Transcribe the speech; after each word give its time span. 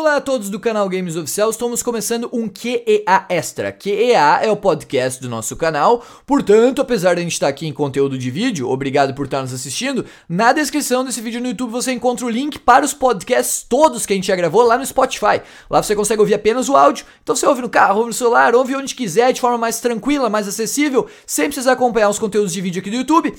Olá 0.00 0.14
a 0.14 0.20
todos 0.20 0.48
do 0.48 0.60
canal 0.60 0.88
Games 0.88 1.16
Oficial, 1.16 1.50
estamos 1.50 1.82
começando 1.82 2.30
um 2.32 2.48
QEA 2.48 3.26
Extra. 3.28 3.72
QEA 3.72 4.38
é 4.40 4.48
o 4.48 4.56
podcast 4.56 5.20
do 5.20 5.28
nosso 5.28 5.56
canal, 5.56 6.06
portanto, 6.24 6.80
apesar 6.80 7.14
de 7.14 7.20
a 7.20 7.22
gente 7.24 7.32
estar 7.32 7.48
aqui 7.48 7.66
em 7.66 7.72
conteúdo 7.72 8.16
de 8.16 8.30
vídeo, 8.30 8.70
obrigado 8.70 9.12
por 9.12 9.24
estar 9.24 9.42
nos 9.42 9.52
assistindo, 9.52 10.06
na 10.28 10.52
descrição 10.52 11.04
desse 11.04 11.20
vídeo 11.20 11.40
no 11.40 11.48
YouTube 11.48 11.72
você 11.72 11.90
encontra 11.90 12.24
o 12.24 12.30
link 12.30 12.60
para 12.60 12.84
os 12.84 12.94
podcasts 12.94 13.66
todos 13.68 14.06
que 14.06 14.12
a 14.12 14.16
gente 14.16 14.28
já 14.28 14.36
gravou 14.36 14.62
lá 14.62 14.78
no 14.78 14.86
Spotify. 14.86 15.42
Lá 15.68 15.82
você 15.82 15.96
consegue 15.96 16.20
ouvir 16.20 16.34
apenas 16.34 16.68
o 16.68 16.76
áudio, 16.76 17.04
então 17.20 17.34
você 17.34 17.44
ouve 17.44 17.60
no 17.60 17.68
carro, 17.68 17.96
ouve 17.96 18.10
no 18.10 18.14
celular, 18.14 18.54
ouve 18.54 18.76
onde 18.76 18.94
quiser, 18.94 19.32
de 19.32 19.40
forma 19.40 19.58
mais 19.58 19.80
tranquila, 19.80 20.30
mais 20.30 20.46
acessível, 20.46 21.08
sem 21.26 21.46
precisar 21.46 21.72
acompanhar 21.72 22.08
os 22.08 22.20
conteúdos 22.20 22.52
de 22.52 22.60
vídeo 22.60 22.78
aqui 22.78 22.88
do 22.90 22.96
YouTube. 22.98 23.34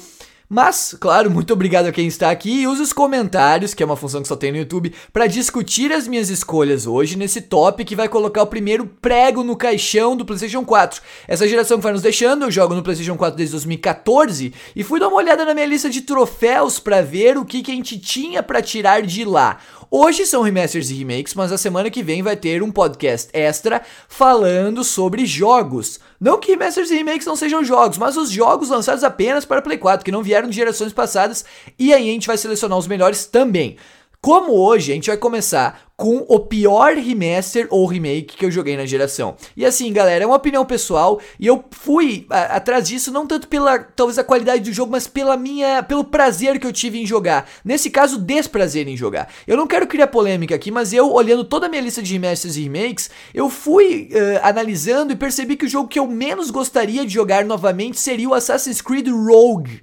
Mas, 0.52 0.96
claro, 1.00 1.30
muito 1.30 1.54
obrigado 1.54 1.86
a 1.86 1.92
quem 1.92 2.08
está 2.08 2.32
aqui 2.32 2.62
e 2.62 2.68
use 2.68 2.82
os 2.82 2.92
comentários, 2.92 3.76
que 3.76 3.84
é 3.84 3.86
uma 3.86 3.96
função 3.96 4.20
que 4.20 4.28
só 4.28 4.36
tem 4.36 4.52
no 4.52 4.58
YouTube, 4.58 4.92
para 5.14 5.28
discutir 5.28 5.94
as 5.94 6.08
minhas 6.08 6.32
escolhas 6.32 6.88
hoje 6.88 7.16
nesse 7.16 7.40
top 7.40 7.86
que 7.86 7.96
vai 7.96 8.10
colocar 8.10 8.42
o 8.42 8.48
primeiro 8.48 8.88
prego 9.00 9.44
no 9.44 9.56
caixão 9.56 10.18
do 10.18 10.26
PlayStation 10.26 10.66
4. 10.66 11.04
Essa 11.28 11.48
geração 11.48 11.78
que 11.78 11.84
vai 11.84 11.94
nos 11.94 12.02
deixando, 12.02 12.46
eu 12.46 12.52
jogo 12.52 12.74
no 12.74 12.82
PlayStation 12.82 13.16
4 13.16 13.38
desde 13.38 13.52
2014 13.52 14.52
e 14.76 14.84
fui 14.84 15.00
dar 15.00 15.10
uma 15.10 15.18
olhada 15.18 15.46
na 15.46 15.54
minha 15.54 15.68
lista 15.68 15.88
de 15.88 16.02
troféus 16.02 16.80
para 16.80 17.00
ver 17.04 17.38
o 17.38 17.46
que, 17.46 17.62
que 17.62 17.72
a 17.72 17.76
gente 17.76 18.00
tinha 18.00 18.42
para 18.42 18.60
tirar 18.60 19.04
de 19.04 19.24
lá. 19.24 19.60
Hoje 19.92 20.28
são 20.28 20.44
remasters 20.44 20.92
e 20.92 20.94
remakes, 20.94 21.34
mas 21.34 21.52
a 21.52 21.58
semana 21.58 21.90
que 21.90 22.04
vem 22.04 22.22
vai 22.22 22.36
ter 22.36 22.62
um 22.62 22.70
podcast 22.70 23.28
extra 23.34 23.82
falando 24.08 24.84
sobre 24.84 25.26
jogos. 25.26 26.00
Não 26.22 26.40
que 26.40 26.52
remasters 26.52 26.92
e 26.92 26.96
remakes 26.96 27.26
não 27.26 27.36
sejam 27.36 27.64
jogos, 27.64 27.98
mas 27.98 28.16
os 28.16 28.30
jogos 28.30 28.70
lançados 28.70 29.04
apenas 29.04 29.46
para 29.46 29.64
Play 29.64 29.80
4, 29.80 30.06
que 30.06 30.12
não 30.12 30.22
vieram 30.22 30.48
de 30.48 30.56
gerações 30.56 30.94
passadas, 30.94 31.44
e 31.78 31.92
aí 31.92 32.08
a 32.08 32.14
gente 32.14 32.28
vai 32.28 32.38
selecionar 32.38 32.78
os 32.78 32.86
melhores 32.86 33.26
também. 33.26 33.78
Como 34.22 34.52
hoje 34.52 34.92
a 34.92 34.96
gente 34.96 35.08
vai 35.08 35.16
começar 35.16 35.90
com 35.96 36.26
o 36.28 36.42
pior 36.42 36.94
remaster 36.94 37.68
ou 37.70 37.86
remake 37.86 38.36
que 38.36 38.46
eu 38.46 38.52
joguei 38.52 38.76
na 38.76 38.86
geração. 38.86 39.38
E 39.56 39.66
assim, 39.66 39.94
galera, 39.94 40.26
é 40.26 40.28
uma 40.28 40.36
opinião 40.36 40.66
pessoal 40.66 41.22
e 41.40 41.48
eu 41.48 41.64
fui 41.72 42.26
a, 42.30 42.58
atrás 42.58 42.90
disso 42.90 43.14
não 43.14 43.26
tanto 43.26 43.48
pela 43.48 43.80
talvez 43.80 44.20
a 44.20 44.24
qualidade 44.24 44.64
do 44.64 44.74
jogo, 44.74 44.92
mas 44.92 45.08
pela 45.08 45.38
minha 45.38 45.82
pelo 45.84 46.04
prazer 46.04 46.60
que 46.60 46.68
eu 46.68 46.74
tive 46.74 47.02
em 47.02 47.06
jogar. 47.06 47.50
Nesse 47.64 47.90
caso, 47.90 48.20
desprazer 48.20 48.90
em 48.90 48.98
jogar. 48.98 49.30
Eu 49.48 49.56
não 49.56 49.66
quero 49.66 49.88
criar 49.88 50.08
polêmica 50.08 50.54
aqui, 50.54 50.70
mas 50.70 50.92
eu 50.92 51.14
olhando 51.14 51.46
toda 51.46 51.68
a 51.68 51.70
minha 51.70 51.82
lista 51.82 52.02
de 52.02 52.12
remasters 52.12 52.58
e 52.58 52.64
remakes, 52.64 53.10
eu 53.34 53.50
fui 53.50 54.10
uh, 54.12 54.40
analisando 54.44 55.14
e 55.14 55.16
percebi 55.16 55.56
que 55.56 55.66
o 55.66 55.70
jogo 55.70 55.88
que 55.88 56.00
eu 56.00 56.08
menos 56.08 56.52
gostaria 56.52 57.06
de 57.06 57.14
jogar 57.14 57.46
novamente 57.46 57.98
seria 57.98 58.28
o 58.28 58.34
Assassin's 58.34 58.82
Creed 58.82 59.08
Rogue. 59.08 59.82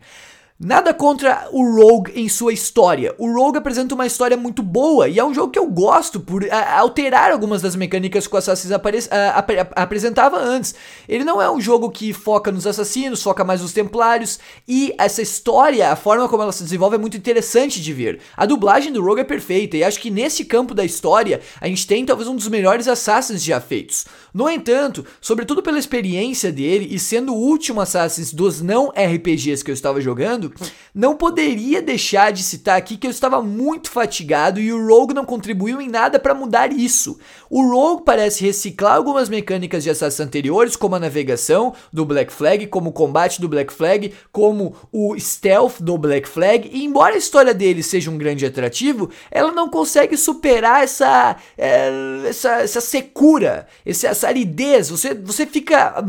Nada 0.59 0.95
contra 0.95 1.51
o 1.53 1.63
Rogue 1.77 2.13
em 2.15 2.31
sua 2.31 2.51
história. 2.51 3.15
O 3.19 3.31
Rogue 3.31 3.59
apresenta 3.59 3.95
uma 3.95 4.07
história 4.07 4.39
muito 4.39 4.63
boa 4.63 5.07
e 5.07 5.19
é 5.19 5.25
um 5.25 5.35
jogo 5.35 5.53
que 5.53 5.59
eu 5.59 5.67
gosto 5.67 6.19
por 6.19 6.51
alterar 6.51 7.31
algumas 7.31 7.61
das 7.61 7.77
mecânicas 7.77 8.27
que 8.27 8.35
o 8.35 8.39
Assassin's 8.39 8.73
apare, 8.73 9.01
apresentava 9.75 10.39
antes. 10.39 10.75
Ele 11.07 11.25
não 11.25 11.43
é 11.43 11.51
um 11.51 11.61
jogo 11.61 11.91
que 11.91 12.11
foca 12.15 12.51
nos 12.51 12.67
assassinos, 12.67 13.23
foca 13.23 13.45
mais 13.45 13.61
nos 13.61 13.75
templários 13.75 14.39
e 14.67 14.95
essa 14.97 15.21
história, 15.21 15.93
a 15.93 15.97
forma 15.97 16.27
como 16.27 16.43
ela 16.43 16.53
se 16.53 16.65
desenvolve 16.65 16.97
é 16.97 16.99
muito 16.99 17.19
interessante 17.19 17.83
de 17.83 17.93
ver. 17.93 18.21
A 18.35 18.47
dublagem 18.47 18.91
do 18.91 19.05
Rogue 19.05 19.21
é 19.21 19.25
perfeita 19.25 19.77
e 19.77 19.85
acho 19.85 20.01
que 20.01 20.11
nesse 20.11 20.47
campo 20.47 20.73
da 20.73 20.87
história 20.87 21.43
a 21.61 21.69
gente 21.69 21.87
tem 21.87 22.07
talvez 22.07 22.31
um 22.31 22.35
dos 22.35 22.49
melhores 22.49 22.89
Assassins 22.89 23.45
já 23.45 23.61
feitos. 23.61 24.07
No 24.37 24.51
entanto, 24.51 25.03
sobretudo 25.19 25.63
pela 25.63 25.79
experiência 25.79 26.53
dele 26.53 26.89
e 26.91 26.99
sendo 26.99 27.33
o 27.33 27.39
último 27.39 27.81
Assassin's 27.81 28.35
dos 28.35 28.61
não 28.61 28.91
RPGs 28.91 29.65
que 29.65 29.71
eu 29.71 29.75
estava 29.75 29.99
jogando, 29.99 30.53
não 30.95 31.17
poderia 31.17 31.81
deixar 31.81 32.33
de 32.33 32.43
citar 32.43 32.77
aqui 32.77 32.99
que 32.99 33.07
eu 33.07 33.11
estava 33.11 33.41
muito 33.41 33.91
fatigado 33.91 34.61
e 34.61 34.71
o 34.71 34.87
Rogue 34.87 35.15
não 35.15 35.25
contribuiu 35.25 35.81
em 35.81 35.89
nada 35.89 36.19
para 36.19 36.35
mudar 36.35 36.71
isso. 36.71 37.19
O 37.49 37.67
Rogue 37.67 38.03
parece 38.05 38.45
reciclar 38.45 38.97
algumas 38.97 39.31
mecânicas 39.31 39.83
de 39.83 39.89
Assassin's 39.89 40.21
anteriores, 40.21 40.77
como 40.77 40.97
a 40.97 41.01
navegação 41.01 41.73
do 41.91 42.05
Black 42.05 42.31
Flag, 42.31 42.67
como 42.67 42.91
o 42.91 42.93
combate 42.93 43.41
do 43.41 43.49
Black 43.49 43.73
Flag, 43.73 44.13
como 44.31 44.77
o 44.93 45.19
stealth 45.19 45.81
do 45.81 45.97
Black 45.97 46.29
Flag, 46.29 46.69
e 46.71 46.85
embora 46.85 47.15
a 47.15 47.19
história 47.19 47.55
dele 47.55 47.83
seja 47.83 48.11
um 48.11 48.19
grande 48.19 48.45
atrativo, 48.45 49.09
ela 49.31 49.51
não 49.51 49.71
consegue 49.71 50.15
superar 50.15 50.83
essa, 50.83 51.37
é, 51.57 51.91
essa, 52.29 52.61
essa 52.61 52.83
secura, 52.83 53.67
essa 53.87 54.26
aridez. 54.27 54.91
Você, 54.91 55.15
você 55.15 55.47
fica 55.47 56.03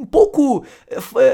um 0.00 0.06
pouco 0.06 0.58
uh, 0.58 0.64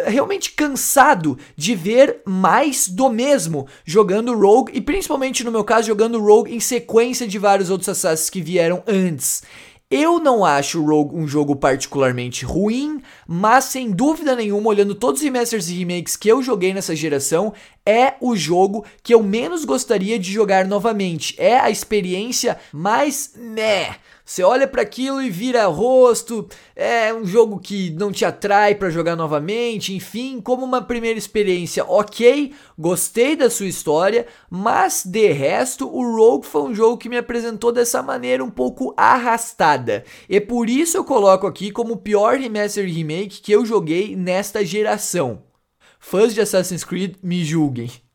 realmente 0.06 0.50
cansado 0.52 1.38
de 1.56 1.74
ver 1.74 2.22
mais 2.24 2.88
do 2.88 3.08
mesmo 3.08 3.66
jogando 3.84 4.36
Rogue 4.36 4.72
e 4.74 4.80
principalmente 4.80 5.44
no 5.44 5.52
meu 5.52 5.62
caso 5.62 5.86
jogando 5.86 6.20
Rogue 6.20 6.54
em 6.54 6.60
sequência 6.60 7.28
de 7.28 7.38
vários 7.38 7.70
outros 7.70 7.88
Assassins 7.88 8.28
que 8.28 8.42
vieram 8.42 8.82
antes. 8.86 9.42
Eu 9.88 10.18
não 10.18 10.44
acho 10.44 10.84
Rogue 10.84 11.14
um 11.14 11.28
jogo 11.28 11.54
particularmente 11.54 12.44
ruim, 12.44 13.00
mas 13.24 13.66
sem 13.66 13.92
dúvida 13.92 14.34
nenhuma, 14.34 14.68
olhando 14.68 14.96
todos 14.96 15.20
os 15.20 15.24
remasters 15.24 15.68
e 15.68 15.74
remakes 15.74 16.16
que 16.16 16.28
eu 16.28 16.42
joguei 16.42 16.74
nessa 16.74 16.96
geração, 16.96 17.52
é 17.86 18.14
o 18.20 18.34
jogo 18.34 18.84
que 19.00 19.14
eu 19.14 19.22
menos 19.22 19.64
gostaria 19.64 20.18
de 20.18 20.32
jogar 20.32 20.66
novamente. 20.66 21.36
É 21.38 21.60
a 21.60 21.70
experiência 21.70 22.58
mais 22.72 23.32
meh 23.36 23.94
você 24.26 24.42
olha 24.42 24.66
para 24.66 24.82
aquilo 24.82 25.22
e 25.22 25.30
vira 25.30 25.66
rosto, 25.66 26.48
é 26.74 27.14
um 27.14 27.24
jogo 27.24 27.60
que 27.60 27.90
não 27.90 28.10
te 28.10 28.24
atrai 28.24 28.74
para 28.74 28.90
jogar 28.90 29.14
novamente, 29.14 29.94
enfim, 29.94 30.40
como 30.40 30.64
uma 30.64 30.82
primeira 30.82 31.16
experiência, 31.16 31.84
ok, 31.84 32.52
gostei 32.76 33.36
da 33.36 33.48
sua 33.48 33.66
história, 33.66 34.26
mas 34.50 35.04
de 35.06 35.30
resto, 35.30 35.88
o 35.88 36.16
Rogue 36.16 36.44
foi 36.44 36.62
um 36.62 36.74
jogo 36.74 36.98
que 36.98 37.08
me 37.08 37.16
apresentou 37.16 37.70
dessa 37.70 38.02
maneira 38.02 38.42
um 38.42 38.50
pouco 38.50 38.92
arrastada. 38.96 40.02
E 40.28 40.40
por 40.40 40.68
isso 40.68 40.96
eu 40.96 41.04
coloco 41.04 41.46
aqui 41.46 41.70
como 41.70 41.94
o 41.94 41.98
pior 41.98 42.36
remaster 42.36 42.84
remake 42.84 43.40
que 43.40 43.52
eu 43.52 43.64
joguei 43.64 44.16
nesta 44.16 44.64
geração. 44.64 45.44
Fãs 46.00 46.34
de 46.34 46.40
Assassin's 46.40 46.82
Creed, 46.82 47.14
me 47.22 47.44
julguem. 47.44 48.05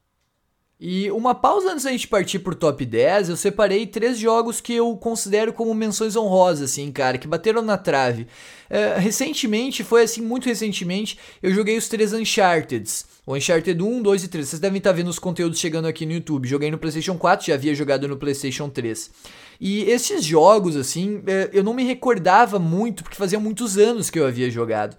E 0.84 1.12
uma 1.12 1.36
pausa 1.36 1.74
antes 1.74 1.84
da 1.84 1.92
gente 1.92 2.08
partir 2.08 2.40
pro 2.40 2.56
top 2.56 2.84
10, 2.84 3.30
eu 3.30 3.38
separei 3.38 3.86
três 3.86 4.18
jogos 4.18 4.60
que 4.60 4.74
eu 4.74 4.98
considero 4.98 5.54
como 5.54 5.76
menções 5.76 6.16
honrosas, 6.16 6.72
assim, 6.72 6.92
cara, 6.92 7.20
que 7.20 7.28
bateram 7.28 7.62
na 7.62 7.78
trave. 7.78 8.24
Uh, 8.24 9.00
recentemente, 9.00 9.84
foi 9.84 10.02
assim, 10.02 10.22
muito 10.22 10.48
recentemente, 10.48 11.20
eu 11.44 11.54
joguei 11.54 11.78
os 11.78 11.88
três 11.88 12.14
Uncharteds. 12.14 13.06
O 13.28 13.36
Uncharted 13.36 13.80
1, 13.80 14.02
2 14.02 14.24
e 14.24 14.28
3. 14.28 14.50
Vocês 14.50 14.60
devem 14.60 14.80
estar 14.80 14.92
vendo 14.92 15.10
os 15.10 15.20
conteúdos 15.20 15.60
chegando 15.60 15.88
aqui 15.88 16.04
no 16.04 16.14
YouTube. 16.14 16.48
Joguei 16.48 16.72
no 16.72 16.80
PlayStation 16.80 17.16
4, 17.16 17.46
já 17.46 17.54
havia 17.54 17.76
jogado 17.76 18.08
no 18.08 18.18
PlayStation 18.18 18.68
3. 18.68 19.12
E 19.60 19.84
esses 19.84 20.24
jogos, 20.24 20.76
assim, 20.76 21.22
eh, 21.28 21.52
eu 21.54 21.64
não 21.64 21.76
me 21.76 21.84
recordava 21.84 22.58
muito, 22.58 23.04
porque 23.04 23.16
fazia 23.16 23.40
muitos 23.40 23.78
anos 23.78 24.10
que 24.10 24.18
eu 24.18 24.26
havia 24.26 24.50
jogado. 24.50 24.98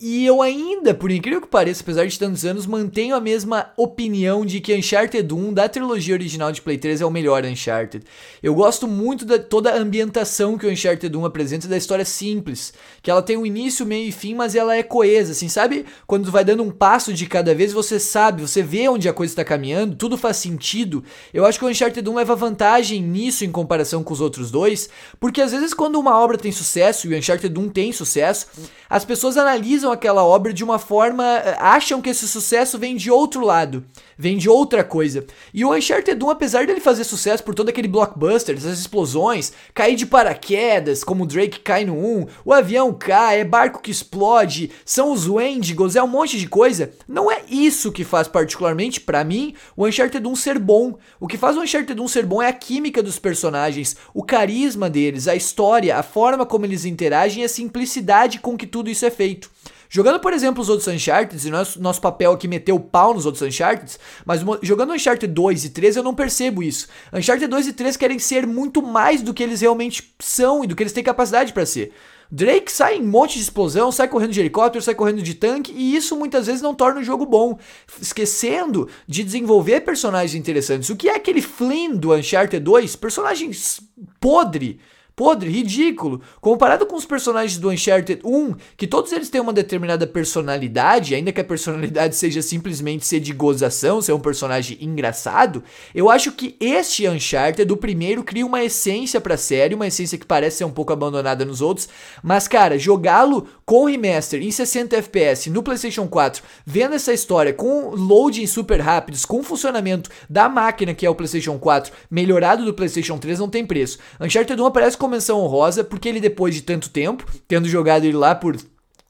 E 0.00 0.26
eu 0.26 0.42
ainda, 0.42 0.92
por 0.92 1.08
incrível 1.08 1.40
que 1.40 1.46
pareça, 1.46 1.80
apesar 1.80 2.04
de 2.04 2.18
tantos 2.18 2.44
anos, 2.44 2.66
mantenho 2.66 3.14
a 3.14 3.20
mesma 3.20 3.70
opinião 3.76 4.44
de 4.44 4.60
que 4.60 4.74
Uncharted 4.74 5.32
1 5.32 5.52
da 5.52 5.68
trilogia 5.68 6.14
original 6.14 6.50
de 6.50 6.60
Play 6.60 6.76
3 6.76 7.00
é 7.00 7.06
o 7.06 7.10
melhor 7.12 7.44
Uncharted. 7.44 8.04
Eu 8.42 8.56
gosto 8.56 8.88
muito 8.88 9.24
da 9.24 9.38
toda 9.38 9.70
a 9.70 9.78
ambientação 9.78 10.58
que 10.58 10.66
o 10.66 10.70
Uncharted 10.70 11.16
1 11.16 11.24
apresenta 11.24 11.68
da 11.68 11.76
história 11.76 12.04
simples, 12.04 12.74
que 13.02 13.10
ela 13.10 13.22
tem 13.22 13.36
um 13.36 13.46
início, 13.46 13.86
meio 13.86 14.08
e 14.08 14.12
fim, 14.12 14.34
mas 14.34 14.56
ela 14.56 14.74
é 14.76 14.82
coesa, 14.82 15.30
assim, 15.30 15.48
sabe? 15.48 15.86
Quando 16.08 16.28
vai 16.28 16.44
dando 16.44 16.64
um 16.64 16.72
passo 16.72 17.12
de 17.12 17.26
cada 17.26 17.54
vez, 17.54 17.72
você 17.72 18.00
sabe, 18.00 18.42
você 18.42 18.64
vê 18.64 18.88
onde 18.88 19.08
a 19.08 19.12
coisa 19.12 19.30
está 19.30 19.44
caminhando, 19.44 19.94
tudo 19.94 20.18
faz 20.18 20.38
sentido. 20.38 21.04
Eu 21.32 21.46
acho 21.46 21.56
que 21.56 21.64
o 21.64 21.68
Uncharted 21.68 22.06
1 22.06 22.14
leva 22.16 22.34
vantagem 22.34 23.00
nisso 23.00 23.44
em 23.44 23.52
comparação 23.52 24.02
com 24.02 24.12
os 24.12 24.20
outros 24.20 24.50
dois, 24.50 24.90
porque 25.20 25.40
às 25.40 25.52
vezes 25.52 25.72
quando 25.72 26.00
uma 26.00 26.18
obra 26.18 26.36
tem 26.36 26.50
sucesso, 26.50 27.06
e 27.06 27.14
o 27.14 27.16
Uncharted 27.16 27.56
1 27.56 27.68
tem 27.68 27.92
sucesso, 27.92 28.48
as 28.90 29.04
pessoas 29.04 29.36
analisam 29.36 29.83
aquela 29.92 30.24
obra 30.24 30.52
de 30.52 30.64
uma 30.64 30.78
forma. 30.78 31.24
Eh, 31.24 31.56
acham 31.58 32.00
que 32.00 32.10
esse 32.10 32.26
sucesso 32.26 32.78
vem 32.78 32.96
de 32.96 33.10
outro 33.10 33.44
lado, 33.44 33.84
vem 34.16 34.36
de 34.36 34.48
outra 34.48 34.84
coisa. 34.84 35.24
E 35.52 35.64
o 35.64 35.74
Uncharted 35.74 36.22
1, 36.22 36.30
apesar 36.30 36.66
dele 36.66 36.80
fazer 36.80 37.04
sucesso 37.04 37.42
por 37.42 37.54
todo 37.54 37.68
aquele 37.68 37.88
blockbuster, 37.88 38.56
essas 38.56 38.78
explosões, 38.78 39.52
cair 39.72 39.96
de 39.96 40.06
paraquedas, 40.06 41.02
como 41.04 41.24
o 41.24 41.26
Drake 41.26 41.60
cai 41.60 41.84
no 41.84 41.94
1, 41.94 42.26
o 42.44 42.52
avião 42.52 42.92
cai, 42.92 43.40
é 43.40 43.44
barco 43.44 43.80
que 43.80 43.90
explode, 43.90 44.70
são 44.84 45.12
os 45.12 45.28
Wendigos, 45.28 45.96
é 45.96 46.02
um 46.02 46.08
monte 46.08 46.38
de 46.38 46.48
coisa. 46.48 46.92
Não 47.08 47.30
é 47.30 47.42
isso 47.48 47.92
que 47.92 48.04
faz, 48.04 48.28
particularmente 48.28 49.00
para 49.00 49.24
mim, 49.24 49.54
o 49.76 49.86
Uncharted 49.86 50.26
1 50.26 50.36
ser 50.36 50.58
bom. 50.58 50.96
O 51.20 51.26
que 51.26 51.38
faz 51.38 51.56
o 51.56 51.62
Uncharted 51.62 52.00
1 52.00 52.08
ser 52.08 52.26
bom 52.26 52.42
é 52.42 52.48
a 52.48 52.52
química 52.52 53.02
dos 53.02 53.18
personagens, 53.18 53.96
o 54.12 54.22
carisma 54.22 54.88
deles, 54.88 55.28
a 55.28 55.34
história, 55.34 55.96
a 55.96 56.02
forma 56.02 56.46
como 56.46 56.66
eles 56.66 56.84
interagem 56.84 57.42
e 57.42 57.46
a 57.46 57.48
simplicidade 57.48 58.38
com 58.38 58.56
que 58.56 58.66
tudo 58.66 58.90
isso 58.90 59.04
é 59.04 59.10
feito. 59.10 59.50
Jogando, 59.94 60.18
por 60.18 60.32
exemplo, 60.32 60.60
os 60.60 60.68
outros 60.68 60.88
Uncharted, 60.88 61.46
e 61.46 61.50
nosso, 61.52 61.80
nosso 61.80 62.00
papel 62.00 62.32
aqui 62.32 62.48
meter 62.48 62.72
o 62.72 62.80
pau 62.80 63.14
nos 63.14 63.26
outros 63.26 63.42
Uncharted, 63.42 63.96
mas 64.26 64.40
jogando 64.60 64.92
Uncharted 64.92 65.32
2 65.32 65.66
e 65.66 65.70
3 65.70 65.94
eu 65.94 66.02
não 66.02 66.12
percebo 66.12 66.64
isso. 66.64 66.88
Uncharted 67.12 67.46
2 67.46 67.68
e 67.68 67.72
3 67.72 67.96
querem 67.96 68.18
ser 68.18 68.44
muito 68.44 68.82
mais 68.82 69.22
do 69.22 69.32
que 69.32 69.40
eles 69.40 69.60
realmente 69.60 70.12
são 70.18 70.64
e 70.64 70.66
do 70.66 70.74
que 70.74 70.82
eles 70.82 70.92
têm 70.92 71.04
capacidade 71.04 71.52
para 71.52 71.64
ser. 71.64 71.92
Drake 72.28 72.72
sai 72.72 72.96
em 72.96 73.02
um 73.02 73.06
monte 73.06 73.34
de 73.34 73.42
explosão, 73.42 73.92
sai 73.92 74.08
correndo 74.08 74.32
de 74.32 74.40
helicóptero, 74.40 74.82
sai 74.82 74.96
correndo 74.96 75.22
de 75.22 75.34
tanque, 75.34 75.70
e 75.72 75.94
isso 75.94 76.16
muitas 76.16 76.48
vezes 76.48 76.60
não 76.60 76.74
torna 76.74 76.98
o 77.00 77.04
jogo 77.04 77.24
bom, 77.24 77.56
esquecendo 78.02 78.88
de 79.06 79.22
desenvolver 79.22 79.82
personagens 79.82 80.34
interessantes. 80.34 80.90
O 80.90 80.96
que 80.96 81.08
é 81.08 81.14
aquele 81.14 81.40
Flynn 81.40 81.94
do 81.94 82.12
Uncharted 82.12 82.64
2? 82.64 82.96
Personagens 82.96 83.80
podre 84.18 84.80
podre, 85.16 85.50
ridículo. 85.50 86.20
Comparado 86.40 86.86
com 86.86 86.96
os 86.96 87.04
personagens 87.04 87.58
do 87.58 87.70
Uncharted 87.70 88.20
1, 88.24 88.54
que 88.76 88.86
todos 88.86 89.12
eles 89.12 89.30
têm 89.30 89.40
uma 89.40 89.52
determinada 89.52 90.06
personalidade, 90.06 91.14
ainda 91.14 91.32
que 91.32 91.40
a 91.40 91.44
personalidade 91.44 92.16
seja 92.16 92.42
simplesmente 92.42 93.06
ser 93.06 93.20
de 93.20 93.32
gozação, 93.32 94.00
ser 94.00 94.12
um 94.12 94.20
personagem 94.20 94.78
engraçado, 94.80 95.62
eu 95.94 96.10
acho 96.10 96.32
que 96.32 96.56
este 96.60 97.08
Uncharted, 97.08 97.64
do 97.64 97.76
primeiro, 97.76 98.24
cria 98.24 98.46
uma 98.46 98.62
essência 98.62 99.20
pra 99.20 99.36
série, 99.36 99.74
uma 99.74 99.86
essência 99.86 100.18
que 100.18 100.26
parece 100.26 100.58
ser 100.58 100.64
um 100.64 100.70
pouco 100.70 100.92
abandonada 100.92 101.44
nos 101.44 101.60
outros, 101.60 101.88
mas 102.22 102.48
cara, 102.48 102.78
jogá-lo 102.78 103.46
com 103.64 103.86
remaster 103.86 104.42
em 104.42 104.50
60 104.50 104.96
FPS 104.96 105.50
no 105.50 105.62
PlayStation 105.62 106.06
4, 106.06 106.42
vendo 106.66 106.94
essa 106.94 107.12
história 107.12 107.52
com 107.52 107.90
loading 107.90 108.46
super 108.46 108.80
rápidos, 108.80 109.24
com 109.24 109.42
funcionamento 109.42 110.10
da 110.28 110.48
máquina 110.48 110.94
que 110.94 111.06
é 111.06 111.10
o 111.10 111.14
PlayStation 111.14 111.58
4, 111.58 111.92
melhorado 112.10 112.64
do 112.64 112.74
PlayStation 112.74 113.18
3, 113.18 113.38
não 113.38 113.48
tem 113.48 113.64
preço. 113.64 113.98
Uncharted 114.20 114.60
1 114.60 114.66
aparece 114.66 114.96
com 115.04 115.08
menção 115.08 115.40
honrosa, 115.40 115.84
porque 115.84 116.08
ele 116.08 116.18
depois 116.18 116.54
de 116.54 116.62
tanto 116.62 116.88
tempo, 116.88 117.26
tendo 117.46 117.68
jogado 117.68 118.04
ele 118.04 118.16
lá 118.16 118.34
por 118.34 118.56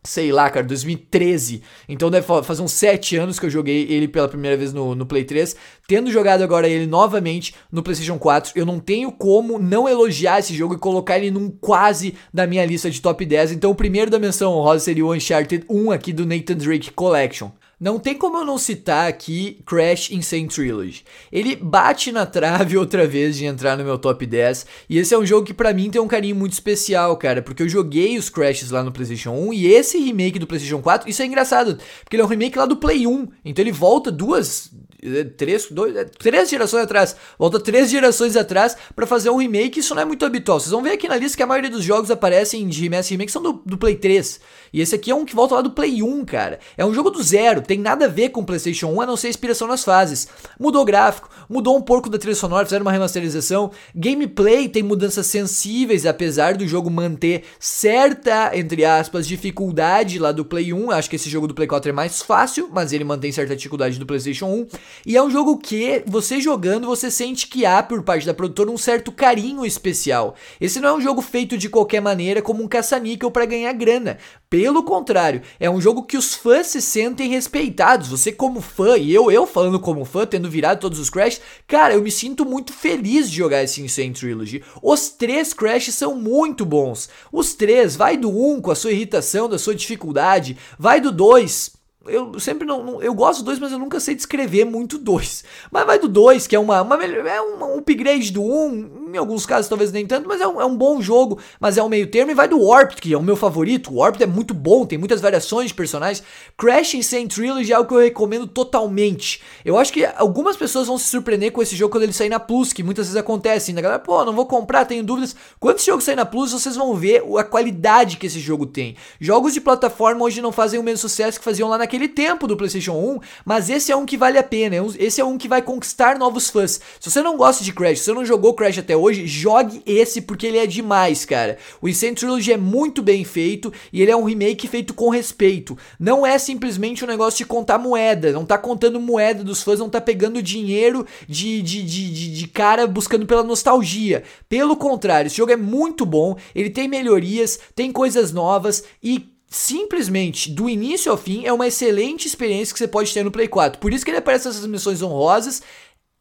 sei 0.06 0.30
lá, 0.30 0.50
cara, 0.50 0.66
2013. 0.66 1.62
Então 1.88 2.10
deve 2.10 2.26
fazer 2.42 2.60
uns 2.60 2.72
7 2.72 3.16
anos 3.16 3.38
que 3.38 3.46
eu 3.46 3.50
joguei 3.50 3.86
ele 3.88 4.06
pela 4.06 4.28
primeira 4.28 4.54
vez 4.54 4.70
no, 4.70 4.94
no 4.94 5.06
Play 5.06 5.24
3. 5.24 5.56
Tendo 5.88 6.10
jogado 6.10 6.42
agora 6.42 6.68
ele 6.68 6.86
novamente 6.86 7.54
no 7.72 7.82
PlayStation 7.82 8.18
4, 8.18 8.52
eu 8.54 8.66
não 8.66 8.78
tenho 8.78 9.10
como 9.10 9.58
não 9.58 9.88
elogiar 9.88 10.40
esse 10.40 10.54
jogo 10.54 10.74
e 10.74 10.78
colocar 10.78 11.16
ele 11.16 11.30
num 11.30 11.48
quase 11.48 12.14
da 12.34 12.46
minha 12.46 12.66
lista 12.66 12.90
de 12.90 13.00
top 13.00 13.24
10. 13.24 13.52
Então 13.52 13.70
o 13.70 13.74
primeiro 13.74 14.10
da 14.10 14.18
menção 14.18 14.52
honrosa 14.52 14.84
seria 14.84 15.06
o 15.06 15.14
Uncharted 15.14 15.64
1 15.70 15.90
aqui 15.90 16.12
do 16.12 16.26
Nathan 16.26 16.56
Drake 16.56 16.90
Collection. 16.90 17.50
Não 17.78 17.98
tem 17.98 18.14
como 18.14 18.38
eu 18.38 18.44
não 18.44 18.56
citar 18.56 19.08
aqui 19.08 19.62
Crash 19.66 20.10
Insane 20.10 20.48
Trilogy. 20.48 21.04
Ele 21.32 21.56
bate 21.56 22.12
na 22.12 22.24
trave 22.24 22.76
outra 22.78 23.06
vez 23.06 23.36
de 23.36 23.44
entrar 23.44 23.76
no 23.76 23.84
meu 23.84 23.98
top 23.98 24.24
10, 24.24 24.66
e 24.88 24.98
esse 24.98 25.14
é 25.14 25.18
um 25.18 25.26
jogo 25.26 25.46
que 25.46 25.54
para 25.54 25.72
mim 25.72 25.90
tem 25.90 26.00
um 26.00 26.08
carinho 26.08 26.36
muito 26.36 26.52
especial, 26.52 27.16
cara, 27.16 27.42
porque 27.42 27.62
eu 27.62 27.68
joguei 27.68 28.16
os 28.16 28.30
Crashes 28.30 28.70
lá 28.70 28.82
no 28.82 28.92
PlayStation 28.92 29.32
1 29.32 29.52
e 29.52 29.66
esse 29.66 29.98
remake 29.98 30.38
do 30.38 30.46
PlayStation 30.46 30.80
4, 30.80 31.08
isso 31.08 31.22
é 31.22 31.26
engraçado, 31.26 31.78
porque 32.02 32.16
ele 32.16 32.22
é 32.22 32.24
um 32.24 32.28
remake 32.28 32.58
lá 32.58 32.66
do 32.66 32.76
Play 32.76 33.06
1, 33.06 33.28
então 33.44 33.62
ele 33.62 33.72
volta 33.72 34.10
duas 34.10 34.70
é, 35.04 35.22
três, 35.22 35.68
dois, 35.70 35.94
é, 35.94 36.04
três 36.04 36.48
gerações 36.48 36.84
atrás, 36.84 37.14
volta 37.38 37.60
três 37.60 37.90
gerações 37.90 38.36
atrás 38.36 38.74
para 38.96 39.06
fazer 39.06 39.28
um 39.28 39.36
remake, 39.36 39.80
isso 39.80 39.94
não 39.94 40.00
é 40.00 40.04
muito 40.06 40.24
habitual. 40.24 40.58
Vocês 40.58 40.70
vão 40.70 40.82
ver 40.82 40.92
aqui 40.92 41.06
na 41.06 41.16
lista 41.16 41.36
que 41.36 41.42
a 41.42 41.46
maioria 41.46 41.70
dos 41.70 41.84
jogos 41.84 42.10
aparecem 42.10 42.66
de 42.66 42.80
remake 42.80 43.30
são 43.30 43.42
do, 43.42 43.62
do, 43.66 43.76
Play 43.76 43.96
3. 43.96 44.40
E 44.74 44.80
esse 44.80 44.96
aqui 44.96 45.08
é 45.08 45.14
um 45.14 45.24
que 45.24 45.36
volta 45.36 45.54
lá 45.54 45.60
do 45.60 45.70
Play 45.70 46.02
1, 46.02 46.24
cara. 46.24 46.58
É 46.76 46.84
um 46.84 46.92
jogo 46.92 47.08
do 47.08 47.22
zero, 47.22 47.62
tem 47.62 47.78
nada 47.78 48.06
a 48.06 48.08
ver 48.08 48.30
com 48.30 48.40
o 48.40 48.44
PlayStation 48.44 48.88
1, 48.88 49.02
a 49.02 49.06
não 49.06 49.16
ser 49.16 49.28
a 49.28 49.30
inspiração 49.30 49.68
nas 49.68 49.84
fases. 49.84 50.26
Mudou 50.58 50.82
o 50.82 50.84
gráfico, 50.84 51.30
mudou 51.48 51.76
um 51.76 51.80
pouco 51.80 52.10
da 52.10 52.18
trilha 52.18 52.34
sonora, 52.34 52.66
fizeram 52.66 52.84
uma 52.84 52.90
remasterização. 52.90 53.70
Gameplay 53.94 54.68
tem 54.68 54.82
mudanças 54.82 55.28
sensíveis, 55.28 56.04
apesar 56.04 56.56
do 56.56 56.66
jogo 56.66 56.90
manter 56.90 57.44
certa, 57.60 58.50
entre 58.58 58.84
aspas, 58.84 59.28
dificuldade 59.28 60.18
lá 60.18 60.32
do 60.32 60.44
Play 60.44 60.72
1. 60.72 60.90
Acho 60.90 61.08
que 61.08 61.14
esse 61.14 61.30
jogo 61.30 61.46
do 61.46 61.54
Play 61.54 61.68
4 61.68 61.90
é 61.90 61.92
mais 61.92 62.20
fácil, 62.20 62.68
mas 62.72 62.92
ele 62.92 63.04
mantém 63.04 63.30
certa 63.30 63.54
dificuldade 63.54 63.96
do 63.96 64.04
PlayStation 64.04 64.46
1. 64.46 64.66
E 65.06 65.16
é 65.16 65.22
um 65.22 65.30
jogo 65.30 65.56
que 65.56 66.02
você 66.04 66.40
jogando, 66.40 66.88
você 66.88 67.12
sente 67.12 67.46
que 67.46 67.64
há 67.64 67.80
por 67.80 68.02
parte 68.02 68.26
da 68.26 68.34
produtora 68.34 68.72
um 68.72 68.76
certo 68.76 69.12
carinho 69.12 69.64
especial. 69.64 70.34
Esse 70.60 70.80
não 70.80 70.88
é 70.88 70.94
um 70.94 71.00
jogo 71.00 71.22
feito 71.22 71.56
de 71.56 71.68
qualquer 71.68 72.00
maneira 72.00 72.42
como 72.42 72.60
um 72.60 72.66
caça-níquel 72.66 73.30
para 73.30 73.44
ganhar 73.44 73.72
grana. 73.72 74.18
Pelo 74.54 74.84
contrário, 74.84 75.42
é 75.58 75.68
um 75.68 75.80
jogo 75.80 76.04
que 76.04 76.16
os 76.16 76.32
fãs 76.32 76.68
se 76.68 76.80
sentem 76.80 77.28
respeitados. 77.28 78.06
Você 78.06 78.30
como 78.30 78.60
fã 78.60 78.96
e 78.96 79.12
eu 79.12 79.28
eu 79.28 79.48
falando 79.48 79.80
como 79.80 80.04
fã, 80.04 80.24
tendo 80.24 80.48
virado 80.48 80.78
todos 80.78 81.00
os 81.00 81.10
Crash, 81.10 81.40
cara, 81.66 81.94
eu 81.94 82.00
me 82.00 82.10
sinto 82.12 82.44
muito 82.44 82.72
feliz 82.72 83.28
de 83.28 83.36
jogar 83.38 83.64
esse 83.64 83.82
Insane 83.82 84.12
Trilogy. 84.12 84.62
Os 84.80 85.08
três 85.08 85.52
Crash 85.52 85.92
são 85.92 86.14
muito 86.14 86.64
bons. 86.64 87.08
Os 87.32 87.52
três, 87.54 87.96
vai 87.96 88.16
do 88.16 88.30
1 88.30 88.52
um, 88.52 88.60
com 88.60 88.70
a 88.70 88.76
sua 88.76 88.92
irritação, 88.92 89.48
da 89.48 89.58
sua 89.58 89.74
dificuldade, 89.74 90.56
vai 90.78 91.00
do 91.00 91.10
2 91.10 91.72
eu 92.06 92.38
sempre 92.38 92.66
não, 92.66 92.84
não, 92.84 93.02
Eu 93.02 93.14
gosto 93.14 93.40
do 93.40 93.46
2, 93.46 93.58
mas 93.58 93.72
eu 93.72 93.78
nunca 93.78 93.98
sei 93.98 94.14
descrever 94.14 94.64
muito 94.64 94.98
2. 94.98 95.44
Mas 95.70 95.86
vai 95.86 95.98
do 95.98 96.08
2, 96.08 96.46
que 96.46 96.54
é 96.54 96.58
uma, 96.58 96.82
uma 96.82 97.02
é 97.02 97.42
um 97.42 97.78
upgrade 97.78 98.30
do 98.30 98.42
1. 98.42 98.46
Um, 98.46 99.03
em 99.16 99.18
alguns 99.18 99.46
casos 99.46 99.68
talvez 99.68 99.92
nem 99.92 100.06
tanto, 100.06 100.28
mas 100.28 100.40
é 100.40 100.46
um, 100.46 100.60
é 100.60 100.64
um 100.64 100.76
bom 100.76 101.00
jogo. 101.00 101.38
Mas 101.60 101.78
é 101.78 101.82
um 101.82 101.88
meio 101.88 102.06
termo. 102.06 102.30
E 102.30 102.34
vai 102.34 102.48
do 102.48 102.60
Warped, 102.60 103.00
que 103.00 103.12
é 103.12 103.16
o 103.16 103.22
meu 103.22 103.36
favorito. 103.36 103.92
O 103.92 103.96
Warped 103.96 104.22
é 104.22 104.26
muito 104.26 104.54
bom, 104.54 104.86
tem 104.86 104.98
muitas 104.98 105.20
variações 105.20 105.68
de 105.68 105.74
personagens. 105.74 106.22
Crash 106.56 106.94
Insane 106.94 107.28
Trilogy 107.28 107.72
é 107.72 107.74
algo 107.74 107.88
que 107.88 107.94
eu 107.94 108.00
recomendo 108.00 108.46
totalmente. 108.46 109.42
Eu 109.64 109.78
acho 109.78 109.92
que 109.92 110.04
algumas 110.04 110.56
pessoas 110.56 110.86
vão 110.86 110.98
se 110.98 111.08
surpreender 111.08 111.52
com 111.52 111.62
esse 111.62 111.76
jogo 111.76 111.92
quando 111.92 112.04
ele 112.04 112.12
sair 112.12 112.28
na 112.28 112.40
Plus, 112.40 112.72
que 112.72 112.82
muitas 112.82 113.06
vezes 113.06 113.20
acontece. 113.20 113.70
Ainda 113.70 113.80
galera, 113.80 114.00
pô, 114.00 114.24
não 114.24 114.34
vou 114.34 114.46
comprar, 114.46 114.84
tenho 114.84 115.02
dúvidas. 115.02 115.34
Quando 115.58 115.76
esse 115.76 115.86
jogo 115.86 116.00
sair 116.00 116.16
na 116.16 116.26
Plus, 116.26 116.52
vocês 116.52 116.76
vão 116.76 116.94
ver 116.94 117.22
a 117.38 117.44
qualidade 117.44 118.16
que 118.16 118.26
esse 118.26 118.40
jogo 118.40 118.66
tem. 118.66 118.96
Jogos 119.20 119.54
de 119.54 119.60
plataforma 119.60 120.24
hoje 120.24 120.40
não 120.40 120.52
fazem 120.52 120.78
o 120.78 120.82
mesmo 120.82 120.98
sucesso 120.98 121.38
que 121.38 121.44
faziam 121.44 121.68
lá 121.68 121.78
naquele 121.78 122.08
tempo 122.08 122.46
do 122.46 122.56
PlayStation 122.56 122.94
1, 122.94 123.20
mas 123.44 123.70
esse 123.70 123.92
é 123.92 123.96
um 123.96 124.06
que 124.06 124.16
vale 124.16 124.38
a 124.38 124.42
pena, 124.42 124.76
é 124.76 124.80
esse 124.98 125.20
é 125.20 125.24
um 125.24 125.38
que 125.38 125.48
vai 125.48 125.62
conquistar 125.62 126.18
novos 126.18 126.50
fãs. 126.50 126.80
Se 127.00 127.10
você 127.10 127.22
não 127.22 127.36
gosta 127.36 127.62
de 127.62 127.72
Crash, 127.72 128.00
se 128.00 128.04
você 128.06 128.12
não 128.12 128.24
jogou 128.24 128.54
Crash 128.54 128.78
até 128.78 128.96
hoje, 128.96 129.03
jogue 129.12 129.82
esse 129.86 130.20
porque 130.20 130.46
ele 130.46 130.58
é 130.58 130.66
demais, 130.66 131.24
cara. 131.24 131.58
O 131.80 131.88
Insane 131.88 132.14
Trilogy 132.14 132.52
é 132.52 132.56
muito 132.56 133.02
bem 133.02 133.24
feito 133.24 133.72
e 133.92 134.02
ele 134.02 134.10
é 134.10 134.16
um 134.16 134.24
remake 134.24 134.68
feito 134.68 134.94
com 134.94 135.08
respeito. 135.08 135.76
Não 135.98 136.26
é 136.26 136.38
simplesmente 136.38 137.04
um 137.04 137.08
negócio 137.08 137.38
de 137.38 137.44
contar 137.44 137.78
moeda, 137.78 138.32
não 138.32 138.44
tá 138.44 138.58
contando 138.58 139.00
moeda 139.00 139.42
dos 139.42 139.62
fãs, 139.62 139.78
não 139.78 139.90
tá 139.90 140.00
pegando 140.00 140.42
dinheiro 140.42 141.06
de, 141.28 141.62
de, 141.62 141.82
de, 141.82 142.10
de, 142.10 142.34
de 142.34 142.48
cara 142.48 142.86
buscando 142.86 143.26
pela 143.26 143.42
nostalgia. 143.42 144.22
Pelo 144.48 144.76
contrário, 144.76 145.28
esse 145.28 145.36
jogo 145.36 145.52
é 145.52 145.56
muito 145.56 146.06
bom, 146.06 146.36
ele 146.54 146.70
tem 146.70 146.88
melhorias, 146.88 147.58
tem 147.74 147.90
coisas 147.92 148.32
novas 148.32 148.84
e 149.02 149.34
simplesmente 149.54 150.50
do 150.50 150.68
início 150.68 151.12
ao 151.12 151.16
fim 151.16 151.44
é 151.46 151.52
uma 151.52 151.68
excelente 151.68 152.26
experiência 152.26 152.72
que 152.72 152.78
você 152.78 152.88
pode 152.88 153.14
ter 153.14 153.22
no 153.24 153.30
Play 153.30 153.46
4. 153.46 153.80
Por 153.80 153.92
isso 153.92 154.04
que 154.04 154.10
ele 154.10 154.18
aparece 154.18 154.48
nessas 154.48 154.66
missões 154.66 155.00
honrosas. 155.00 155.62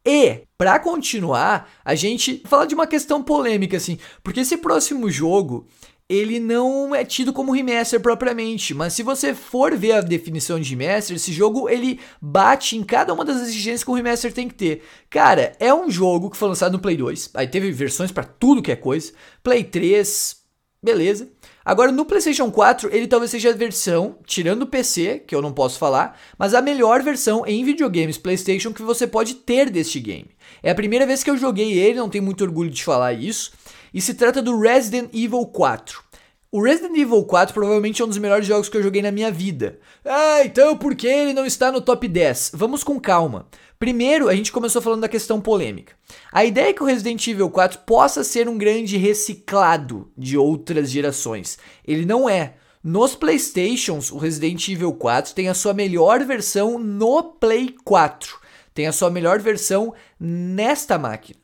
E, 0.06 0.42
para 0.58 0.80
continuar, 0.80 1.70
a 1.84 1.96
gente 1.96 2.42
fala 2.46 2.68
de 2.68 2.76
uma 2.76 2.86
questão 2.86 3.24
polêmica 3.24 3.78
assim, 3.78 3.98
porque 4.22 4.42
esse 4.42 4.58
próximo 4.58 5.10
jogo, 5.10 5.66
ele 6.10 6.40
não 6.40 6.94
é 6.94 7.06
tido 7.06 7.32
como 7.32 7.54
remaster 7.54 8.02
propriamente, 8.02 8.74
mas 8.74 8.94
se 8.94 9.02
você 9.02 9.34
for 9.34 9.76
ver 9.78 9.94
a 9.94 10.02
definição 10.02 10.60
de 10.60 10.76
remaster, 10.76 11.16
esse 11.16 11.32
jogo 11.32 11.70
ele 11.70 12.00
bate 12.22 12.76
em 12.78 12.84
cada 12.84 13.14
uma 13.14 13.24
das 13.24 13.42
exigências 13.42 13.84
que 13.84 13.92
o 13.92 13.94
remaster 13.94 14.34
tem 14.34 14.50
que 14.50 14.56
ter. 14.56 14.84
Cara, 15.10 15.54
é 15.60 15.74
um 15.74 15.90
jogo 15.90 16.30
que 16.30 16.38
foi 16.38 16.50
lançado 16.50 16.74
no 16.74 16.80
Play 16.80 16.98
2, 16.98 17.32
aí 17.34 17.48
teve 17.48 17.72
versões 17.72 18.12
para 18.12 18.26
tudo 18.26 18.62
que 18.62 18.72
é 18.72 18.76
coisa, 18.76 19.14
Play 19.42 19.64
3, 19.64 20.36
beleza. 20.84 21.32
Agora, 21.66 21.92
no 21.92 22.06
PlayStation 22.06 22.52
4, 22.52 22.90
ele 22.94 23.08
talvez 23.08 23.32
seja 23.32 23.50
a 23.50 23.54
versão, 23.54 24.18
tirando 24.26 24.64
o 24.64 24.68
PC, 24.68 25.24
que 25.26 25.34
eu 25.34 25.42
não 25.42 25.54
posso 25.54 25.80
falar, 25.80 26.20
mas 26.38 26.54
a 26.54 26.62
melhor 26.62 27.02
versão 27.02 27.46
em 27.46 27.64
videogames 27.64 28.18
PlayStation 28.18 28.74
que 28.74 28.82
você 28.82 29.08
pode 29.08 29.36
ter 29.36 29.70
deste 29.70 30.00
game. 30.00 30.30
É 30.62 30.72
a 30.72 30.76
primeira 30.76 31.06
vez 31.06 31.24
que 31.24 31.30
eu 31.30 31.38
joguei 31.38 31.72
ele, 31.74 32.00
não 32.00 32.10
tenho 32.10 32.24
muito 32.24 32.44
orgulho 32.44 32.70
de 32.70 32.84
falar 32.84 33.14
isso, 33.14 33.54
e 33.94 34.02
se 34.02 34.14
trata 34.14 34.42
do 34.42 34.60
Resident 34.60 35.10
Evil 35.14 35.46
4. 35.46 36.04
O 36.54 36.62
Resident 36.62 36.96
Evil 36.96 37.24
4 37.24 37.52
provavelmente 37.52 38.00
é 38.00 38.06
um 38.06 38.08
dos 38.08 38.20
melhores 38.20 38.46
jogos 38.46 38.70
que 38.70 38.78
eu 38.78 38.84
joguei 38.84 39.02
na 39.02 39.10
minha 39.10 39.32
vida. 39.32 39.80
Ah, 40.06 40.44
então 40.46 40.78
por 40.78 40.94
que 40.94 41.08
ele 41.08 41.34
não 41.34 41.48
está 41.48 41.72
no 41.72 41.82
top 41.82 42.08
10? 42.08 42.52
Vamos 42.54 42.84
com 42.84 43.00
calma. 43.00 43.48
Primeiro, 43.80 44.30
a 44.30 44.36
gente 44.36 44.52
começou 44.52 44.80
falando 44.80 45.02
da 45.02 45.08
questão 45.08 45.42
polêmica. 45.42 45.96
A 46.32 46.46
ideia 46.46 46.70
é 46.70 46.74
que 46.74 46.84
o 46.84 46.86
Resident 46.86 47.28
Evil 47.28 47.50
4 47.50 47.80
possa 47.88 48.24
ser 48.24 48.48
um 48.48 48.56
grande 48.56 48.98
reciclado 48.98 50.12
de 50.16 50.38
outras 50.38 50.92
gerações. 50.92 51.58
Ele 51.84 52.06
não 52.06 52.30
é. 52.30 52.54
Nos 52.84 53.16
PlayStations, 53.16 54.12
o 54.12 54.20
Resident 54.20 54.68
Evil 54.68 54.94
4 54.94 55.34
tem 55.34 55.50
a 55.50 55.56
sua 55.56 55.74
melhor 55.74 56.24
versão 56.24 56.78
no 56.78 57.24
Play 57.24 57.74
4. 57.84 58.38
Tem 58.76 58.86
a 58.86 58.92
sua 58.92 59.10
melhor 59.10 59.40
versão 59.40 59.92
nesta 60.20 61.00
máquina. 61.00 61.43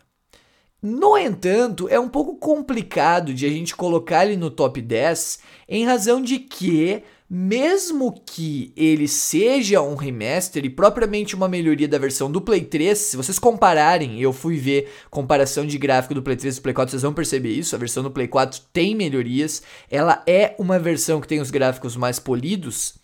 No 0.82 1.18
entanto, 1.18 1.90
é 1.90 2.00
um 2.00 2.08
pouco 2.08 2.38
complicado 2.38 3.34
de 3.34 3.46
a 3.46 3.50
gente 3.50 3.76
colocar 3.76 4.26
ele 4.26 4.38
no 4.38 4.50
top 4.50 4.82
10 4.82 5.40
em 5.68 5.86
razão 5.86 6.22
de 6.22 6.40
que 6.40 7.04
mesmo 7.30 8.12
que 8.26 8.74
ele 8.76 9.08
seja 9.08 9.82
um 9.82 9.94
remaster 9.94 10.66
e 10.66 10.70
propriamente 10.70 11.36
uma 11.36 11.48
melhoria 11.48 11.88
da 11.88 12.00
versão 12.00 12.32
do 12.32 12.42
Play 12.42 12.62
3, 12.62 12.98
se 12.98 13.18
vocês 13.18 13.38
compararem, 13.38 14.20
eu 14.20 14.34
fui 14.34 14.58
ver 14.58 14.90
comparação 15.12 15.64
de 15.68 15.78
gráfico 15.78 16.16
do 16.16 16.24
Play 16.24 16.36
3 16.36 16.56
e 16.56 16.60
do 16.60 16.64
Play 16.64 16.74
4, 16.74 16.90
vocês 16.90 17.04
vão 17.04 17.14
perceber 17.14 17.52
isso. 17.52 17.76
A 17.76 17.80
versão 17.80 18.02
do 18.02 18.10
Play 18.10 18.28
4 18.28 18.62
tem 18.74 18.96
melhorias, 18.96 19.62
ela 19.92 20.24
é 20.26 20.56
uma 20.58 20.80
versão 20.80 21.22
que 21.22 21.28
tem 21.28 21.40
os 21.40 21.52
gráficos 21.52 21.96
mais 21.96 22.18
polidos. 22.18 22.96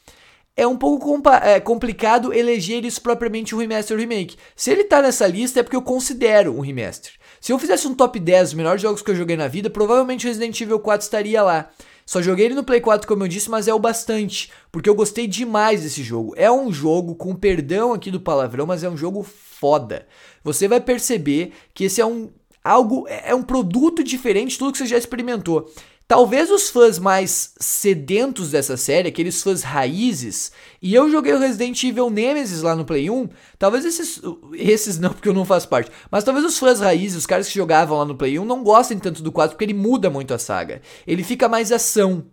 É 0.58 0.66
um 0.66 0.78
pouco 0.78 1.22
é, 1.44 1.60
complicado 1.60 2.34
eleger 2.34 2.84
isso 2.84 3.02
propriamente 3.02 3.54
um 3.54 3.60
remaster 3.60 3.96
ou 3.96 4.02
remake. 4.02 4.38
Se 4.56 4.72
ele 4.72 4.86
tá 4.86 5.02
nessa 5.02 5.28
lista 5.28 5.60
é 5.60 5.64
porque 5.64 5.76
eu 5.76 5.82
considero 5.82 6.58
um 6.58 6.62
remaster. 6.62 7.12
Se 7.46 7.54
eu 7.54 7.60
fizesse 7.60 7.88
um 7.88 7.94
top 7.94 8.20
10 8.20 8.42
dos 8.42 8.54
melhores 8.56 8.82
jogos 8.82 9.04
que 9.04 9.12
eu 9.12 9.16
joguei 9.16 9.38
na 9.38 9.48
vida, 9.48 9.70
provavelmente 9.70 10.26
Resident 10.26 10.60
Evil 10.60 10.80
4 10.80 11.04
estaria 11.04 11.44
lá. 11.44 11.70
Só 12.04 12.20
joguei 12.20 12.48
ele 12.48 12.56
no 12.56 12.64
Play 12.64 12.82
4, 12.82 13.08
como 13.08 13.24
eu 13.24 13.28
disse, 13.28 13.52
mas 13.52 13.68
é 13.68 13.74
o 13.76 13.78
bastante, 13.78 14.52
porque 14.72 14.90
eu 14.90 14.96
gostei 14.96 15.28
demais 15.28 15.84
desse 15.84 16.02
jogo. 16.02 16.34
É 16.36 16.52
um 16.52 16.74
jogo, 16.74 17.14
com 17.14 17.36
perdão 17.36 17.94
aqui 17.94 18.10
do 18.10 18.20
palavrão, 18.20 18.66
mas 18.66 18.84
é 18.84 18.90
um 18.90 18.98
jogo 18.98 19.22
foda. 19.22 20.08
Você 20.44 20.68
vai 20.68 20.82
perceber 20.82 21.54
que 21.72 21.84
esse 21.84 22.02
é 22.02 22.06
um 22.08 22.32
algo, 22.64 23.08
é, 23.08 23.30
é 23.30 23.36
um 23.36 23.44
produto 23.44 24.04
diferente 24.04 24.54
de 24.54 24.58
tudo 24.58 24.72
que 24.72 24.80
você 24.80 24.88
já 24.88 24.98
experimentou. 24.98 25.72
Talvez 26.08 26.52
os 26.52 26.70
fãs 26.70 27.00
mais 27.00 27.54
sedentos 27.60 28.52
dessa 28.52 28.78
série, 28.78 29.10
aqueles 29.10 29.42
fãs 29.42 29.64
raízes, 29.64 30.52
e 30.80 30.94
eu 30.94 31.10
joguei 31.10 31.34
o 31.34 31.40
Resident 31.40 31.84
Evil 31.84 32.12
Nemesis 32.12 32.62
lá 32.62 32.76
no 32.76 32.86
Play 32.86 33.10
1, 33.10 33.28
talvez 33.58 33.84
esses, 33.86 34.22
esses 34.54 35.00
não, 35.00 35.10
porque 35.14 35.30
eu 35.30 35.34
não 35.34 35.44
faço 35.44 35.68
parte, 35.68 35.90
mas 36.12 36.24
talvez 36.24 36.46
os 36.46 36.60
fãs 36.60 36.80
raízes, 36.80 37.18
os 37.18 37.26
caras 37.26 37.48
que 37.48 37.56
jogavam 37.56 37.98
lá 37.98 38.06
no 38.06 38.16
Play 38.16 38.38
1, 38.38 38.46
não 38.46 38.64
gostem 38.64 39.00
tanto 39.00 39.24
do 39.24 39.32
4 39.32 39.56
porque 39.56 39.66
ele 39.66 39.74
muda 39.74 40.08
muito 40.08 40.32
a 40.32 40.38
saga. 40.38 40.80
Ele 41.08 41.24
fica 41.24 41.50
mais 41.50 41.72
ação, 41.72 42.24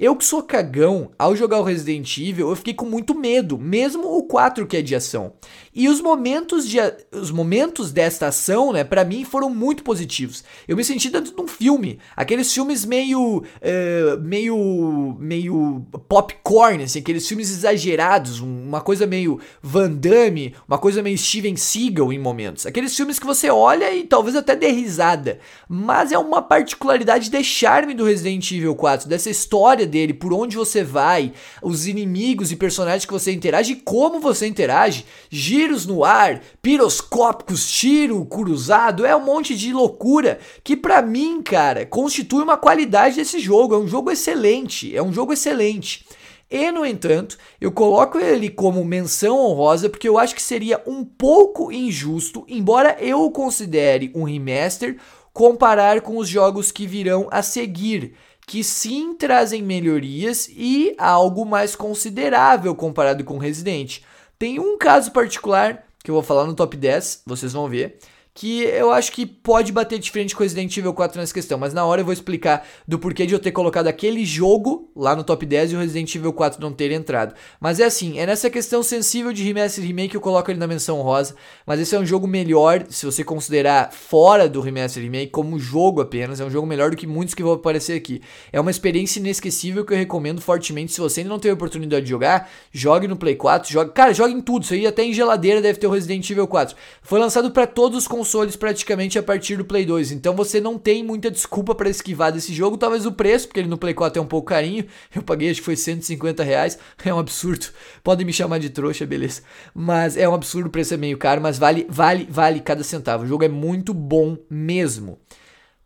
eu 0.00 0.16
que 0.16 0.24
sou 0.24 0.42
cagão, 0.42 1.10
ao 1.18 1.36
jogar 1.36 1.60
o 1.60 1.62
Resident 1.62 2.16
Evil, 2.16 2.48
eu 2.48 2.56
fiquei 2.56 2.72
com 2.72 2.86
muito 2.86 3.14
medo, 3.14 3.58
mesmo 3.58 4.16
o 4.16 4.22
4 4.22 4.66
que 4.66 4.78
é 4.78 4.82
de 4.82 4.96
ação. 4.96 5.34
E 5.74 5.90
os 5.90 6.00
momentos 6.00 6.66
de 6.66 6.78
os 7.12 7.30
momentos 7.30 7.92
desta 7.92 8.28
ação, 8.28 8.72
né, 8.72 8.82
para 8.82 9.04
mim 9.04 9.24
foram 9.24 9.50
muito 9.50 9.84
positivos. 9.84 10.42
Eu 10.66 10.74
me 10.74 10.82
senti 10.82 11.10
dentro 11.10 11.34
de 11.34 11.40
um 11.40 11.46
filme, 11.46 11.98
aqueles 12.16 12.50
filmes 12.50 12.86
meio 12.86 13.40
uh, 13.40 14.20
meio 14.22 15.16
meio 15.20 15.84
popcorn, 16.08 16.82
assim, 16.82 17.00
aqueles 17.00 17.28
filmes 17.28 17.50
exagerados, 17.50 18.40
uma 18.40 18.80
coisa 18.80 19.06
meio 19.06 19.38
Van 19.62 19.92
Damme, 19.92 20.54
uma 20.66 20.78
coisa 20.78 21.02
meio 21.02 21.18
Steven 21.18 21.56
Seagal 21.56 22.10
em 22.10 22.18
momentos. 22.18 22.64
Aqueles 22.64 22.96
filmes 22.96 23.18
que 23.18 23.26
você 23.26 23.50
olha 23.50 23.92
e 23.92 24.04
talvez 24.04 24.34
até 24.34 24.56
dê 24.56 24.70
risada, 24.70 25.40
mas 25.68 26.10
é 26.10 26.18
uma 26.18 26.40
particularidade 26.40 27.28
de 27.28 27.44
charme 27.44 27.92
do 27.92 28.06
Resident 28.06 28.50
Evil 28.50 28.74
4, 28.74 29.06
dessa 29.06 29.28
história 29.28 29.89
dele, 29.90 30.14
por 30.14 30.32
onde 30.32 30.56
você 30.56 30.82
vai, 30.82 31.32
os 31.62 31.86
inimigos 31.86 32.50
e 32.50 32.56
personagens 32.56 33.04
que 33.04 33.12
você 33.12 33.32
interage 33.32 33.74
como 33.74 34.20
você 34.20 34.46
interage, 34.46 35.04
giros 35.28 35.84
no 35.84 36.04
ar, 36.04 36.40
piroscópicos, 36.62 37.70
tiro 37.70 38.24
cruzado, 38.24 39.04
é 39.04 39.14
um 39.14 39.24
monte 39.24 39.54
de 39.54 39.72
loucura 39.72 40.38
que 40.64 40.76
para 40.76 41.02
mim, 41.02 41.42
cara, 41.42 41.84
constitui 41.84 42.42
uma 42.42 42.56
qualidade 42.56 43.16
desse 43.16 43.38
jogo. 43.40 43.74
É 43.74 43.78
um 43.78 43.88
jogo 43.88 44.10
excelente, 44.10 44.96
é 44.96 45.02
um 45.02 45.12
jogo 45.12 45.32
excelente. 45.32 46.06
E, 46.50 46.72
no 46.72 46.84
entanto, 46.84 47.38
eu 47.60 47.70
coloco 47.70 48.18
ele 48.18 48.50
como 48.50 48.84
menção 48.84 49.38
honrosa 49.38 49.88
porque 49.88 50.08
eu 50.08 50.18
acho 50.18 50.34
que 50.34 50.42
seria 50.42 50.82
um 50.84 51.04
pouco 51.04 51.70
injusto, 51.70 52.44
embora 52.48 52.96
eu 52.98 53.22
o 53.22 53.30
considere 53.30 54.10
um 54.16 54.24
remaster, 54.24 54.96
comparar 55.32 56.00
com 56.00 56.16
os 56.16 56.28
jogos 56.28 56.72
que 56.72 56.88
virão 56.88 57.28
a 57.30 57.40
seguir, 57.40 58.14
que 58.50 58.64
sim 58.64 59.14
trazem 59.14 59.62
melhorias 59.62 60.50
e 60.50 60.92
algo 60.98 61.46
mais 61.46 61.76
considerável 61.76 62.74
comparado 62.74 63.22
com 63.22 63.38
Resident. 63.38 64.00
Tem 64.36 64.58
um 64.58 64.76
caso 64.76 65.12
particular 65.12 65.84
que 66.02 66.10
eu 66.10 66.14
vou 66.16 66.22
falar 66.24 66.46
no 66.46 66.54
top 66.54 66.76
10, 66.76 67.22
vocês 67.24 67.52
vão 67.52 67.68
ver, 67.68 68.00
que 68.32 68.62
eu 68.62 68.92
acho 68.92 69.12
que 69.12 69.26
pode 69.26 69.72
bater 69.72 69.98
de 69.98 70.10
frente 70.10 70.34
com 70.34 70.42
Resident 70.42 70.74
Evil 70.76 70.94
4 70.94 71.20
nessa 71.20 71.34
questão, 71.34 71.58
mas 71.58 71.74
na 71.74 71.84
hora 71.84 72.00
eu 72.00 72.04
vou 72.04 72.12
explicar 72.12 72.66
do 72.86 72.98
porquê 72.98 73.26
de 73.26 73.34
eu 73.34 73.38
ter 73.38 73.50
colocado 73.50 73.88
aquele 73.88 74.24
jogo 74.24 74.90
lá 74.94 75.16
no 75.16 75.24
top 75.24 75.44
10 75.44 75.72
e 75.72 75.76
o 75.76 75.78
Resident 75.80 76.14
Evil 76.14 76.32
4 76.32 76.60
não 76.60 76.72
ter 76.72 76.92
entrado. 76.92 77.34
Mas 77.60 77.80
é 77.80 77.84
assim, 77.84 78.18
é 78.18 78.26
nessa 78.26 78.48
questão 78.48 78.82
sensível 78.82 79.32
de 79.32 79.42
remaster 79.42 79.84
remake 79.84 80.10
que 80.10 80.16
eu 80.16 80.20
coloco 80.20 80.50
ele 80.50 80.60
na 80.60 80.66
menção 80.66 81.00
rosa, 81.02 81.34
mas 81.66 81.80
esse 81.80 81.94
é 81.94 81.98
um 81.98 82.06
jogo 82.06 82.26
melhor, 82.26 82.86
se 82.88 83.04
você 83.04 83.24
considerar 83.24 83.92
fora 83.92 84.48
do 84.48 84.60
remaster 84.60 85.02
remake, 85.02 85.32
como 85.32 85.58
jogo 85.58 86.00
apenas, 86.00 86.40
é 86.40 86.44
um 86.44 86.50
jogo 86.50 86.66
melhor 86.66 86.90
do 86.90 86.96
que 86.96 87.06
muitos 87.06 87.34
que 87.34 87.42
vão 87.42 87.52
aparecer 87.52 87.96
aqui. 87.96 88.22
É 88.52 88.60
uma 88.60 88.70
experiência 88.70 89.18
inesquecível 89.18 89.84
que 89.84 89.92
eu 89.92 89.98
recomendo 89.98 90.40
fortemente, 90.40 90.92
se 90.92 91.00
você 91.00 91.20
ainda 91.20 91.30
não 91.30 91.38
teve 91.38 91.50
a 91.50 91.54
oportunidade 91.54 92.04
de 92.04 92.10
jogar, 92.10 92.48
jogue 92.72 93.08
no 93.08 93.16
Play 93.16 93.34
4, 93.34 93.70
jogue, 93.70 93.92
cara, 93.92 94.14
jogue 94.14 94.34
em 94.34 94.40
tudo, 94.40 94.62
isso 94.62 94.74
aí 94.74 94.86
até 94.86 95.04
em 95.04 95.12
geladeira 95.12 95.60
deve 95.60 95.78
ter 95.78 95.88
o 95.88 95.90
Resident 95.90 96.28
Evil 96.30 96.46
4. 96.46 96.76
Foi 97.02 97.18
lançado 97.18 97.50
para 97.50 97.66
todos 97.66 97.98
os 97.98 98.08
consoles 98.08 98.29
consoles 98.30 98.54
praticamente 98.54 99.18
a 99.18 99.22
partir 99.24 99.56
do 99.56 99.64
Play 99.64 99.84
2. 99.84 100.12
Então 100.12 100.36
você 100.36 100.60
não 100.60 100.78
tem 100.78 101.02
muita 101.02 101.28
desculpa 101.28 101.74
para 101.74 101.90
esquivar 101.90 102.30
desse 102.30 102.54
jogo. 102.54 102.78
Talvez 102.78 103.04
o 103.04 103.10
preço, 103.10 103.48
porque 103.48 103.58
ele 103.58 103.68
no 103.68 103.76
Play 103.76 103.92
4 103.92 104.20
é 104.20 104.22
um 104.22 104.26
pouco 104.26 104.46
carinho. 104.46 104.86
Eu 105.12 105.20
paguei, 105.20 105.50
acho 105.50 105.58
que 105.58 105.64
foi 105.64 105.74
150 105.74 106.44
reais. 106.44 106.78
É 107.10 107.12
um 107.12 107.18
absurdo. 107.18 107.66
Podem 108.04 108.24
me 108.24 108.32
chamar 108.32 108.58
de 108.58 108.70
trouxa, 108.70 109.04
beleza. 109.04 109.42
Mas 109.74 110.16
é 110.16 110.28
um 110.28 110.34
absurdo, 110.34 110.66
o 110.66 110.70
preço 110.70 110.94
é 110.94 110.96
meio 110.96 111.18
caro, 111.18 111.40
mas 111.40 111.58
vale, 111.58 111.86
vale, 111.88 112.28
vale 112.30 112.60
cada 112.60 112.84
centavo. 112.84 113.24
O 113.24 113.26
jogo 113.26 113.42
é 113.42 113.48
muito 113.48 113.92
bom 113.92 114.36
mesmo. 114.48 115.18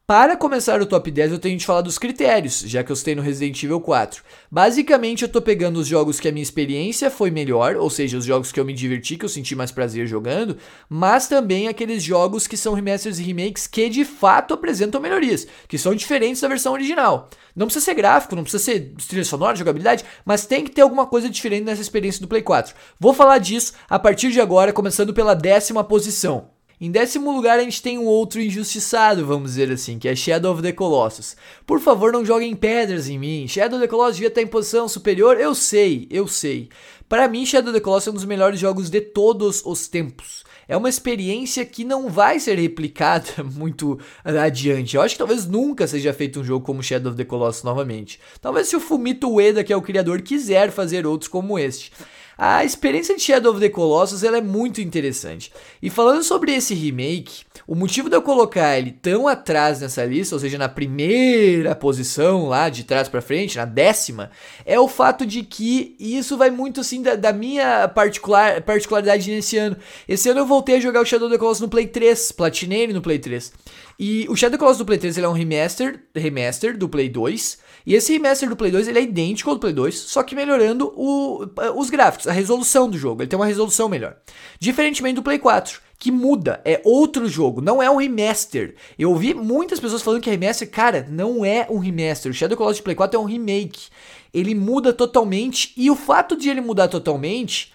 Para 0.06 0.36
começar 0.36 0.82
o 0.82 0.86
top 0.86 1.10
10, 1.10 1.32
eu 1.32 1.38
tenho 1.38 1.56
de 1.56 1.64
falar 1.64 1.80
dos 1.80 1.96
critérios, 1.96 2.60
já 2.60 2.84
que 2.84 2.92
eu 2.92 2.96
citei 2.96 3.14
no 3.14 3.22
Resident 3.22 3.62
Evil 3.62 3.80
4. 3.80 4.22
Basicamente, 4.50 5.22
eu 5.22 5.30
tô 5.30 5.40
pegando 5.40 5.80
os 5.80 5.86
jogos 5.86 6.20
que 6.20 6.28
a 6.28 6.30
minha 6.30 6.42
experiência 6.42 7.10
foi 7.10 7.30
melhor, 7.30 7.76
ou 7.76 7.88
seja, 7.88 8.18
os 8.18 8.26
jogos 8.26 8.52
que 8.52 8.60
eu 8.60 8.66
me 8.66 8.74
diverti, 8.74 9.16
que 9.16 9.24
eu 9.24 9.30
senti 9.30 9.56
mais 9.56 9.72
prazer 9.72 10.06
jogando, 10.06 10.58
mas 10.90 11.26
também 11.26 11.68
aqueles 11.68 12.02
jogos 12.02 12.46
que 12.46 12.54
são 12.54 12.74
remasters 12.74 13.18
e 13.18 13.22
remakes 13.22 13.66
que 13.66 13.88
de 13.88 14.04
fato 14.04 14.52
apresentam 14.52 15.00
melhorias, 15.00 15.46
que 15.66 15.78
são 15.78 15.94
diferentes 15.94 16.42
da 16.42 16.48
versão 16.48 16.74
original. 16.74 17.30
Não 17.56 17.64
precisa 17.64 17.86
ser 17.86 17.94
gráfico, 17.94 18.36
não 18.36 18.42
precisa 18.42 18.62
ser 18.62 18.92
trilha 19.08 19.24
sonora, 19.24 19.56
jogabilidade, 19.56 20.04
mas 20.22 20.44
tem 20.44 20.64
que 20.64 20.70
ter 20.70 20.82
alguma 20.82 21.06
coisa 21.06 21.30
diferente 21.30 21.64
nessa 21.64 21.80
experiência 21.80 22.20
do 22.20 22.28
Play 22.28 22.42
4. 22.42 22.74
Vou 23.00 23.14
falar 23.14 23.38
disso 23.38 23.72
a 23.88 23.98
partir 23.98 24.30
de 24.30 24.40
agora, 24.42 24.70
começando 24.70 25.14
pela 25.14 25.32
décima 25.32 25.82
posição. 25.82 26.53
Em 26.84 26.90
décimo 26.90 27.32
lugar, 27.32 27.58
a 27.58 27.62
gente 27.62 27.80
tem 27.80 27.98
um 27.98 28.04
outro 28.04 28.42
injustiçado, 28.42 29.24
vamos 29.24 29.52
dizer 29.52 29.72
assim, 29.72 29.98
que 29.98 30.06
é 30.06 30.14
Shadow 30.14 30.52
of 30.52 30.60
the 30.60 30.70
Colossus. 30.70 31.34
Por 31.66 31.80
favor, 31.80 32.12
não 32.12 32.26
joguem 32.26 32.54
pedras 32.54 33.08
em 33.08 33.18
mim. 33.18 33.48
Shadow 33.48 33.78
of 33.78 33.86
the 33.86 33.90
Colossus 33.90 34.16
devia 34.16 34.28
estar 34.28 34.42
em 34.42 34.46
posição 34.46 34.86
superior, 34.86 35.40
eu 35.40 35.54
sei, 35.54 36.06
eu 36.10 36.28
sei. 36.28 36.68
Para 37.08 37.26
mim, 37.26 37.46
Shadow 37.46 37.70
of 37.70 37.78
the 37.78 37.82
Colossus 37.82 38.08
é 38.08 38.10
um 38.10 38.14
dos 38.14 38.26
melhores 38.26 38.60
jogos 38.60 38.90
de 38.90 39.00
todos 39.00 39.62
os 39.64 39.88
tempos. 39.88 40.44
É 40.68 40.76
uma 40.76 40.90
experiência 40.90 41.64
que 41.64 41.84
não 41.84 42.10
vai 42.10 42.38
ser 42.38 42.58
replicada 42.58 43.42
muito 43.56 43.98
adiante. 44.22 44.94
Eu 44.94 45.00
acho 45.00 45.14
que 45.14 45.18
talvez 45.20 45.46
nunca 45.46 45.86
seja 45.86 46.12
feito 46.12 46.40
um 46.40 46.44
jogo 46.44 46.66
como 46.66 46.82
Shadow 46.82 47.12
of 47.12 47.16
the 47.16 47.24
Colossus 47.24 47.62
novamente. 47.62 48.20
Talvez 48.42 48.68
se 48.68 48.76
o 48.76 48.80
Fumito 48.80 49.32
Ueda, 49.32 49.64
que 49.64 49.72
é 49.72 49.76
o 49.76 49.80
criador, 49.80 50.20
quiser 50.20 50.70
fazer 50.70 51.06
outros 51.06 51.28
como 51.28 51.58
este. 51.58 51.90
A 52.36 52.64
experiência 52.64 53.14
de 53.14 53.22
Shadow 53.22 53.52
of 53.52 53.60
the 53.60 53.68
Colossus 53.68 54.22
ela 54.24 54.38
é 54.38 54.40
muito 54.40 54.80
interessante. 54.80 55.52
E 55.80 55.88
falando 55.88 56.22
sobre 56.22 56.52
esse 56.52 56.74
remake, 56.74 57.44
o 57.66 57.74
motivo 57.74 58.10
de 58.10 58.16
eu 58.16 58.22
colocar 58.22 58.76
ele 58.76 58.90
tão 58.90 59.28
atrás 59.28 59.80
nessa 59.80 60.04
lista, 60.04 60.34
ou 60.34 60.40
seja, 60.40 60.58
na 60.58 60.68
primeira 60.68 61.74
posição 61.74 62.48
lá 62.48 62.68
de 62.68 62.84
trás 62.84 63.08
para 63.08 63.22
frente, 63.22 63.56
na 63.56 63.64
décima, 63.64 64.30
é 64.66 64.78
o 64.78 64.88
fato 64.88 65.24
de 65.24 65.42
que 65.44 65.94
isso 65.98 66.36
vai 66.36 66.50
muito 66.50 66.80
assim 66.80 67.02
da, 67.02 67.14
da, 67.14 67.32
minha 67.32 67.86
particular, 67.88 68.60
particularidade 68.62 69.30
nesse 69.30 69.56
ano. 69.56 69.76
Esse 70.08 70.28
ano 70.28 70.40
eu 70.40 70.46
voltei 70.46 70.76
a 70.76 70.80
jogar 70.80 71.00
o 71.00 71.06
Shadow 71.06 71.28
of 71.28 71.34
the 71.34 71.38
Colossus 71.38 71.60
no 71.60 71.68
Play 71.68 71.86
3, 71.86 72.32
platinei 72.32 72.82
ele 72.82 72.92
no 72.92 73.02
Play 73.02 73.18
3. 73.18 73.52
E 73.98 74.26
o 74.28 74.34
Shadow 74.34 74.54
of 74.54 74.58
the 74.58 74.58
Colossus 74.58 74.78
do 74.78 74.86
Play 74.86 74.98
3 74.98 75.16
ele 75.16 75.26
é 75.26 75.28
um 75.28 75.32
remaster, 75.32 76.00
remaster 76.14 76.76
do 76.76 76.88
Play 76.88 77.08
2. 77.08 77.58
E 77.86 77.94
esse 77.94 78.12
remaster 78.12 78.48
do 78.48 78.56
Play 78.56 78.70
2 78.70 78.88
ele 78.88 78.98
é 78.98 79.02
idêntico 79.02 79.50
ao 79.50 79.56
do 79.56 79.60
Play 79.60 79.72
2, 79.72 79.94
só 79.94 80.22
que 80.22 80.34
melhorando 80.34 80.92
o, 80.96 81.44
os 81.76 81.90
gráficos, 81.90 82.26
a 82.26 82.32
resolução 82.32 82.88
do 82.88 82.96
jogo. 82.96 83.22
Ele 83.22 83.28
tem 83.28 83.38
uma 83.38 83.46
resolução 83.46 83.88
melhor. 83.88 84.16
Diferentemente 84.58 85.16
do 85.16 85.22
Play 85.22 85.38
4, 85.38 85.80
que 85.98 86.10
muda, 86.10 86.60
é 86.64 86.80
outro 86.84 87.28
jogo, 87.28 87.60
não 87.60 87.82
é 87.82 87.90
um 87.90 87.96
remaster. 87.96 88.74
Eu 88.98 89.10
ouvi 89.10 89.34
muitas 89.34 89.78
pessoas 89.80 90.02
falando 90.02 90.22
que 90.22 90.30
remaster, 90.30 90.70
cara, 90.70 91.06
não 91.10 91.44
é 91.44 91.66
um 91.70 91.78
remaster. 91.78 92.30
O 92.30 92.34
Shadow 92.34 92.56
Colossus 92.56 92.78
de 92.78 92.82
Play 92.82 92.96
4 92.96 93.18
é 93.18 93.22
um 93.22 93.26
remake. 93.26 93.88
Ele 94.32 94.54
muda 94.54 94.92
totalmente 94.92 95.72
e 95.76 95.90
o 95.90 95.94
fato 95.94 96.36
de 96.36 96.48
ele 96.48 96.60
mudar 96.60 96.88
totalmente 96.88 97.72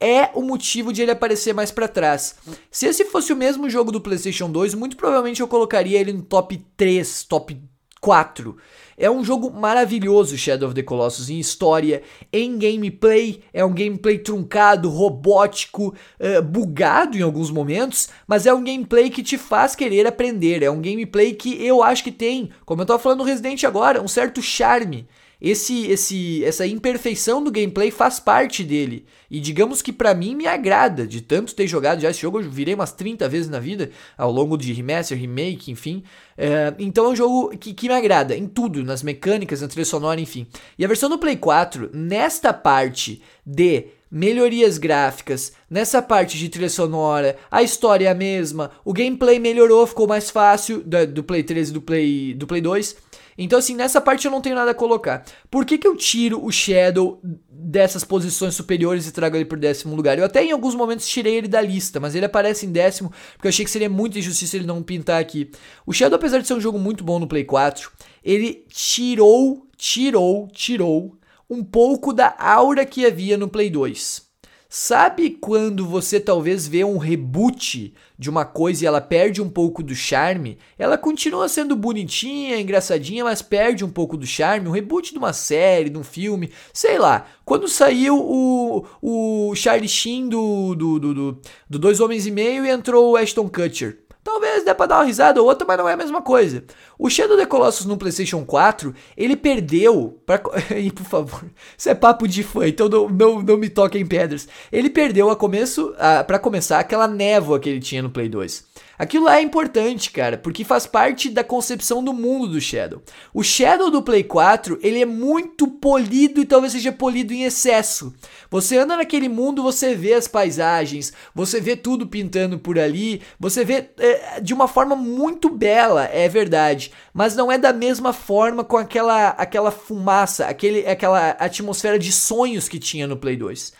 é 0.00 0.30
o 0.34 0.42
motivo 0.42 0.92
de 0.92 1.02
ele 1.02 1.10
aparecer 1.10 1.52
mais 1.52 1.70
para 1.70 1.88
trás. 1.88 2.36
Se 2.70 2.86
esse 2.86 3.04
fosse 3.06 3.32
o 3.32 3.36
mesmo 3.36 3.68
jogo 3.68 3.90
do 3.90 4.00
PlayStation 4.00 4.50
2, 4.50 4.74
muito 4.74 4.96
provavelmente 4.96 5.40
eu 5.40 5.48
colocaria 5.48 5.98
ele 5.98 6.12
no 6.12 6.22
top 6.22 6.64
3, 6.76 7.24
top 7.24 7.60
4. 8.00 8.56
É 8.98 9.08
um 9.08 9.22
jogo 9.22 9.48
maravilhoso, 9.50 10.36
Shadow 10.36 10.66
of 10.68 10.74
the 10.74 10.82
Colossus, 10.82 11.30
em 11.30 11.38
história, 11.38 12.02
em 12.32 12.58
gameplay. 12.58 13.40
É 13.54 13.64
um 13.64 13.72
gameplay 13.72 14.18
truncado, 14.18 14.90
robótico, 14.90 15.94
uh, 16.18 16.42
bugado 16.42 17.16
em 17.16 17.22
alguns 17.22 17.48
momentos, 17.48 18.08
mas 18.26 18.44
é 18.44 18.52
um 18.52 18.64
gameplay 18.64 19.08
que 19.08 19.22
te 19.22 19.38
faz 19.38 19.76
querer 19.76 20.04
aprender. 20.04 20.64
É 20.64 20.70
um 20.70 20.82
gameplay 20.82 21.32
que 21.32 21.64
eu 21.64 21.80
acho 21.80 22.02
que 22.02 22.10
tem, 22.10 22.50
como 22.66 22.82
eu 22.82 22.86
tava 22.86 22.98
falando 22.98 23.20
no 23.20 23.24
Resident 23.24 23.62
agora, 23.62 24.02
um 24.02 24.08
certo 24.08 24.42
charme 24.42 25.06
esse, 25.40 25.86
esse, 25.86 26.44
essa 26.44 26.66
imperfeição 26.66 27.42
do 27.42 27.50
gameplay 27.50 27.90
faz 27.90 28.18
parte 28.18 28.64
dele. 28.64 29.06
E 29.30 29.40
digamos 29.40 29.80
que 29.80 29.92
para 29.92 30.14
mim 30.14 30.34
me 30.34 30.46
agrada, 30.46 31.06
de 31.06 31.20
tanto 31.20 31.54
ter 31.54 31.66
jogado 31.66 32.00
já 32.00 32.10
esse 32.10 32.20
jogo, 32.20 32.40
eu 32.40 32.50
virei 32.50 32.74
umas 32.74 32.92
30 32.92 33.28
vezes 33.28 33.48
na 33.48 33.60
vida, 33.60 33.90
ao 34.16 34.32
longo 34.32 34.56
de 34.56 34.72
remaster, 34.72 35.16
remake, 35.16 35.70
enfim. 35.70 36.02
É, 36.36 36.74
então 36.78 37.06
é 37.06 37.08
um 37.10 37.16
jogo 37.16 37.56
que, 37.56 37.72
que 37.72 37.88
me 37.88 37.94
agrada, 37.94 38.36
em 38.36 38.46
tudo, 38.46 38.82
nas 38.82 39.02
mecânicas, 39.02 39.60
na 39.60 39.68
trilha 39.68 39.84
sonora, 39.84 40.20
enfim. 40.20 40.46
E 40.76 40.84
a 40.84 40.88
versão 40.88 41.08
do 41.08 41.18
Play 41.18 41.36
4, 41.36 41.90
nesta 41.92 42.52
parte 42.52 43.22
de 43.46 43.86
melhorias 44.10 44.78
gráficas, 44.78 45.52
nessa 45.70 46.00
parte 46.02 46.36
de 46.36 46.48
trilha 46.48 46.70
sonora, 46.70 47.36
a 47.50 47.62
história 47.62 48.08
é 48.08 48.10
a 48.10 48.14
mesma, 48.14 48.70
o 48.84 48.92
gameplay 48.92 49.38
melhorou, 49.38 49.86
ficou 49.86 50.08
mais 50.08 50.30
fácil 50.30 50.82
do, 50.82 51.06
do 51.06 51.22
Play 51.22 51.42
3 51.42 51.68
e 51.68 51.72
do 51.72 51.82
Play, 51.82 52.34
do 52.34 52.46
Play 52.46 52.60
2. 52.60 53.07
Então, 53.38 53.60
assim, 53.60 53.76
nessa 53.76 54.00
parte 54.00 54.24
eu 54.24 54.32
não 54.32 54.40
tenho 54.40 54.56
nada 54.56 54.72
a 54.72 54.74
colocar. 54.74 55.24
Por 55.48 55.64
que, 55.64 55.78
que 55.78 55.86
eu 55.86 55.94
tiro 55.94 56.44
o 56.44 56.50
Shadow 56.50 57.20
dessas 57.48 58.02
posições 58.02 58.54
superiores 58.54 59.06
e 59.06 59.12
trago 59.12 59.36
ele 59.36 59.44
por 59.44 59.56
décimo 59.56 59.94
lugar? 59.94 60.18
Eu 60.18 60.24
até 60.24 60.44
em 60.44 60.50
alguns 60.50 60.74
momentos 60.74 61.08
tirei 61.08 61.36
ele 61.36 61.46
da 61.46 61.60
lista, 61.60 62.00
mas 62.00 62.16
ele 62.16 62.26
aparece 62.26 62.66
em 62.66 62.72
décimo 62.72 63.12
porque 63.34 63.46
eu 63.46 63.50
achei 63.50 63.64
que 63.64 63.70
seria 63.70 63.88
muita 63.88 64.18
injustiça 64.18 64.56
ele 64.56 64.66
não 64.66 64.82
pintar 64.82 65.20
aqui. 65.20 65.50
O 65.86 65.92
Shadow, 65.92 66.16
apesar 66.16 66.40
de 66.40 66.48
ser 66.48 66.54
um 66.54 66.60
jogo 66.60 66.78
muito 66.78 67.04
bom 67.04 67.20
no 67.20 67.28
Play 67.28 67.44
4, 67.44 67.90
ele 68.24 68.66
tirou, 68.68 69.66
tirou, 69.76 70.48
tirou 70.48 71.16
um 71.48 71.62
pouco 71.62 72.12
da 72.12 72.34
aura 72.38 72.84
que 72.84 73.06
havia 73.06 73.38
no 73.38 73.48
Play 73.48 73.70
2. 73.70 74.27
Sabe 74.70 75.30
quando 75.30 75.86
você 75.86 76.20
talvez 76.20 76.68
vê 76.68 76.84
um 76.84 76.98
reboot 76.98 77.94
de 78.18 78.28
uma 78.28 78.44
coisa 78.44 78.84
e 78.84 78.86
ela 78.86 79.00
perde 79.00 79.40
um 79.40 79.48
pouco 79.48 79.82
do 79.82 79.94
charme? 79.94 80.58
Ela 80.78 80.98
continua 80.98 81.48
sendo 81.48 81.74
bonitinha, 81.74 82.60
engraçadinha, 82.60 83.24
mas 83.24 83.40
perde 83.40 83.82
um 83.82 83.88
pouco 83.88 84.14
do 84.14 84.26
charme. 84.26 84.68
Um 84.68 84.72
reboot 84.72 85.12
de 85.12 85.18
uma 85.18 85.32
série, 85.32 85.88
de 85.88 85.96
um 85.96 86.04
filme, 86.04 86.52
sei 86.70 86.98
lá. 86.98 87.26
Quando 87.46 87.66
saiu 87.66 88.18
o, 88.18 88.84
o 89.00 89.54
Charlie 89.54 89.88
Sheen 89.88 90.28
do, 90.28 90.74
do, 90.74 90.98
do, 90.98 91.14
do, 91.14 91.42
do 91.70 91.78
Dois 91.78 91.98
Homens 91.98 92.26
e 92.26 92.30
Meio 92.30 92.66
e 92.66 92.68
entrou 92.68 93.12
o 93.12 93.16
Ashton 93.16 93.48
Kutcher. 93.48 94.07
Talvez 94.22 94.64
dê 94.64 94.74
pra 94.74 94.86
dar 94.86 94.96
uma 94.98 95.04
risada 95.04 95.40
ou 95.40 95.48
outra, 95.48 95.66
mas 95.66 95.78
não 95.78 95.88
é 95.88 95.94
a 95.94 95.96
mesma 95.96 96.20
coisa. 96.20 96.64
O 96.98 97.08
Shadow 97.08 97.36
of 97.36 97.42
the 97.42 97.48
Colossus 97.48 97.86
no 97.86 97.96
PlayStation 97.96 98.44
4, 98.44 98.94
ele 99.16 99.36
perdeu. 99.36 100.20
Pra... 100.26 100.40
e 100.76 100.90
por 100.90 101.04
favor, 101.04 101.44
isso 101.76 101.88
é 101.88 101.94
papo 101.94 102.28
de 102.28 102.42
fã, 102.42 102.66
então 102.66 102.88
não, 102.88 103.08
não, 103.08 103.42
não 103.42 103.56
me 103.56 103.68
toquem 103.68 104.04
pedras. 104.04 104.48
Ele 104.70 104.90
perdeu 104.90 105.30
a 105.30 105.36
começo, 105.36 105.94
a, 105.98 106.22
para 106.24 106.38
começar, 106.38 106.78
aquela 106.78 107.08
névoa 107.08 107.58
que 107.58 107.68
ele 107.68 107.80
tinha 107.80 108.02
no 108.02 108.10
Play 108.10 108.28
2. 108.28 108.66
Aquilo 108.98 109.26
lá 109.26 109.38
é 109.38 109.42
importante, 109.42 110.10
cara, 110.10 110.36
porque 110.36 110.64
faz 110.64 110.84
parte 110.86 111.30
da 111.30 111.44
concepção 111.44 112.02
do 112.02 112.12
mundo 112.12 112.48
do 112.48 112.60
Shadow. 112.60 113.00
O 113.32 113.44
Shadow 113.44 113.90
do 113.90 114.02
Play 114.02 114.24
4, 114.24 114.78
ele 114.82 115.00
é 115.00 115.06
muito 115.06 115.68
polido 115.68 116.40
e 116.40 116.44
talvez 116.44 116.72
seja 116.72 116.90
polido 116.90 117.32
em 117.32 117.44
excesso. 117.44 118.12
Você 118.50 118.76
anda 118.76 118.96
naquele 118.96 119.28
mundo, 119.28 119.62
você 119.62 119.94
vê 119.94 120.14
as 120.14 120.26
paisagens, 120.26 121.12
você 121.32 121.60
vê 121.60 121.76
tudo 121.76 122.08
pintando 122.08 122.58
por 122.58 122.78
ali, 122.78 123.22
você 123.38 123.64
vê 123.64 123.88
é, 123.98 124.40
de 124.40 124.52
uma 124.52 124.66
forma 124.66 124.96
muito 124.96 125.48
bela, 125.48 126.04
é 126.06 126.28
verdade, 126.28 126.90
mas 127.14 127.36
não 127.36 127.52
é 127.52 127.56
da 127.56 127.72
mesma 127.72 128.12
forma 128.12 128.64
com 128.64 128.76
aquela 128.76 129.28
aquela 129.28 129.70
fumaça, 129.70 130.46
aquele 130.46 130.86
aquela 130.86 131.30
atmosfera 131.30 131.98
de 131.98 132.10
sonhos 132.10 132.68
que 132.68 132.78
tinha 132.78 133.06
no 133.06 133.16
Play 133.16 133.36
2. 133.36 133.72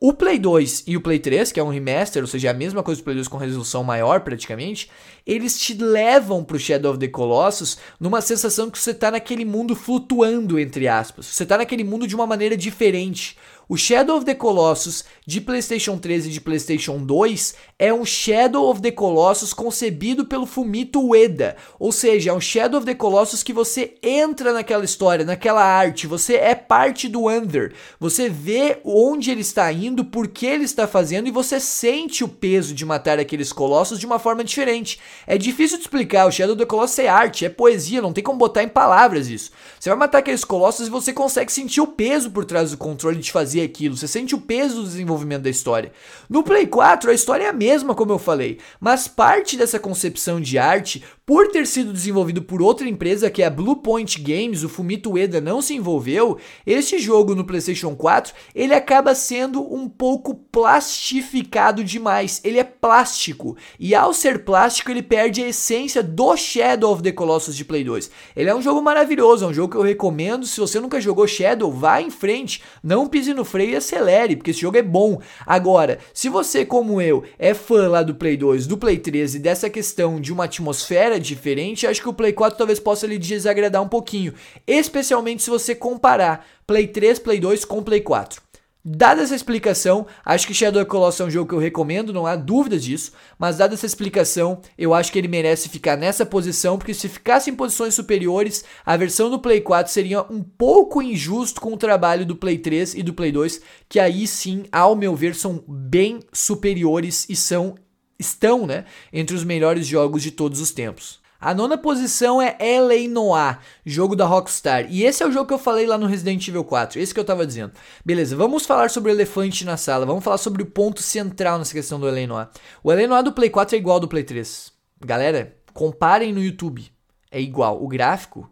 O 0.00 0.12
Play 0.12 0.38
2 0.38 0.84
e 0.86 0.96
o 0.96 1.00
Play 1.00 1.18
3, 1.18 1.52
que 1.52 1.60
é 1.60 1.62
um 1.62 1.70
remaster, 1.70 2.22
ou 2.22 2.26
seja, 2.26 2.50
a 2.50 2.54
mesma 2.54 2.82
coisa 2.82 3.00
do 3.00 3.04
Play 3.04 3.16
2 3.16 3.28
com 3.28 3.38
resolução 3.38 3.82
maior 3.82 4.20
praticamente, 4.20 4.90
eles 5.26 5.58
te 5.58 5.72
levam 5.72 6.44
pro 6.44 6.58
Shadow 6.58 6.90
of 6.90 7.00
the 7.00 7.08
Colossus 7.08 7.78
numa 7.98 8.20
sensação 8.20 8.70
que 8.70 8.78
você 8.78 8.92
tá 8.92 9.10
naquele 9.10 9.44
mundo 9.44 9.74
flutuando, 9.74 10.58
entre 10.58 10.88
aspas. 10.88 11.26
Você 11.26 11.46
tá 11.46 11.56
naquele 11.56 11.84
mundo 11.84 12.06
de 12.06 12.14
uma 12.14 12.26
maneira 12.26 12.56
diferente. 12.56 13.38
O 13.68 13.76
Shadow 13.78 14.16
of 14.16 14.26
the 14.26 14.34
Colossus 14.34 15.04
de 15.26 15.40
PlayStation 15.40 15.96
3 15.96 16.26
e 16.26 16.30
de 16.30 16.40
PlayStation 16.40 16.98
2 16.98 17.54
é 17.78 17.92
um 17.92 18.04
Shadow 18.04 18.70
of 18.70 18.80
the 18.80 18.90
Colossus 18.90 19.52
concebido 19.52 20.24
pelo 20.24 20.46
Fumito 20.46 21.00
Ueda, 21.08 21.56
ou 21.78 21.90
seja, 21.90 22.30
é 22.30 22.32
um 22.32 22.40
Shadow 22.40 22.78
of 22.78 22.86
the 22.86 22.94
Colossus 22.94 23.42
que 23.42 23.52
você 23.52 23.94
entra 24.02 24.52
naquela 24.52 24.84
história, 24.84 25.24
naquela 25.24 25.64
arte, 25.64 26.06
você 26.06 26.34
é 26.36 26.54
parte 26.54 27.08
do 27.08 27.28
Under, 27.28 27.72
você 27.98 28.28
vê 28.28 28.78
onde 28.84 29.30
ele 29.30 29.40
está 29.40 29.72
indo, 29.72 30.04
por 30.04 30.28
que 30.28 30.46
ele 30.46 30.64
está 30.64 30.86
fazendo 30.86 31.26
e 31.26 31.32
você 31.32 31.58
sente 31.58 32.22
o 32.22 32.28
peso 32.28 32.74
de 32.74 32.84
matar 32.84 33.18
aqueles 33.18 33.52
colossos 33.52 33.98
de 33.98 34.06
uma 34.06 34.20
forma 34.20 34.44
diferente. 34.44 35.00
É 35.26 35.36
difícil 35.36 35.76
de 35.76 35.82
explicar, 35.82 36.26
o 36.26 36.30
Shadow 36.30 36.54
of 36.54 36.62
the 36.62 36.66
Colossus 36.66 36.98
é 37.00 37.08
arte, 37.08 37.44
é 37.44 37.48
poesia, 37.48 38.00
não 38.00 38.12
tem 38.12 38.22
como 38.22 38.38
botar 38.38 38.62
em 38.62 38.68
palavras 38.68 39.28
isso. 39.28 39.50
Você 39.80 39.88
vai 39.88 39.98
matar 39.98 40.18
aqueles 40.18 40.44
colossos 40.44 40.86
e 40.86 40.90
você 40.90 41.12
consegue 41.12 41.52
sentir 41.52 41.80
o 41.80 41.88
peso 41.88 42.30
por 42.30 42.44
trás 42.44 42.70
do 42.70 42.76
controle 42.76 43.18
de 43.18 43.32
fazer 43.32 43.62
aquilo, 43.62 43.96
você 43.96 44.06
sente 44.06 44.34
o 44.34 44.40
peso 44.40 44.76
do 44.76 44.84
desenvolvimento 44.84 45.42
da 45.42 45.50
história. 45.50 45.92
No 46.30 46.44
Play 46.44 46.66
4, 46.66 47.10
a 47.10 47.14
história 47.14 47.44
é 47.44 47.48
a 47.48 47.52
mesma, 47.52 47.63
como 47.94 48.12
eu 48.12 48.18
falei, 48.18 48.58
mas 48.80 49.08
parte 49.08 49.56
dessa 49.56 49.78
concepção 49.78 50.40
de 50.40 50.58
arte, 50.58 51.02
por 51.26 51.48
ter 51.48 51.66
sido 51.66 51.92
desenvolvido 51.92 52.42
por 52.42 52.60
outra 52.60 52.88
empresa 52.88 53.30
que 53.30 53.42
é 53.42 53.46
a 53.46 53.50
Bluepoint 53.50 54.20
Games, 54.20 54.62
o 54.62 54.68
Fumito 54.68 55.12
Ueda 55.12 55.40
não 55.40 55.62
se 55.62 55.74
envolveu, 55.74 56.38
este 56.66 56.98
jogo 56.98 57.34
no 57.34 57.44
PlayStation 57.44 57.94
4, 57.94 58.34
ele 58.54 58.74
acaba 58.74 59.14
sendo 59.14 59.62
um 59.74 59.88
pouco 59.88 60.34
plastificado 60.34 61.82
demais. 61.82 62.40
Ele 62.44 62.58
é 62.58 62.64
plástico, 62.64 63.56
e 63.78 63.94
ao 63.94 64.12
ser 64.12 64.44
plástico, 64.44 64.90
ele 64.90 65.02
perde 65.02 65.42
a 65.42 65.48
essência 65.48 66.02
do 66.02 66.36
Shadow 66.36 66.92
of 66.92 67.02
the 67.02 67.12
Colossus 67.12 67.56
de 67.56 67.64
Play 67.64 67.84
2. 67.84 68.10
Ele 68.36 68.50
é 68.50 68.54
um 68.54 68.60
jogo 68.62 68.82
maravilhoso, 68.82 69.44
é 69.44 69.48
um 69.48 69.54
jogo 69.54 69.72
que 69.72 69.78
eu 69.78 69.82
recomendo. 69.82 70.46
Se 70.46 70.60
você 70.60 70.78
nunca 70.78 71.00
jogou 71.00 71.26
Shadow, 71.26 71.72
vá 71.72 72.00
em 72.00 72.10
frente, 72.10 72.62
não 72.82 73.06
pise 73.06 73.32
no 73.32 73.44
freio 73.44 73.70
e 73.70 73.76
acelere, 73.76 74.36
porque 74.36 74.50
esse 74.50 74.60
jogo 74.60 74.76
é 74.76 74.82
bom. 74.82 75.20
Agora, 75.46 75.98
se 76.12 76.28
você, 76.28 76.66
como 76.66 77.00
eu, 77.00 77.24
é 77.38 77.53
fã 77.54 77.88
lá 77.88 78.02
do 78.02 78.14
Play 78.14 78.36
2, 78.36 78.66
do 78.66 78.76
Play 78.76 78.98
3 78.98 79.36
e 79.36 79.38
dessa 79.38 79.70
questão 79.70 80.20
de 80.20 80.32
uma 80.32 80.44
atmosfera 80.44 81.18
diferente, 81.18 81.86
acho 81.86 82.02
que 82.02 82.08
o 82.08 82.12
Play 82.12 82.32
4 82.32 82.58
talvez 82.58 82.78
possa 82.78 83.06
lhe 83.06 83.18
desagradar 83.18 83.82
um 83.82 83.88
pouquinho. 83.88 84.34
Especialmente 84.66 85.42
se 85.42 85.50
você 85.50 85.74
comparar 85.74 86.46
Play 86.66 86.88
3, 86.88 87.18
Play 87.18 87.40
2 87.40 87.64
com 87.64 87.82
Play 87.82 88.00
4. 88.02 88.43
Dada 88.86 89.22
essa 89.22 89.34
explicação, 89.34 90.06
acho 90.22 90.46
que 90.46 90.52
Shadow 90.52 90.84
Colossus 90.84 91.20
é 91.20 91.24
um 91.24 91.30
jogo 91.30 91.48
que 91.48 91.54
eu 91.54 91.58
recomendo, 91.58 92.12
não 92.12 92.26
há 92.26 92.36
dúvidas 92.36 92.84
disso, 92.84 93.12
mas 93.38 93.56
dada 93.56 93.72
essa 93.72 93.86
explicação, 93.86 94.60
eu 94.76 94.92
acho 94.92 95.10
que 95.10 95.18
ele 95.18 95.26
merece 95.26 95.70
ficar 95.70 95.96
nessa 95.96 96.26
posição, 96.26 96.76
porque 96.76 96.92
se 96.92 97.08
ficasse 97.08 97.48
em 97.48 97.54
posições 97.54 97.94
superiores, 97.94 98.62
a 98.84 98.94
versão 98.94 99.30
do 99.30 99.38
Play 99.38 99.62
4 99.62 99.90
seria 99.90 100.20
um 100.30 100.42
pouco 100.42 101.00
injusto 101.00 101.62
com 101.62 101.72
o 101.72 101.78
trabalho 101.78 102.26
do 102.26 102.36
Play 102.36 102.58
3 102.58 102.94
e 102.94 103.02
do 103.02 103.14
Play 103.14 103.32
2, 103.32 103.62
que 103.88 103.98
aí 103.98 104.26
sim, 104.26 104.64
ao 104.70 104.94
meu 104.94 105.16
ver, 105.16 105.34
são 105.34 105.64
bem 105.66 106.20
superiores 106.30 107.24
e 107.26 107.34
são 107.34 107.76
estão, 108.18 108.66
né, 108.66 108.84
entre 109.10 109.34
os 109.34 109.44
melhores 109.44 109.86
jogos 109.86 110.22
de 110.22 110.30
todos 110.30 110.60
os 110.60 110.70
tempos. 110.70 111.23
A 111.44 111.52
nona 111.52 111.76
posição 111.76 112.40
é 112.40 112.56
LA 112.58 113.06
Noir, 113.06 113.58
jogo 113.84 114.16
da 114.16 114.24
Rockstar. 114.24 114.86
E 114.88 115.04
esse 115.04 115.22
é 115.22 115.26
o 115.26 115.30
jogo 115.30 115.46
que 115.46 115.52
eu 115.52 115.58
falei 115.58 115.86
lá 115.86 115.98
no 115.98 116.06
Resident 116.06 116.48
Evil 116.48 116.64
4, 116.64 116.98
esse 116.98 117.12
que 117.12 117.20
eu 117.20 117.24
tava 117.24 117.46
dizendo. 117.46 117.74
Beleza, 118.02 118.34
vamos 118.34 118.64
falar 118.64 118.88
sobre 118.88 119.12
o 119.12 119.14
elefante 119.14 119.62
na 119.62 119.76
sala, 119.76 120.06
vamos 120.06 120.24
falar 120.24 120.38
sobre 120.38 120.62
o 120.62 120.66
ponto 120.66 121.02
central 121.02 121.58
nessa 121.58 121.74
questão 121.74 122.00
do 122.00 122.06
LA 122.06 122.26
Noir. 122.26 122.48
O 122.82 122.90
LA 122.90 123.06
Noir 123.06 123.22
do 123.22 123.30
Play 123.30 123.50
4 123.50 123.76
é 123.76 123.78
igual 123.78 123.96
ao 123.96 124.00
do 124.00 124.08
Play 124.08 124.24
3. 124.24 124.72
Galera, 125.04 125.54
comparem 125.74 126.32
no 126.32 126.42
YouTube. 126.42 126.90
É 127.30 127.38
igual. 127.38 127.84
O 127.84 127.88
gráfico, 127.88 128.50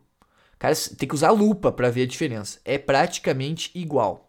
cara, 0.59 0.75
tem 0.99 1.09
que 1.09 1.15
usar 1.15 1.31
lupa 1.31 1.73
para 1.73 1.89
ver 1.89 2.03
a 2.03 2.07
diferença. 2.07 2.61
É 2.63 2.77
praticamente 2.77 3.71
igual 3.75 4.29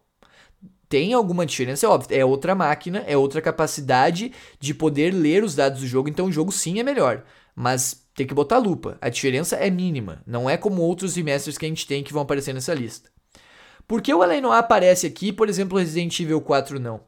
tem 0.88 1.12
alguma 1.12 1.44
diferença, 1.44 1.88
é 1.88 1.90
óbvio. 1.90 2.16
É 2.16 2.24
outra 2.24 2.54
máquina, 2.54 3.04
é 3.08 3.18
outra 3.18 3.42
capacidade 3.42 4.32
de 4.60 4.76
poder 4.76 5.12
ler 5.12 5.44
os 5.44 5.56
dados 5.56 5.80
do 5.82 5.88
jogo, 5.88 6.08
então 6.08 6.28
o 6.28 6.32
jogo 6.32 6.52
sim 6.52 6.80
é 6.80 6.84
melhor. 6.84 7.24
Mas 7.56 8.04
tem 8.16 8.26
que 8.28 8.34
botar 8.34 8.58
lupa. 8.58 8.98
A 9.02 9.10
diferença 9.10 9.56
é 9.56 9.70
mínima. 9.70 10.22
Não 10.26 10.50
é 10.50 10.58
como 10.58 10.82
outros 10.82 11.16
remasters 11.16 11.58
que 11.58 11.66
a 11.66 11.70
gente 11.70 11.88
tem 11.88 12.04
que 12.04 12.14
vão 12.14 12.22
aparecer 12.22 12.54
nessa 12.54 12.74
lista. 12.74 13.10
Por 13.88 14.02
que 14.02 14.14
o 14.14 14.22
Alien 14.22 14.46
aparece 14.46 15.06
aqui, 15.06 15.34
por 15.34 15.50
exemplo, 15.50 15.78
Resident 15.78 16.20
Evil 16.20 16.42
4 16.42 16.80
não? 16.80 17.02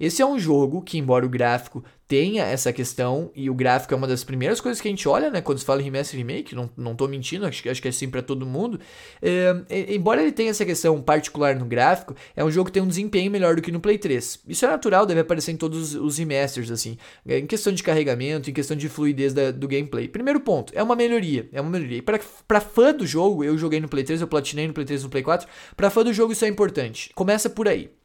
Esse 0.00 0.22
é 0.22 0.26
um 0.26 0.38
jogo 0.38 0.80
que, 0.80 0.96
embora 0.96 1.26
o 1.26 1.28
gráfico 1.28 1.84
tenha 2.08 2.42
essa 2.44 2.72
questão, 2.72 3.30
e 3.36 3.48
o 3.48 3.54
gráfico 3.54 3.94
é 3.94 3.96
uma 3.96 4.08
das 4.08 4.24
primeiras 4.24 4.60
coisas 4.60 4.80
que 4.80 4.88
a 4.88 4.90
gente 4.90 5.06
olha, 5.06 5.30
né, 5.30 5.40
quando 5.40 5.58
se 5.58 5.64
fala 5.64 5.80
em 5.80 5.84
remaster 5.84 6.18
remake, 6.18 6.56
não, 6.56 6.68
não 6.76 6.96
tô 6.96 7.06
mentindo, 7.06 7.46
acho, 7.46 7.68
acho 7.68 7.80
que 7.80 7.86
é 7.86 7.90
assim 7.90 8.10
para 8.10 8.20
todo 8.20 8.44
mundo. 8.44 8.80
É, 9.22 9.54
embora 9.94 10.20
ele 10.20 10.32
tenha 10.32 10.50
essa 10.50 10.64
questão 10.64 11.00
particular 11.00 11.54
no 11.54 11.66
gráfico, 11.66 12.16
é 12.34 12.42
um 12.42 12.50
jogo 12.50 12.66
que 12.66 12.72
tem 12.72 12.82
um 12.82 12.88
desempenho 12.88 13.30
melhor 13.30 13.54
do 13.54 13.62
que 13.62 13.70
no 13.70 13.78
Play 13.78 13.96
3. 13.96 14.40
Isso 14.48 14.64
é 14.64 14.68
natural, 14.68 15.06
deve 15.06 15.20
aparecer 15.20 15.52
em 15.52 15.56
todos 15.56 15.94
os 15.94 16.18
remasters, 16.18 16.70
assim, 16.70 16.96
em 17.24 17.46
questão 17.46 17.72
de 17.72 17.82
carregamento, 17.82 18.50
em 18.50 18.52
questão 18.52 18.76
de 18.76 18.88
fluidez 18.88 19.32
da, 19.32 19.52
do 19.52 19.68
gameplay. 19.68 20.08
Primeiro 20.08 20.40
ponto, 20.40 20.72
é 20.74 20.82
uma 20.82 20.96
melhoria, 20.96 21.48
é 21.52 21.60
uma 21.60 21.70
melhoria. 21.70 21.98
E 21.98 22.02
pra, 22.02 22.60
fã 22.60 22.92
do 22.92 23.06
jogo, 23.06 23.44
eu 23.44 23.56
joguei 23.58 23.78
no 23.78 23.88
Play 23.88 24.02
3, 24.02 24.22
eu 24.22 24.26
platinei 24.26 24.66
no 24.66 24.72
Play 24.72 24.86
3 24.86 25.02
e 25.02 25.04
no 25.04 25.10
Play 25.10 25.22
4, 25.22 25.46
pra 25.76 25.90
fã 25.90 26.02
do 26.02 26.12
jogo 26.12 26.32
isso 26.32 26.44
é 26.44 26.48
importante. 26.48 27.10
Começa 27.14 27.50
por 27.50 27.68
aí. 27.68 27.99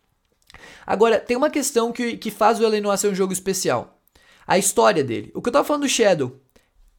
Agora, 0.85 1.19
tem 1.19 1.35
uma 1.35 1.49
questão 1.49 1.91
que, 1.91 2.17
que 2.17 2.31
faz 2.31 2.59
o 2.59 2.63
Eleanor 2.63 2.97
ser 2.97 3.09
um 3.09 3.15
jogo 3.15 3.33
especial. 3.33 3.99
A 4.45 4.57
história 4.57 5.03
dele. 5.03 5.31
O 5.33 5.41
que 5.41 5.49
eu 5.49 5.53
tava 5.53 5.65
falando 5.65 5.83
do 5.83 5.89
Shadow. 5.89 6.39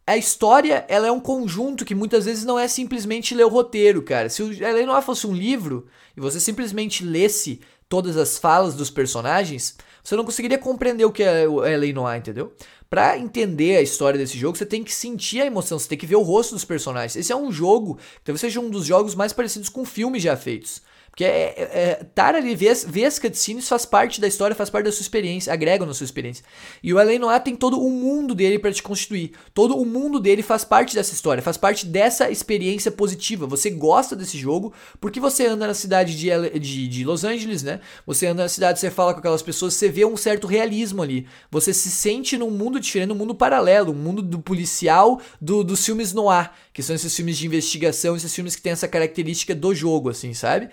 A 0.07 0.17
história, 0.17 0.85
ela 0.89 1.09
é 1.09 1.11
um 1.11 1.19
conjunto 1.19 1.85
que 1.85 1.95
muitas 1.95 2.25
vezes 2.25 2.45
não 2.45 2.59
é 2.59 2.69
simplesmente 2.69 3.35
ler 3.35 3.45
o 3.45 3.49
roteiro, 3.49 4.03
cara. 4.03 4.29
Se 4.29 4.43
o 4.43 4.53
Eleanor 4.53 5.03
fosse 5.03 5.27
um 5.27 5.35
livro 5.35 5.87
e 6.17 6.21
você 6.21 6.39
simplesmente 6.39 7.05
lesse 7.05 7.61
todas 7.89 8.17
as 8.17 8.39
falas 8.39 8.75
dos 8.75 8.91
personagens, 8.91 9.77
você 10.03 10.15
não 10.15 10.25
conseguiria 10.25 10.59
compreender 10.59 11.05
o 11.05 11.11
que 11.11 11.23
é 11.23 11.49
o 11.49 11.65
Eleanor, 11.65 12.15
entendeu? 12.15 12.53
Para 12.89 13.19
entender 13.19 13.77
a 13.77 13.83
história 13.83 14.19
desse 14.19 14.39
jogo, 14.39 14.57
você 14.57 14.65
tem 14.65 14.85
que 14.85 14.95
sentir 14.95 15.41
a 15.41 15.47
emoção, 15.47 15.77
você 15.77 15.89
tem 15.89 15.99
que 15.99 16.07
ver 16.07 16.15
o 16.15 16.23
rosto 16.23 16.55
dos 16.55 16.65
personagens. 16.65 17.17
Esse 17.17 17.33
é 17.33 17.37
um 17.37 17.51
jogo 17.51 17.99
talvez 18.25 18.41
seja 18.41 18.61
um 18.61 18.71
dos 18.71 18.87
jogos 18.87 19.15
mais 19.15 19.33
parecidos 19.33 19.69
com 19.69 19.85
filmes 19.85 20.23
já 20.23 20.37
feitos. 20.37 20.83
Porque 21.17 21.25
é, 21.25 21.55
é, 21.57 21.63
é 21.63 22.03
estar 22.03 22.35
ali, 22.35 22.55
ver, 22.55 22.77
ver 22.89 23.07
as 23.07 23.19
cutscenes 23.19 23.67
faz 23.67 23.87
parte 23.87 24.21
da 24.21 24.29
história, 24.29 24.55
faz 24.55 24.69
parte 24.69 24.85
da 24.85 24.93
sua 24.93 25.01
experiência, 25.01 25.51
agrega 25.51 25.87
na 25.87 25.95
sua 25.95 26.05
experiência. 26.05 26.45
E 26.83 26.93
o 26.93 26.99
L.A. 26.99 27.19
Noir 27.19 27.43
tem 27.43 27.57
todo 27.57 27.81
o 27.81 27.89
mundo 27.89 28.35
dele 28.35 28.59
para 28.59 28.71
te 28.71 28.83
constituir. 28.83 29.33
Todo 29.55 29.79
o 29.79 29.87
mundo 29.87 30.21
dele 30.21 30.43
faz 30.43 30.63
parte 30.63 30.95
dessa 30.95 31.15
história, 31.15 31.43
faz 31.43 31.57
parte 31.57 31.87
dessa 31.87 32.31
experiência 32.31 32.91
positiva. 32.91 33.47
Você 33.47 33.71
gosta 33.71 34.15
desse 34.15 34.37
jogo 34.37 34.75
porque 35.01 35.19
você 35.19 35.47
anda 35.47 35.67
na 35.67 35.73
cidade 35.73 36.15
de, 36.19 36.61
de, 36.61 36.87
de 36.87 37.05
Los 37.07 37.25
Angeles, 37.25 37.63
né? 37.63 37.81
Você 38.07 38.27
anda 38.27 38.43
na 38.43 38.49
cidade, 38.51 38.79
você 38.79 38.91
fala 38.91 39.15
com 39.15 39.21
aquelas 39.21 39.41
pessoas, 39.41 39.73
você 39.73 39.89
vê 39.89 40.05
um 40.05 40.19
certo 40.19 40.47
realismo 40.47 41.03
ali. 41.03 41.27
Você 41.51 41.73
se 41.73 41.91
sente 41.91 42.37
num 42.37 42.51
mundo 42.51 42.79
diferente, 42.79 43.09
num 43.09 43.15
mundo 43.15 43.35
paralelo, 43.35 43.91
um 43.91 43.97
mundo 43.97 44.21
do 44.21 44.39
policial 44.39 45.19
do, 45.41 45.65
dos 45.65 45.83
filmes 45.83 46.13
noir, 46.13 46.51
que 46.75 46.83
são 46.83 46.95
esses 46.95 47.17
filmes 47.17 47.39
de 47.39 47.47
investigação, 47.47 48.15
esses 48.15 48.35
filmes 48.35 48.55
que 48.55 48.61
têm 48.61 48.73
essa 48.73 48.87
característica 48.87 49.55
do 49.55 49.75
jogo, 49.75 50.11
assim, 50.11 50.35
sabe? 50.35 50.69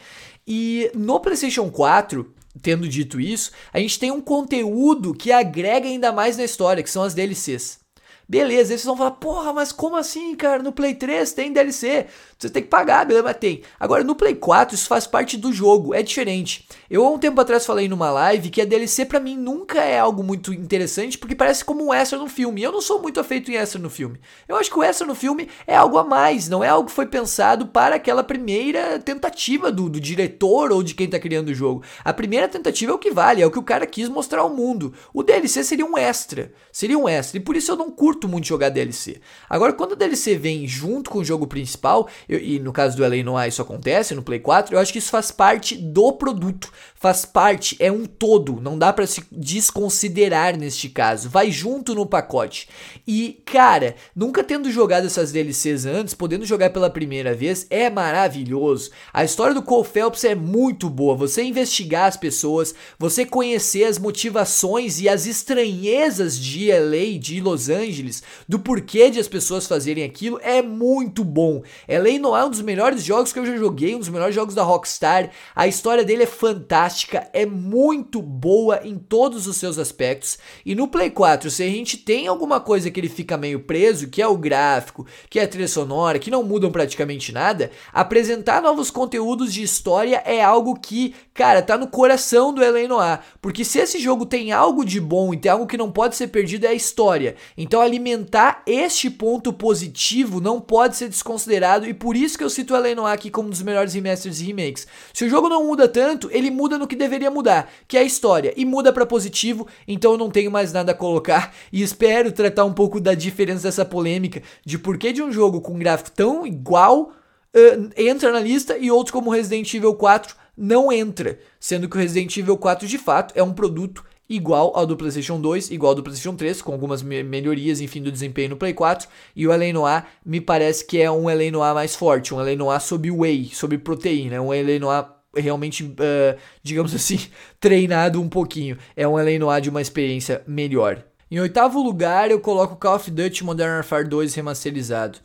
E 0.47 0.91
no 0.93 1.19
PlayStation 1.19 1.69
4, 1.69 2.33
tendo 2.61 2.87
dito 2.87 3.19
isso, 3.19 3.51
a 3.71 3.79
gente 3.79 3.99
tem 3.99 4.11
um 4.11 4.21
conteúdo 4.21 5.13
que 5.13 5.31
agrega 5.31 5.87
ainda 5.87 6.11
mais 6.11 6.37
na 6.37 6.43
história, 6.43 6.83
que 6.83 6.89
são 6.89 7.03
as 7.03 7.13
DLCs. 7.13 7.79
Beleza, 8.27 8.73
aí 8.73 8.77
vocês 8.77 8.85
vão 8.85 8.95
falar, 8.97 9.11
porra, 9.11 9.51
mas 9.53 9.71
como 9.71 9.95
assim, 9.95 10.33
cara? 10.35 10.63
No 10.63 10.71
Play 10.71 10.95
3 10.95 11.33
tem 11.33 11.51
DLC, 11.51 12.07
você 12.43 12.49
tem 12.49 12.63
que 12.63 12.69
pagar, 12.69 13.05
beleza, 13.05 13.23
mas 13.23 13.37
tem. 13.37 13.61
Agora, 13.79 14.03
no 14.03 14.15
Play 14.15 14.35
4, 14.35 14.75
isso 14.75 14.87
faz 14.87 15.07
parte 15.07 15.37
do 15.37 15.53
jogo, 15.53 15.93
é 15.93 16.03
diferente. 16.03 16.67
Eu 16.89 17.05
há 17.05 17.09
um 17.09 17.17
tempo 17.17 17.39
atrás 17.39 17.65
falei 17.65 17.87
numa 17.87 18.11
live 18.11 18.49
que 18.49 18.61
a 18.61 18.65
DLC 18.65 19.05
para 19.05 19.19
mim 19.19 19.37
nunca 19.37 19.81
é 19.81 19.97
algo 19.97 20.21
muito 20.21 20.53
interessante, 20.53 21.17
porque 21.17 21.35
parece 21.35 21.63
como 21.63 21.85
um 21.85 21.93
extra 21.93 22.19
no 22.19 22.27
filme. 22.27 22.61
Eu 22.61 22.71
não 22.71 22.81
sou 22.81 23.01
muito 23.01 23.19
afeito 23.19 23.49
em 23.49 23.55
extra 23.55 23.81
no 23.81 23.89
filme. 23.89 24.19
Eu 24.47 24.57
acho 24.57 24.69
que 24.69 24.77
o 24.77 24.83
extra 24.83 25.07
no 25.07 25.15
filme 25.15 25.47
é 25.65 25.75
algo 25.75 25.97
a 25.97 26.03
mais, 26.03 26.49
não 26.49 26.63
é 26.63 26.67
algo 26.67 26.89
que 26.89 26.95
foi 26.95 27.05
pensado 27.05 27.67
para 27.67 27.95
aquela 27.95 28.23
primeira 28.23 28.99
tentativa 28.99 29.71
do, 29.71 29.89
do 29.89 29.99
diretor 29.99 30.71
ou 30.71 30.83
de 30.83 30.93
quem 30.93 31.09
tá 31.09 31.17
criando 31.17 31.47
o 31.47 31.55
jogo. 31.55 31.83
A 32.03 32.11
primeira 32.11 32.47
tentativa 32.49 32.91
é 32.91 32.95
o 32.95 32.99
que 32.99 33.11
vale, 33.11 33.41
é 33.41 33.45
o 33.45 33.51
que 33.51 33.59
o 33.59 33.63
cara 33.63 33.85
quis 33.85 34.09
mostrar 34.09 34.41
ao 34.41 34.49
mundo. 34.49 34.93
O 35.13 35.23
DLC 35.23 35.63
seria 35.63 35.85
um 35.85 35.97
extra, 35.97 36.51
seria 36.71 36.97
um 36.97 37.07
extra, 37.07 37.37
e 37.37 37.41
por 37.41 37.55
isso 37.55 37.71
eu 37.71 37.77
não 37.77 37.89
curto 37.89 38.27
muito 38.27 38.47
jogar 38.47 38.67
DLC. 38.67 39.21
Agora, 39.49 39.71
quando 39.71 39.93
a 39.93 39.95
DLC 39.95 40.35
vem 40.35 40.67
junto 40.67 41.09
com 41.09 41.19
o 41.19 41.25
jogo 41.25 41.47
principal, 41.47 42.09
eu, 42.35 42.39
e 42.41 42.59
no 42.59 42.73
caso 42.73 42.97
do 42.97 43.03
LA 43.03 43.23
Noir 43.23 43.47
isso 43.47 43.61
acontece 43.61 44.15
no 44.15 44.23
Play 44.23 44.39
4, 44.39 44.75
eu 44.75 44.79
acho 44.79 44.91
que 44.91 44.99
isso 44.99 45.11
faz 45.11 45.31
parte 45.31 45.75
do 45.75 46.13
produto, 46.13 46.71
faz 46.95 47.25
parte, 47.25 47.75
é 47.79 47.91
um 47.91 48.05
todo, 48.05 48.61
não 48.61 48.77
dá 48.77 48.93
para 48.93 49.05
se 49.05 49.23
desconsiderar 49.31 50.57
neste 50.57 50.89
caso, 50.89 51.29
vai 51.29 51.51
junto 51.51 51.93
no 51.93 52.05
pacote. 52.05 52.67
E, 53.05 53.41
cara, 53.45 53.95
nunca 54.15 54.43
tendo 54.43 54.71
jogado 54.71 55.05
essas 55.05 55.31
DLCs 55.31 55.85
antes, 55.85 56.13
podendo 56.13 56.45
jogar 56.45 56.69
pela 56.69 56.89
primeira 56.89 57.33
vez, 57.33 57.67
é 57.69 57.89
maravilhoso. 57.89 58.91
A 59.13 59.23
história 59.23 59.53
do 59.53 59.61
Cole 59.61 59.87
Phelps 59.87 60.23
é 60.23 60.33
muito 60.33 60.89
boa, 60.89 61.15
você 61.15 61.43
investigar 61.43 62.05
as 62.05 62.17
pessoas, 62.17 62.73
você 62.97 63.25
conhecer 63.25 63.83
as 63.83 63.99
motivações 63.99 65.01
e 65.01 65.09
as 65.09 65.25
estranhezas 65.25 66.39
de 66.39 66.71
LA, 66.71 67.19
de 67.19 67.41
Los 67.41 67.69
Angeles, 67.69 68.23
do 68.47 68.59
porquê 68.59 69.09
de 69.09 69.19
as 69.19 69.27
pessoas 69.27 69.67
fazerem 69.67 70.03
aquilo, 70.03 70.39
é 70.41 70.61
muito 70.61 71.23
bom. 71.23 71.61
Elaine 71.87 72.22
Noir 72.23 72.43
é 72.43 72.45
um 72.45 72.49
dos 72.49 72.61
melhores 72.61 73.03
jogos 73.03 73.31
que 73.31 73.39
eu 73.39 73.45
já 73.45 73.55
joguei, 73.55 73.95
um 73.95 73.99
dos 73.99 74.09
melhores 74.09 74.35
jogos 74.35 74.53
da 74.53 74.61
Rockstar. 74.61 75.31
A 75.55 75.67
história 75.67 76.03
dele 76.03 76.23
é 76.23 76.27
fantástica, 76.27 77.29
é 77.33 77.45
muito 77.45 78.21
boa 78.21 78.81
em 78.83 78.97
todos 78.97 79.47
os 79.47 79.57
seus 79.57 79.79
aspectos. 79.79 80.37
E 80.65 80.75
no 80.75 80.87
Play 80.87 81.09
4, 81.09 81.49
se 81.49 81.63
a 81.63 81.67
gente 81.67 81.97
tem 81.97 82.27
alguma 82.27 82.59
coisa 82.59 82.91
que 82.91 82.99
ele 82.99 83.07
fica 83.07 83.37
meio 83.37 83.61
preso, 83.61 84.09
que 84.09 84.21
é 84.21 84.27
o 84.27 84.37
gráfico, 84.37 85.07
que 85.29 85.39
é 85.39 85.43
a 85.43 85.47
trilha 85.47 85.67
sonora, 85.67 86.19
que 86.19 86.31
não 86.31 86.43
mudam 86.43 86.71
praticamente 86.71 87.31
nada, 87.31 87.71
apresentar 87.91 88.61
novos 88.61 88.91
conteúdos 88.91 89.53
de 89.53 89.63
história 89.63 90.21
é 90.25 90.43
algo 90.43 90.77
que, 90.77 91.15
cara, 91.33 91.61
tá 91.61 91.77
no 91.77 91.87
coração 91.87 92.53
do 92.53 92.63
Elaine 92.63 92.89
Noir. 92.89 93.21
Porque 93.41 93.63
se 93.63 93.79
esse 93.79 93.97
jogo 93.97 94.25
tem 94.25 94.51
algo 94.51 94.83
de 94.83 94.99
bom 94.99 95.33
e 95.33 95.37
tem 95.37 95.51
algo 95.51 95.67
que 95.67 95.77
não 95.77 95.91
pode 95.91 96.17
ser 96.17 96.27
perdido 96.27 96.65
é 96.65 96.69
a 96.69 96.73
história. 96.73 97.35
Então 97.57 97.79
ali 97.79 97.93
alimentar 98.03 98.63
este 98.65 99.09
ponto 99.09 99.53
positivo 99.53 100.41
não 100.41 100.59
pode 100.59 100.97
ser 100.97 101.07
desconsiderado 101.07 101.87
e 101.87 101.93
por 102.03 102.17
isso 102.17 102.37
que 102.37 102.43
eu 102.43 102.49
cito 102.49 102.75
L.A. 102.75 103.13
aqui 103.13 103.31
como 103.31 103.47
um 103.47 103.49
dos 103.49 103.61
melhores 103.61 103.93
remasters 103.93 104.41
e 104.41 104.43
remakes. 104.43 104.85
Se 105.13 105.23
o 105.23 105.29
jogo 105.29 105.47
não 105.47 105.65
muda 105.65 105.87
tanto, 105.87 106.29
ele 106.33 106.51
muda 106.51 106.77
no 106.77 106.85
que 106.85 106.97
deveria 106.97 107.31
mudar, 107.31 107.71
que 107.87 107.95
é 107.95 108.01
a 108.01 108.03
história, 108.03 108.53
e 108.57 108.65
muda 108.65 108.91
para 108.91 109.05
positivo, 109.05 109.65
então 109.87 110.11
eu 110.11 110.17
não 110.17 110.29
tenho 110.29 110.51
mais 110.51 110.73
nada 110.73 110.91
a 110.91 110.95
colocar 110.95 111.55
e 111.71 111.81
espero 111.81 112.29
tratar 112.33 112.65
um 112.65 112.73
pouco 112.73 112.99
da 112.99 113.13
diferença 113.13 113.63
dessa 113.63 113.85
polêmica 113.85 114.43
de 114.65 114.77
por 114.77 114.97
que 114.97 115.13
de 115.13 115.23
um 115.23 115.31
jogo 115.31 115.61
com 115.61 115.75
um 115.75 115.79
gráfico 115.79 116.11
tão 116.11 116.45
igual 116.45 117.13
uh, 117.55 117.89
entra 117.95 118.33
na 118.33 118.39
lista 118.41 118.77
e 118.77 118.91
outros 118.91 119.11
como 119.11 119.31
Resident 119.31 119.73
Evil 119.73 119.95
4 119.95 120.35
não 120.57 120.91
entra, 120.91 121.39
sendo 121.57 121.87
que 121.87 121.95
o 121.95 121.99
Resident 122.01 122.35
Evil 122.35 122.57
4 122.57 122.85
de 122.85 122.97
fato 122.97 123.31
é 123.33 123.41
um 123.41 123.53
produto 123.53 124.03
igual 124.29 124.71
ao 124.75 124.85
do 124.85 124.95
PlayStation 124.95 125.39
2, 125.39 125.71
igual 125.71 125.91
ao 125.91 125.95
do 125.95 126.03
PlayStation 126.03 126.35
3, 126.35 126.61
com 126.61 126.71
algumas 126.71 127.01
me 127.01 127.23
melhorias, 127.23 127.81
enfim, 127.81 128.01
do 128.01 128.11
desempenho 128.11 128.49
no 128.49 128.57
Play 128.57 128.73
4. 128.73 129.07
E 129.35 129.47
o 129.47 129.51
L.A. 129.51 129.73
Noir 129.73 130.05
me 130.25 130.39
parece 130.39 130.85
que 130.85 131.01
é 131.01 131.11
um 131.11 131.29
L.A. 131.29 131.51
Noir 131.51 131.73
mais 131.73 131.95
forte, 131.95 132.33
um 132.33 132.39
L.A. 132.39 132.55
Noir 132.55 132.81
sob 132.81 133.09
whey, 133.11 133.49
sob 133.53 133.77
proteína, 133.77 134.41
um 134.41 134.53
L.A. 134.53 134.79
Noir 134.79 135.05
realmente, 135.35 135.83
uh, 135.83 136.37
digamos 136.61 136.93
assim, 136.93 137.19
treinado 137.59 138.21
um 138.21 138.29
pouquinho. 138.29 138.77
É 138.95 139.07
um 139.07 139.17
L.A. 139.17 139.37
Noir 139.39 139.61
de 139.61 139.69
uma 139.69 139.81
experiência 139.81 140.43
melhor. 140.47 141.03
Em 141.29 141.39
oitavo 141.39 141.81
lugar, 141.81 142.29
eu 142.29 142.39
coloco 142.39 142.75
Call 142.75 142.95
of 142.95 143.09
Duty 143.09 143.43
Modern 143.43 143.71
Warfare 143.71 144.07
2 144.07 144.35
remasterizado. 144.35 145.17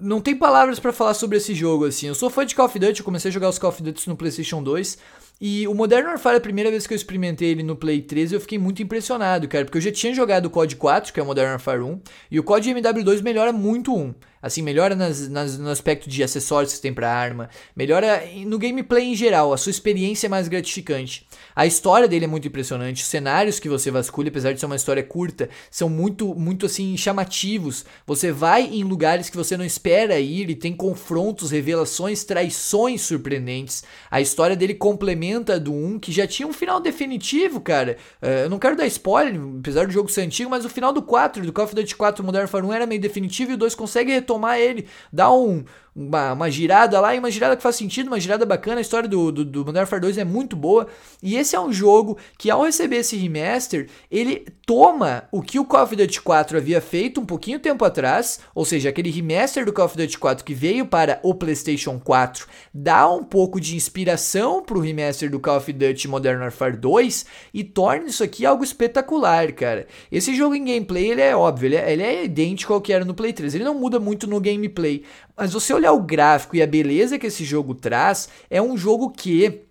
não 0.00 0.20
tem 0.20 0.34
palavras 0.34 0.80
para 0.80 0.92
falar 0.92 1.14
sobre 1.14 1.38
esse 1.38 1.54
jogo 1.54 1.84
assim. 1.84 2.08
Eu 2.08 2.14
sou 2.14 2.28
fã 2.28 2.44
de 2.44 2.56
Call 2.56 2.66
of 2.66 2.76
Duty, 2.76 2.98
eu 2.98 3.04
comecei 3.04 3.28
a 3.28 3.32
jogar 3.32 3.48
os 3.48 3.58
Call 3.58 3.70
of 3.70 3.82
Duty 3.82 4.08
no 4.08 4.16
PlayStation 4.16 4.60
2 4.60 4.98
e 5.44 5.66
o 5.66 5.74
Modern 5.74 6.06
Warfare, 6.06 6.36
a 6.36 6.40
primeira 6.40 6.70
vez 6.70 6.86
que 6.86 6.94
eu 6.94 6.96
experimentei 6.96 7.48
ele 7.48 7.64
no 7.64 7.74
Play 7.74 8.00
3, 8.00 8.30
eu 8.30 8.40
fiquei 8.40 8.60
muito 8.60 8.80
impressionado, 8.80 9.48
cara, 9.48 9.64
porque 9.64 9.76
eu 9.76 9.82
já 9.82 9.90
tinha 9.90 10.14
jogado 10.14 10.46
o 10.46 10.50
COD 10.50 10.76
4, 10.76 11.12
que 11.12 11.18
é 11.18 11.22
o 11.22 11.26
Modern 11.26 11.50
Warfare 11.50 11.82
1, 11.82 12.00
e 12.30 12.38
o 12.38 12.44
COD 12.44 12.70
MW2 12.72 13.22
melhora 13.22 13.52
muito 13.52 13.92
um. 13.92 14.14
Assim, 14.42 14.60
melhora 14.60 14.96
nas, 14.96 15.28
nas, 15.28 15.56
no 15.56 15.70
aspecto 15.70 16.08
de 16.08 16.22
acessórios 16.22 16.72
que 16.72 16.76
você 16.76 16.82
tem 16.82 16.92
pra 16.92 17.12
arma, 17.12 17.48
melhora 17.76 18.22
no 18.44 18.58
gameplay 18.58 19.04
em 19.04 19.14
geral, 19.14 19.52
a 19.52 19.56
sua 19.56 19.70
experiência 19.70 20.26
é 20.26 20.28
mais 20.28 20.48
gratificante. 20.48 21.26
A 21.54 21.64
história 21.64 22.08
dele 22.08 22.24
é 22.24 22.28
muito 22.28 22.48
impressionante, 22.48 23.02
os 23.02 23.08
cenários 23.08 23.60
que 23.60 23.68
você 23.68 23.90
vasculha, 23.90 24.28
apesar 24.28 24.52
de 24.52 24.60
ser 24.60 24.66
uma 24.66 24.76
história 24.76 25.02
curta, 25.02 25.48
são 25.70 25.88
muito, 25.88 26.34
muito 26.34 26.66
assim, 26.66 26.96
chamativos. 26.96 27.84
Você 28.06 28.32
vai 28.32 28.64
em 28.64 28.82
lugares 28.82 29.30
que 29.30 29.36
você 29.36 29.56
não 29.56 29.64
espera 29.64 30.18
ir 30.18 30.50
e 30.50 30.54
tem 30.54 30.72
confrontos, 30.72 31.50
revelações, 31.50 32.24
traições 32.24 33.02
surpreendentes. 33.02 33.84
A 34.10 34.20
história 34.20 34.56
dele 34.56 34.74
complementa 34.74 35.54
a 35.54 35.58
do 35.58 35.72
1, 35.72 35.98
que 35.98 36.10
já 36.10 36.26
tinha 36.26 36.48
um 36.48 36.52
final 36.52 36.80
definitivo, 36.80 37.60
cara. 37.60 37.96
Uh, 38.20 38.44
eu 38.44 38.50
não 38.50 38.58
quero 38.58 38.76
dar 38.76 38.86
spoiler, 38.86 39.40
apesar 39.60 39.86
do 39.86 39.92
jogo 39.92 40.10
ser 40.10 40.22
antigo, 40.22 40.50
mas 40.50 40.64
o 40.64 40.68
final 40.68 40.92
do 40.92 41.02
4, 41.02 41.44
do 41.44 41.52
Call 41.52 41.66
of 41.66 41.74
Duty 41.74 41.94
4 41.94 42.24
Modern 42.24 42.42
Warfare 42.42 42.64
1 42.64 42.72
era 42.72 42.86
meio 42.86 43.00
definitivo 43.00 43.52
e 43.52 43.54
o 43.54 43.58
2 43.58 43.74
consegue 43.74 44.20
tomar 44.32 44.58
ele, 44.58 44.86
dar 45.12 45.32
um, 45.32 45.62
uma, 45.94 46.32
uma 46.32 46.50
girada 46.50 46.98
lá 47.00 47.14
e 47.14 47.18
uma 47.18 47.30
girada 47.30 47.56
que 47.56 47.62
faz 47.62 47.76
sentido, 47.76 48.06
uma 48.06 48.18
girada 48.18 48.46
bacana. 48.46 48.78
A 48.78 48.80
história 48.80 49.08
do, 49.08 49.30
do, 49.30 49.44
do 49.44 49.58
Modern 49.60 49.78
Warfare 49.78 50.00
2 50.00 50.18
é 50.18 50.24
muito 50.24 50.56
boa. 50.56 50.86
E 51.22 51.36
esse 51.36 51.54
é 51.54 51.60
um 51.60 51.72
jogo 51.72 52.16
que, 52.38 52.50
ao 52.50 52.64
receber 52.64 52.96
esse 52.96 53.16
remaster, 53.16 53.88
ele 54.10 54.46
toma 54.66 55.24
o 55.30 55.42
que 55.42 55.58
o 55.58 55.64
Call 55.64 55.84
of 55.84 55.94
Duty 55.94 56.20
4 56.22 56.56
havia 56.56 56.80
feito 56.80 57.20
um 57.20 57.26
pouquinho 57.26 57.58
tempo 57.58 57.84
atrás, 57.84 58.40
ou 58.54 58.64
seja, 58.64 58.88
aquele 58.88 59.10
remaster 59.10 59.64
do 59.64 59.72
Call 59.72 59.84
of 59.84 59.96
Duty 59.96 60.18
4 60.18 60.44
que 60.44 60.54
veio 60.54 60.86
para 60.86 61.20
o 61.22 61.34
PlayStation 61.34 62.00
4, 62.02 62.46
dá 62.72 63.08
um 63.10 63.22
pouco 63.22 63.60
de 63.60 63.76
inspiração 63.76 64.62
para 64.62 64.78
o 64.78 64.80
remaster 64.80 65.30
do 65.30 65.38
Call 65.38 65.58
of 65.58 65.72
Duty 65.72 66.08
Modern 66.08 66.40
Warfare 66.40 66.76
2 66.76 67.26
e 67.52 67.62
torna 67.62 68.06
isso 68.06 68.24
aqui 68.24 68.46
algo 68.46 68.64
espetacular, 68.64 69.52
cara. 69.52 69.86
Esse 70.10 70.34
jogo 70.34 70.54
em 70.54 70.64
gameplay, 70.64 71.10
ele 71.10 71.20
é 71.20 71.36
óbvio, 71.36 71.66
ele 71.66 71.76
é, 71.76 71.92
ele 71.92 72.02
é 72.02 72.24
idêntico 72.24 72.72
ao 72.72 72.80
que 72.80 72.92
era 72.92 73.04
no 73.04 73.14
Play 73.14 73.32
3. 73.32 73.54
Ele 73.54 73.64
não 73.64 73.74
muda 73.74 74.00
muito 74.00 74.21
no 74.26 74.40
gameplay, 74.40 75.04
mas 75.36 75.52
você 75.52 75.72
olhar 75.72 75.92
o 75.92 76.02
gráfico 76.02 76.56
e 76.56 76.62
a 76.62 76.66
beleza 76.66 77.18
que 77.18 77.26
esse 77.26 77.44
jogo 77.44 77.74
traz, 77.74 78.28
é 78.50 78.60
um 78.60 78.76
jogo 78.76 79.10
que 79.10 79.62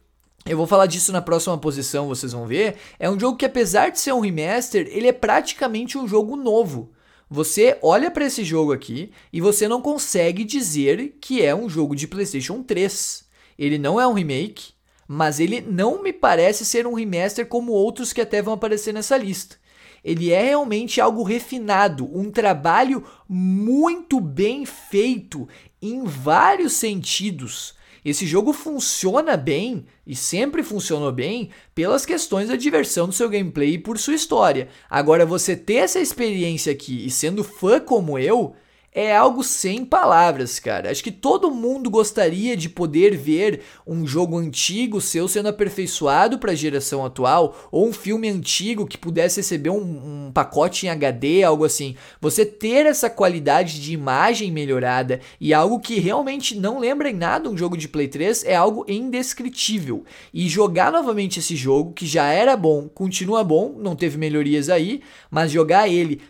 eu 0.46 0.58
vou 0.58 0.66
falar 0.66 0.88
disso 0.88 1.12
na 1.12 1.22
próxima 1.22 1.58
posição, 1.58 2.08
vocês 2.08 2.32
vão 2.32 2.48
ver. 2.48 2.76
É 3.00 3.10
um 3.10 3.20
jogo 3.20 3.38
que, 3.38 3.46
apesar 3.46 3.90
de 3.90 4.00
ser 4.00 4.12
um 4.12 4.20
remaster, 4.20 4.88
ele 4.90 5.08
é 5.08 5.14
praticamente 5.14 5.98
um 5.98 6.08
jogo 6.08 6.36
novo. 6.36 6.92
Você 7.30 7.78
olha 7.82 8.10
para 8.10 8.26
esse 8.26 8.44
jogo 8.44 8.74
aqui 8.74 9.12
e 9.32 9.40
você 9.40 9.68
não 9.68 9.82
consegue 9.82 10.44
dizer 10.44 11.18
que 11.22 11.44
é 11.44 11.56
um 11.56 11.70
jogo 11.70 11.96
de 11.96 12.08
PlayStation 12.08 12.64
3. 12.64 13.24
Ele 13.58 13.78
não 13.78 14.02
é 14.02 14.08
um 14.08 14.14
remake, 14.14 14.74
mas 15.08 15.40
ele 15.40 15.62
não 15.62 16.02
me 16.02 16.12
parece 16.12 16.66
ser 16.66 16.88
um 16.88 16.96
remaster 16.96 17.46
como 17.46 17.72
outros 17.72 18.12
que 18.12 18.20
até 18.20 18.42
vão 18.42 18.56
aparecer 18.56 18.94
nessa 18.94 19.16
lista 19.18 19.61
ele 20.04 20.32
é 20.32 20.44
realmente 20.44 21.00
algo 21.00 21.24
refinado, 21.24 22.10
um 22.18 22.32
trabalho 22.32 23.04
muito 23.28 24.20
bem 24.20 24.66
feito 24.66 25.48
em 25.82 26.04
vários 26.04 26.74
sentidos. 26.74 27.76
Esse 28.04 28.26
jogo 28.26 28.52
funciona 28.52 29.38
bem 29.38 29.86
e 30.08 30.16
sempre 30.16 30.64
funcionou 30.64 31.12
bem 31.12 31.52
pelas 31.76 32.04
questões 32.04 32.50
da 32.50 32.56
diversão 32.56 33.08
do 33.08 33.14
seu 33.14 33.30
gameplay 33.30 33.74
e 33.74 33.78
por 33.78 34.00
sua 34.00 34.16
história. 34.16 34.70
Agora, 34.90 35.24
você 35.24 35.56
ter 35.56 35.76
essa 35.76 36.00
experiência 36.00 36.72
aqui 36.72 37.06
e 37.06 37.12
sendo 37.12 37.44
fã 37.44 37.80
como 37.80 38.18
eu, 38.18 38.56
é 38.94 39.16
algo 39.16 39.42
sem 39.42 39.86
palavras, 39.86 40.60
cara. 40.60 40.92
Acho 40.92 41.04
que 41.04 41.12
todo 41.12 41.50
mundo 41.50 41.90
gostaria 41.90 42.58
de 42.58 42.68
poder 42.68 43.16
ver 43.16 43.62
um 43.88 44.06
jogo 44.06 44.38
antigo 44.38 45.00
seu 45.00 45.30
sendo 45.30 45.48
aperfeiçoado 45.48 46.38
para 46.38 46.52
a 46.52 46.56
geração 46.56 47.06
atual, 47.06 47.70
ou 47.72 47.88
um 47.88 47.94
filme 47.94 48.30
antigo 48.30 48.86
que 48.86 48.98
pudesse 48.98 49.40
receber 49.40 49.70
um, 49.70 50.28
um, 50.28 50.32
pacote 50.34 50.86
em 50.86 50.90
HD, 50.90 51.42
algo 51.42 51.64
assim. 51.64 51.96
Você 52.20 52.46
ter 52.46 52.86
essa 52.86 53.10
qualidade 53.10 53.80
de 53.82 53.94
imagem 53.94 54.52
melhorada 54.52 55.22
e 55.40 55.54
algo 55.54 55.80
que 55.80 55.98
realmente 56.00 56.58
não 56.58 56.78
lembra 56.78 57.10
em 57.10 57.16
nada 57.16 57.50
um 57.50 57.58
jogo 57.58 57.78
de 57.78 57.88
Play 57.88 58.10
3 58.10 58.44
é 58.44 58.56
algo 58.56 58.84
indescritível. 58.90 60.04
E 60.34 60.50
jogar 60.50 60.92
novamente 60.92 61.40
esse 61.40 61.56
jogo, 61.56 61.94
que 61.94 62.06
já 62.06 62.26
era 62.26 62.58
bom, 62.58 62.90
continua 62.90 63.42
bom, 63.42 63.74
não 63.78 63.96
teve 63.96 64.18
melhorias 64.18 64.70
aí, 64.70 65.02
mas 65.30 65.50
jogar 65.50 65.88
ele 65.88 66.22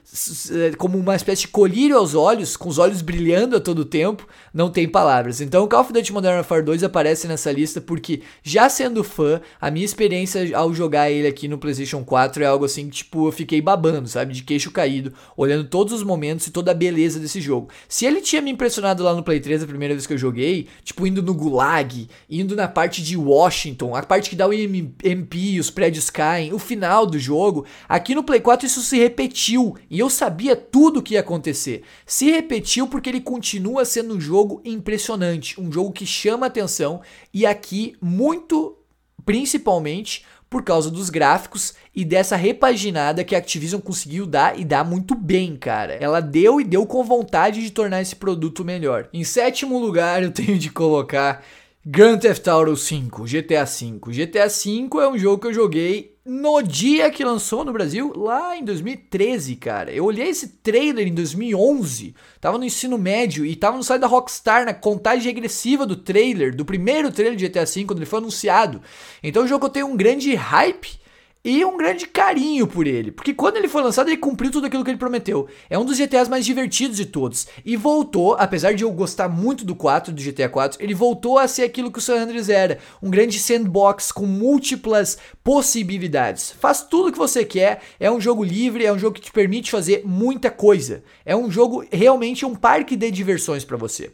como 0.77 0.97
uma 0.97 1.15
espécie 1.15 1.41
de 1.41 1.47
colírio 1.47 1.97
aos 1.97 2.13
olhos 2.13 2.50
com 2.57 2.69
os 2.69 2.77
olhos 2.77 3.01
brilhando 3.01 3.55
a 3.55 3.59
todo 3.59 3.85
tempo, 3.85 4.27
não 4.53 4.69
tem 4.69 4.87
palavras. 4.87 5.41
Então, 5.41 5.67
Call 5.67 5.81
of 5.81 5.93
Duty 5.93 6.13
Modern 6.13 6.35
Warfare 6.35 6.63
2 6.63 6.83
aparece 6.83 7.27
nessa 7.27 7.51
lista 7.51 7.81
porque, 7.81 8.21
já 8.43 8.69
sendo 8.69 9.03
fã, 9.03 9.41
a 9.59 9.71
minha 9.71 9.85
experiência 9.85 10.57
ao 10.57 10.73
jogar 10.73 11.11
ele 11.11 11.27
aqui 11.27 11.47
no 11.47 11.57
PlayStation 11.57 12.03
4 12.03 12.43
é 12.43 12.47
algo 12.47 12.65
assim 12.65 12.89
que, 12.89 12.97
tipo, 12.97 13.27
eu 13.27 13.31
fiquei 13.31 13.61
babando, 13.61 14.07
sabe? 14.07 14.33
De 14.33 14.43
queixo 14.43 14.71
caído, 14.71 15.13
olhando 15.35 15.63
todos 15.63 15.93
os 15.93 16.03
momentos 16.03 16.47
e 16.47 16.51
toda 16.51 16.71
a 16.71 16.73
beleza 16.73 17.19
desse 17.19 17.41
jogo. 17.41 17.69
Se 17.87 18.05
ele 18.05 18.21
tinha 18.21 18.41
me 18.41 18.51
impressionado 18.51 19.03
lá 19.03 19.13
no 19.13 19.23
Play 19.23 19.39
3 19.39 19.63
a 19.63 19.67
primeira 19.67 19.93
vez 19.93 20.05
que 20.05 20.13
eu 20.13 20.17
joguei, 20.17 20.67
tipo, 20.83 21.05
indo 21.05 21.21
no 21.21 21.33
Gulag, 21.33 22.07
indo 22.29 22.55
na 22.55 22.67
parte 22.67 23.03
de 23.03 23.17
Washington, 23.17 23.95
a 23.95 24.03
parte 24.03 24.29
que 24.29 24.35
dá 24.35 24.47
o 24.47 24.53
MP, 24.53 25.59
os 25.59 25.69
prédios 25.69 26.09
caem, 26.09 26.53
o 26.53 26.59
final 26.59 27.05
do 27.05 27.19
jogo, 27.19 27.65
aqui 27.87 28.15
no 28.15 28.23
Play 28.23 28.39
4 28.39 28.65
isso 28.65 28.81
se 28.81 28.97
repetiu 28.97 29.75
e 29.89 29.99
eu 29.99 30.09
sabia 30.09 30.55
tudo 30.55 30.99
o 30.99 31.01
que 31.01 31.13
ia 31.15 31.19
acontecer. 31.19 31.83
Se 32.05 32.31
repetiu 32.41 32.87
porque 32.87 33.09
ele 33.09 33.21
continua 33.21 33.85
sendo 33.85 34.15
um 34.15 34.19
jogo 34.19 34.61
impressionante, 34.65 35.61
um 35.61 35.71
jogo 35.71 35.91
que 35.91 36.05
chama 36.05 36.47
atenção 36.47 37.01
e 37.33 37.45
aqui 37.45 37.95
muito 38.01 38.77
principalmente 39.23 40.25
por 40.49 40.63
causa 40.63 40.89
dos 40.89 41.09
gráficos 41.09 41.75
e 41.95 42.03
dessa 42.03 42.35
repaginada 42.35 43.23
que 43.23 43.35
a 43.35 43.37
Activision 43.37 43.79
conseguiu 43.79 44.25
dar 44.25 44.59
e 44.59 44.65
dar 44.65 44.83
muito 44.83 45.15
bem, 45.15 45.55
cara. 45.55 45.93
Ela 45.93 46.19
deu 46.19 46.59
e 46.59 46.65
deu 46.65 46.85
com 46.85 47.03
vontade 47.03 47.61
de 47.61 47.71
tornar 47.71 48.01
esse 48.01 48.15
produto 48.15 48.65
melhor. 48.65 49.07
Em 49.13 49.23
sétimo 49.23 49.79
lugar, 49.79 50.21
eu 50.23 50.31
tenho 50.31 50.57
de 50.57 50.69
colocar 50.69 51.45
Grand 51.83 52.19
Theft 52.19 52.47
Auto 52.47 52.75
5, 52.75 53.23
GTA 53.23 53.65
5. 53.65 54.11
GTA 54.11 54.47
5 54.47 55.01
é 55.01 55.09
um 55.09 55.17
jogo 55.17 55.41
que 55.41 55.47
eu 55.47 55.53
joguei 55.53 56.15
no 56.23 56.61
dia 56.61 57.09
que 57.09 57.23
lançou 57.23 57.65
no 57.65 57.73
Brasil, 57.73 58.13
lá 58.15 58.55
em 58.55 58.63
2013, 58.63 59.55
cara. 59.55 59.91
Eu 59.91 60.05
olhei 60.05 60.29
esse 60.29 60.47
trailer 60.47 61.07
em 61.07 61.15
2011, 61.15 62.13
tava 62.39 62.59
no 62.59 62.65
ensino 62.65 62.99
médio 62.99 63.43
e 63.43 63.55
tava 63.55 63.77
no 63.77 63.83
site 63.83 64.01
da 64.01 64.05
Rockstar 64.05 64.63
na 64.63 64.75
contagem 64.75 65.33
regressiva 65.33 65.87
do 65.87 65.95
trailer, 65.95 66.55
do 66.55 66.63
primeiro 66.63 67.11
trailer 67.11 67.35
de 67.35 67.47
GTA 67.47 67.65
V, 67.65 67.85
quando 67.85 67.97
ele 67.97 68.05
foi 68.05 68.19
anunciado. 68.19 68.79
Então 69.23 69.43
o 69.43 69.47
jogo 69.47 69.65
eu 69.65 69.71
tenho 69.71 69.87
um 69.87 69.97
grande 69.97 70.35
hype 70.35 71.00
e 71.43 71.65
um 71.65 71.77
grande 71.77 72.05
carinho 72.05 72.67
por 72.67 72.85
ele, 72.85 73.11
porque 73.11 73.33
quando 73.33 73.57
ele 73.57 73.67
foi 73.67 73.81
lançado 73.81 74.09
ele 74.09 74.17
cumpriu 74.17 74.51
tudo 74.51 74.67
aquilo 74.67 74.83
que 74.83 74.91
ele 74.91 74.97
prometeu. 74.97 75.47
É 75.69 75.77
um 75.77 75.85
dos 75.85 75.97
GTAs 75.97 76.29
mais 76.29 76.45
divertidos 76.45 76.97
de 76.97 77.05
todos 77.05 77.47
e 77.65 77.75
voltou, 77.75 78.35
apesar 78.37 78.73
de 78.73 78.83
eu 78.83 78.91
gostar 78.91 79.27
muito 79.27 79.65
do 79.65 79.75
4, 79.75 80.13
do 80.13 80.21
GTA 80.21 80.49
4, 80.49 80.83
ele 80.83 80.93
voltou 80.93 81.39
a 81.39 81.47
ser 81.47 81.63
aquilo 81.63 81.91
que 81.91 81.99
o 81.99 82.01
San 82.01 82.21
Andreas 82.21 82.49
era, 82.49 82.77
um 83.01 83.09
grande 83.09 83.39
sandbox 83.39 84.11
com 84.11 84.25
múltiplas 84.25 85.17
possibilidades. 85.43 86.51
Faz 86.51 86.83
tudo 86.83 87.09
o 87.09 87.11
que 87.11 87.17
você 87.17 87.43
quer, 87.43 87.81
é 87.99 88.11
um 88.11 88.21
jogo 88.21 88.43
livre, 88.43 88.85
é 88.85 88.93
um 88.93 88.99
jogo 88.99 89.15
que 89.15 89.21
te 89.21 89.31
permite 89.31 89.71
fazer 89.71 90.03
muita 90.05 90.51
coisa. 90.51 91.03
É 91.25 91.35
um 91.35 91.49
jogo 91.49 91.83
realmente 91.91 92.45
um 92.45 92.55
parque 92.55 92.95
de 92.95 93.09
diversões 93.09 93.65
para 93.65 93.77
você. 93.77 94.11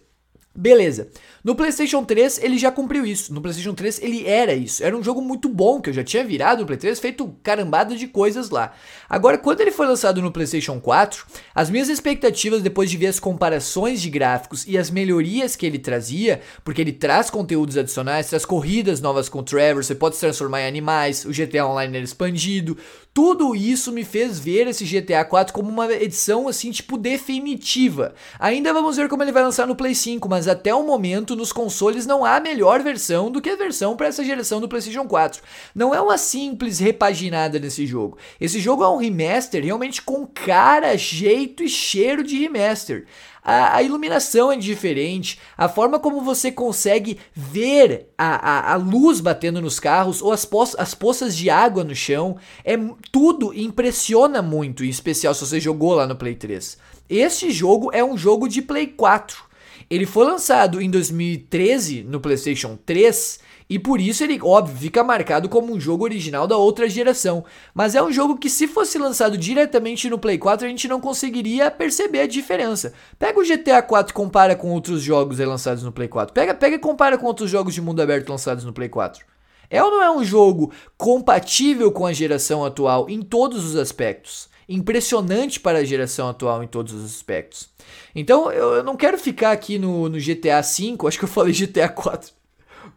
Beleza. 0.59 1.09
No 1.43 1.53
PlayStation 1.53 2.03
3 2.03 2.39
ele 2.41 2.57
já 2.57 2.71
cumpriu 2.71 3.05
isso. 3.05 3.31
No 3.31 3.39
PlayStation 3.39 3.75
3 3.75 4.01
ele 4.01 4.25
era 4.25 4.55
isso. 4.55 4.83
Era 4.83 4.97
um 4.97 5.03
jogo 5.03 5.21
muito 5.21 5.47
bom 5.47 5.79
que 5.79 5.91
eu 5.91 5.93
já 5.93 6.03
tinha 6.03 6.23
virado 6.23 6.61
no 6.61 6.65
Play 6.65 6.79
3, 6.79 6.99
feito 6.99 7.31
carambada 7.43 7.95
de 7.95 8.07
coisas 8.07 8.49
lá. 8.49 8.73
Agora, 9.07 9.37
quando 9.37 9.61
ele 9.61 9.69
foi 9.69 9.85
lançado 9.85 10.19
no 10.19 10.31
PlayStation 10.31 10.79
4, 10.79 11.27
as 11.53 11.69
minhas 11.69 11.89
expectativas 11.89 12.63
depois 12.63 12.89
de 12.89 12.97
ver 12.97 13.05
as 13.05 13.19
comparações 13.19 14.01
de 14.01 14.09
gráficos 14.09 14.65
e 14.65 14.79
as 14.79 14.89
melhorias 14.89 15.55
que 15.55 15.63
ele 15.63 15.77
trazia, 15.77 16.41
porque 16.63 16.81
ele 16.81 16.91
traz 16.91 17.29
conteúdos 17.29 17.77
adicionais, 17.77 18.27
traz 18.27 18.43
corridas 18.43 18.99
novas 18.99 19.29
com 19.29 19.39
o 19.39 19.43
Trevor, 19.43 19.83
você 19.83 19.93
pode 19.93 20.15
se 20.15 20.21
transformar 20.21 20.63
em 20.63 20.67
animais, 20.67 21.23
o 21.23 21.29
GTA 21.29 21.67
Online 21.67 21.97
era 21.97 22.03
expandido, 22.03 22.75
tudo 23.17 23.55
isso 23.55 23.91
me 23.91 24.03
fez 24.05 24.37
ver 24.37 24.67
esse 24.67 24.85
GTA 24.85 25.25
4 25.25 25.51
como 25.51 25.71
uma 25.71 25.91
edição 25.91 26.47
assim, 26.47 26.69
tipo 26.69 26.99
definitiva. 26.99 28.13
Ainda 28.39 28.71
vamos 28.71 28.95
ver 28.95 29.09
como 29.09 29.23
ele 29.23 29.31
vai 29.31 29.41
lançar 29.41 29.65
no 29.65 29.75
Play 29.75 29.95
5, 29.95 30.29
mas 30.29 30.47
até 30.47 30.71
o 30.71 30.83
momento 30.83 31.35
nos 31.35 31.51
consoles 31.51 32.05
não 32.05 32.23
há 32.23 32.39
melhor 32.39 32.83
versão 32.83 33.31
do 33.31 33.41
que 33.41 33.49
a 33.49 33.55
versão 33.55 33.97
para 33.97 34.05
essa 34.05 34.23
geração 34.23 34.61
do 34.61 34.69
PlayStation 34.69 35.07
4. 35.07 35.41
Não 35.73 35.95
é 35.95 35.99
uma 35.99 36.15
simples 36.15 36.77
repaginada 36.77 37.57
nesse 37.57 37.87
jogo. 37.87 38.19
Esse 38.39 38.59
jogo 38.59 38.83
é 38.83 38.87
um 38.87 38.97
remaster 38.97 39.63
realmente 39.63 39.99
com 40.03 40.27
cara, 40.27 40.95
jeito 40.95 41.63
e 41.63 41.69
cheiro 41.69 42.21
de 42.21 42.37
remaster 42.37 43.07
a, 43.47 43.77
a, 43.77 43.81
iluminação 43.81 44.51
é 44.51 44.57
diferente, 44.57 45.39
a 45.57 45.69
forma 45.69 45.97
como 45.97 46.19
você 46.19 46.51
consegue 46.51 47.17
ver 47.33 48.09
a, 48.17 48.35
a, 48.35 48.73
a 48.73 48.75
luz 48.75 49.21
batendo 49.21 49.61
nos 49.61 49.79
carros 49.79 50.21
ou 50.21 50.33
as, 50.33 50.43
po 50.43 50.57
as 50.77 50.93
poças 50.93 51.33
de 51.33 51.49
água 51.49 51.81
no 51.85 51.95
chão, 51.95 52.35
é 52.65 52.77
tudo 53.09 53.53
impressiona 53.53 54.41
muito, 54.41 54.83
em 54.83 54.89
especial 54.89 55.33
se 55.33 55.45
você 55.45 55.61
jogou 55.61 55.93
lá 55.93 56.05
no 56.05 56.17
Play 56.17 56.35
3. 56.35 56.77
Este 57.09 57.49
jogo 57.49 57.89
é 57.93 58.03
um 58.03 58.17
jogo 58.17 58.49
de 58.49 58.61
Play 58.61 58.87
4. 58.87 59.41
Ele 59.89 60.05
foi 60.05 60.25
lançado 60.25 60.81
em 60.81 60.89
2013 60.89 62.03
no 62.03 62.19
PlayStation 62.19 62.77
3 62.85 63.39
e 63.69 63.77
por 63.77 63.99
isso 63.99 64.23
ele, 64.23 64.39
óbvio, 64.41 64.77
fica 64.77 65.03
marcado 65.03 65.49
como 65.49 65.73
um 65.73 65.79
jogo 65.79 66.05
original 66.05 66.47
da 66.47 66.55
outra 66.55 66.87
geração. 66.87 67.43
Mas 67.73 67.95
é 67.95 68.01
um 68.01 68.11
jogo 68.11 68.37
que, 68.37 68.49
se 68.49 68.65
fosse 68.65 68.97
lançado 68.97 69.37
diretamente 69.37 70.09
no 70.09 70.17
Play 70.17 70.37
4, 70.37 70.65
a 70.65 70.69
gente 70.69 70.87
não 70.87 71.01
conseguiria 71.01 71.69
perceber 71.69 72.21
a 72.21 72.27
diferença. 72.27 72.93
Pega 73.19 73.39
o 73.39 73.43
GTA 73.43 73.81
4 73.81 74.11
e 74.11 74.13
compara 74.13 74.55
com 74.55 74.71
outros 74.71 75.01
jogos 75.01 75.39
lançados 75.39 75.83
no 75.83 75.91
Play 75.91 76.07
4. 76.07 76.33
Pega, 76.33 76.53
pega 76.53 76.75
e 76.77 76.79
compara 76.79 77.17
com 77.17 77.25
outros 77.25 77.49
jogos 77.49 77.73
de 77.73 77.81
mundo 77.81 78.01
aberto 78.01 78.29
lançados 78.29 78.63
no 78.63 78.71
Play 78.71 78.87
4. 78.87 79.25
É 79.69 79.83
ou 79.83 79.91
não 79.91 80.01
é 80.01 80.09
um 80.09 80.23
jogo 80.23 80.71
compatível 80.97 81.91
com 81.91 82.05
a 82.05 82.13
geração 82.13 82.63
atual 82.63 83.09
em 83.09 83.21
todos 83.21 83.65
os 83.65 83.75
aspectos? 83.75 84.47
Impressionante 84.69 85.59
para 85.59 85.79
a 85.79 85.83
geração 85.83 86.29
atual 86.29 86.63
em 86.63 86.67
todos 86.67 86.93
os 86.93 87.03
aspectos. 87.03 87.69
Então 88.15 88.49
eu, 88.49 88.75
eu 88.75 88.83
não 88.83 88.95
quero 88.95 89.17
ficar 89.17 89.51
aqui 89.51 89.77
no, 89.77 90.07
no 90.07 90.17
GTA 90.17 90.61
V, 90.61 90.95
acho 91.05 91.19
que 91.19 91.25
eu 91.25 91.29
falei 91.29 91.53
GTA 91.53 91.89
4 91.89 92.36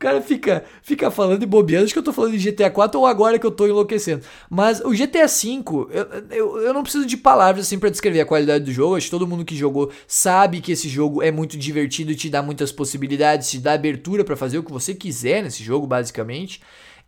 cara 0.01 0.23
fica, 0.23 0.65
fica 0.83 1.11
falando 1.11 1.43
e 1.43 1.47
bobeando, 1.47 1.85
acho 1.85 1.93
que 1.93 1.99
eu 1.99 2.03
tô 2.03 2.13
falando 2.13 2.37
de 2.37 2.51
GTA 2.51 2.71
4 2.71 2.99
ou 2.99 3.07
agora 3.07 3.39
que 3.39 3.47
eu 3.47 3.51
tô 3.51 3.67
enlouquecendo. 3.67 4.25
Mas 4.49 4.81
o 4.81 4.91
GTA 4.91 5.29
5, 5.29 5.91
eu, 5.93 6.07
eu, 6.31 6.63
eu 6.63 6.73
não 6.73 6.83
preciso 6.83 7.05
de 7.07 7.19
palavras 7.19 7.67
assim 7.67 7.79
para 7.79 7.91
descrever 7.91 8.23
a 8.23 8.27
qualidade 8.27 8.65
do 8.65 8.73
jogo. 8.73 8.97
Acho 8.97 9.07
que 9.07 9.11
todo 9.11 9.27
mundo 9.27 9.45
que 9.45 9.55
jogou 9.55 9.93
sabe 10.09 10.63
que 10.63 10.73
esse 10.73 10.89
jogo 10.89 11.23
é 11.23 11.31
muito 11.31 11.59
divertido, 11.59 12.15
te 12.15 12.31
dá 12.31 12.43
muitas 12.43 12.73
possibilidades, 12.73 13.51
te 13.51 13.59
dá 13.59 13.75
abertura 13.75 14.25
para 14.25 14.37
fazer 14.37 14.59
o 14.59 14.63
que 14.63 14.73
você 14.73 14.95
quiser 14.95 15.43
nesse 15.43 15.63
jogo, 15.63 15.87
basicamente. 15.87 16.63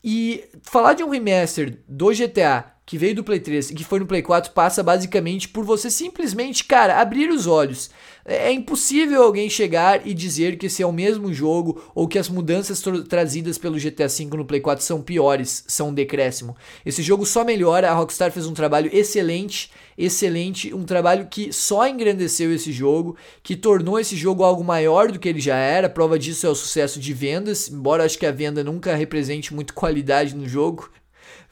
E 0.05 0.45
falar 0.63 0.93
de 0.93 1.03
um 1.03 1.09
remaster 1.09 1.79
do 1.89 2.11
GTA 2.11 2.73
que 2.85 2.99
veio 2.99 3.15
do 3.15 3.25
Play 3.25 3.41
3 3.41 3.71
e 3.71 3.75
que 3.75 3.85
foi 3.85 4.01
no 4.01 4.07
Play 4.07 4.21
4 4.21 4.53
passa 4.53 4.83
basicamente 4.83 5.49
por 5.49 5.65
você 5.65 5.91
simplesmente, 5.91 6.65
cara, 6.65 7.01
abrir 7.01 7.31
os 7.31 7.47
olhos. 7.47 7.91
É, 8.25 8.49
é 8.49 8.53
impossível 8.53 9.23
alguém 9.23 9.49
chegar 9.51 10.07
e 10.07 10.15
dizer 10.15 10.57
que 10.57 10.67
esse 10.67 10.83
é 10.83 10.87
o 10.87 10.93
mesmo 10.93 11.33
jogo 11.33 11.83
ou 11.95 12.07
que 12.07 12.19
as 12.19 12.29
mudanças 12.29 12.83
trazidas 13.09 13.59
pelo 13.59 13.79
GTA 13.79 14.09
V 14.09 14.25
no 14.37 14.45
Play 14.45 14.61
4 14.61 14.85
são 14.85 15.01
piores, 15.03 15.65
são 15.67 15.89
um 15.89 15.95
decréscimo. 15.95 16.57
Esse 16.85 17.03
jogo 17.03 17.27
só 17.27 17.45
melhora, 17.45 17.91
a 17.91 17.95
Rockstar 17.95 18.31
fez 18.31 18.47
um 18.47 18.55
trabalho 18.55 18.91
excelente, 18.93 19.71
excelente, 19.97 20.73
um 20.75 20.85
trabalho 20.85 21.27
que 21.27 21.53
só 21.53 21.87
engrandeceu 21.87 22.53
esse 22.53 22.73
jogo, 22.73 23.17
que 23.43 23.57
tornou 23.57 23.99
esse 23.99 24.17
jogo 24.17 24.45
algo 24.45 24.65
maior 24.65 25.11
do 25.11 25.19
que 25.19 25.29
ele 25.29 25.41
já 25.41 25.57
era. 25.57 25.89
Prova 25.89 26.19
disso 26.19 26.47
é 26.47 26.51
o 26.51 26.55
sucesso 26.55 27.01
de 27.01 27.13
vendas, 27.13 27.69
embora 27.69 28.05
acho 28.05 28.19
que 28.19 28.27
a 28.27 28.33
venda 28.33 28.63
nunca 28.63 28.95
represente 28.95 29.55
muito 29.55 29.75
qualidade 29.75 30.35
no 30.35 30.49
jogo. 30.49 30.91